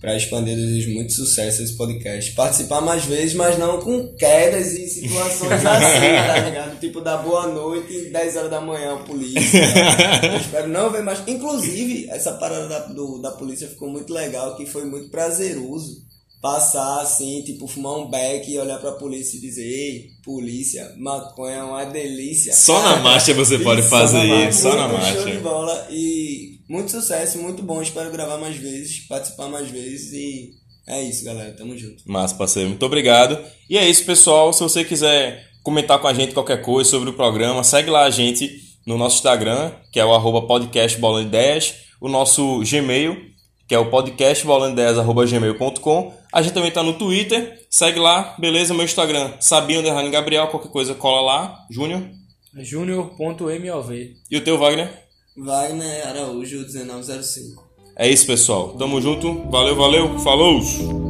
para 0.00 0.16
expandir 0.16 0.54
desejo 0.54 0.92
muito 0.92 1.12
sucesso 1.12 1.62
esse 1.62 1.76
podcast. 1.76 2.32
Participar 2.32 2.80
mais 2.80 3.04
vezes, 3.04 3.34
mas 3.34 3.58
não 3.58 3.80
com 3.80 4.14
quedas 4.14 4.72
e 4.72 4.86
situações 4.88 5.52
assim, 5.66 6.26
tá 6.26 6.38
ligado? 6.40 6.78
Tipo, 6.78 7.00
da 7.00 7.16
boa 7.16 7.48
noite 7.48 7.92
e 7.92 8.10
10 8.10 8.36
horas 8.36 8.50
da 8.50 8.60
manhã, 8.60 8.94
a 8.94 8.98
polícia. 8.98 9.60
Eu 10.32 10.40
espero 10.40 10.68
não 10.68 10.90
ver 10.90 11.02
mais. 11.02 11.20
Inclusive, 11.26 12.08
essa 12.10 12.32
parada 12.34 12.68
da, 12.68 12.78
do, 12.86 13.18
da 13.20 13.32
polícia 13.32 13.66
ficou 13.68 13.90
muito 13.90 14.12
legal, 14.12 14.56
que 14.56 14.66
foi 14.66 14.84
muito 14.84 15.08
prazeroso. 15.10 16.06
Passar 16.40 17.00
assim, 17.00 17.42
tipo, 17.42 17.66
fumar 17.66 17.98
um 17.98 18.08
beck 18.08 18.48
e 18.48 18.56
olhar 18.60 18.78
pra 18.78 18.92
polícia 18.92 19.36
e 19.36 19.40
dizer: 19.40 19.64
Ei, 19.66 20.06
polícia, 20.24 20.94
maconha 20.96 21.56
é 21.56 21.62
uma 21.64 21.84
delícia. 21.84 22.54
Só 22.54 22.80
na 22.80 22.98
marcha 22.98 23.34
você 23.34 23.58
pode 23.58 23.82
fazer 23.90 24.22
marcha. 24.22 24.48
isso, 24.50 24.62
só 24.62 24.76
na 24.76 24.86
Muito 24.86 25.04
Show 25.04 25.14
de 25.24 25.24
marcha. 25.24 25.40
bola 25.40 25.88
e 25.90 26.57
muito 26.68 26.90
sucesso, 26.90 27.38
muito 27.38 27.62
bom. 27.62 27.80
Espero 27.80 28.10
gravar 28.10 28.38
mais 28.38 28.56
vezes, 28.56 29.06
participar 29.06 29.48
mais 29.48 29.70
vezes 29.70 30.12
e 30.12 30.58
é 30.88 31.02
isso, 31.02 31.24
galera. 31.24 31.52
Tamo 31.52 31.76
junto. 31.76 32.02
Massa, 32.06 32.34
parceiro. 32.34 32.70
Muito 32.70 32.86
obrigado. 32.86 33.38
E 33.68 33.76
é 33.76 33.86
isso, 33.88 34.06
pessoal. 34.06 34.52
Se 34.52 34.62
você 34.62 34.84
quiser 34.84 35.46
comentar 35.62 35.98
com 35.98 36.08
a 36.08 36.14
gente 36.14 36.32
qualquer 36.32 36.62
coisa 36.62 36.88
sobre 36.88 37.10
o 37.10 37.12
programa, 37.12 37.62
segue 37.62 37.90
lá 37.90 38.04
a 38.04 38.10
gente 38.10 38.50
no 38.86 38.96
nosso 38.96 39.16
Instagram, 39.16 39.72
que 39.92 40.00
é 40.00 40.04
o 40.04 40.14
arroba 40.14 40.46
podcast 40.46 40.98
Bola 40.98 41.22
de 41.22 41.28
10, 41.28 41.74
o 42.00 42.08
nosso 42.08 42.60
Gmail, 42.60 43.18
que 43.68 43.74
é 43.74 43.78
o 43.78 43.90
podcastbola10.gmail.com. 43.90 46.14
A 46.32 46.40
gente 46.40 46.54
também 46.54 46.70
tá 46.70 46.82
no 46.82 46.94
Twitter, 46.94 47.66
segue 47.68 48.00
lá, 48.00 48.34
beleza? 48.38 48.72
Meu 48.72 48.86
Instagram, 48.86 49.34
Sabino 49.40 49.82
Derrani 49.82 50.08
Gabriel, 50.10 50.48
qualquer 50.48 50.70
coisa 50.70 50.94
cola 50.94 51.20
lá. 51.20 51.66
Júnior. 51.70 52.00
Júnior.mov. 52.54 54.16
E 54.30 54.36
o 54.38 54.40
teu, 54.40 54.56
Wagner? 54.56 55.07
Wagner 55.38 56.06
Araújo, 56.06 56.66
1905. 56.66 57.68
É 57.96 58.08
isso, 58.08 58.26
pessoal. 58.26 58.74
Tamo 58.76 59.00
junto. 59.00 59.48
Valeu, 59.50 59.76
valeu. 59.76 60.18
Falou! 60.18 61.07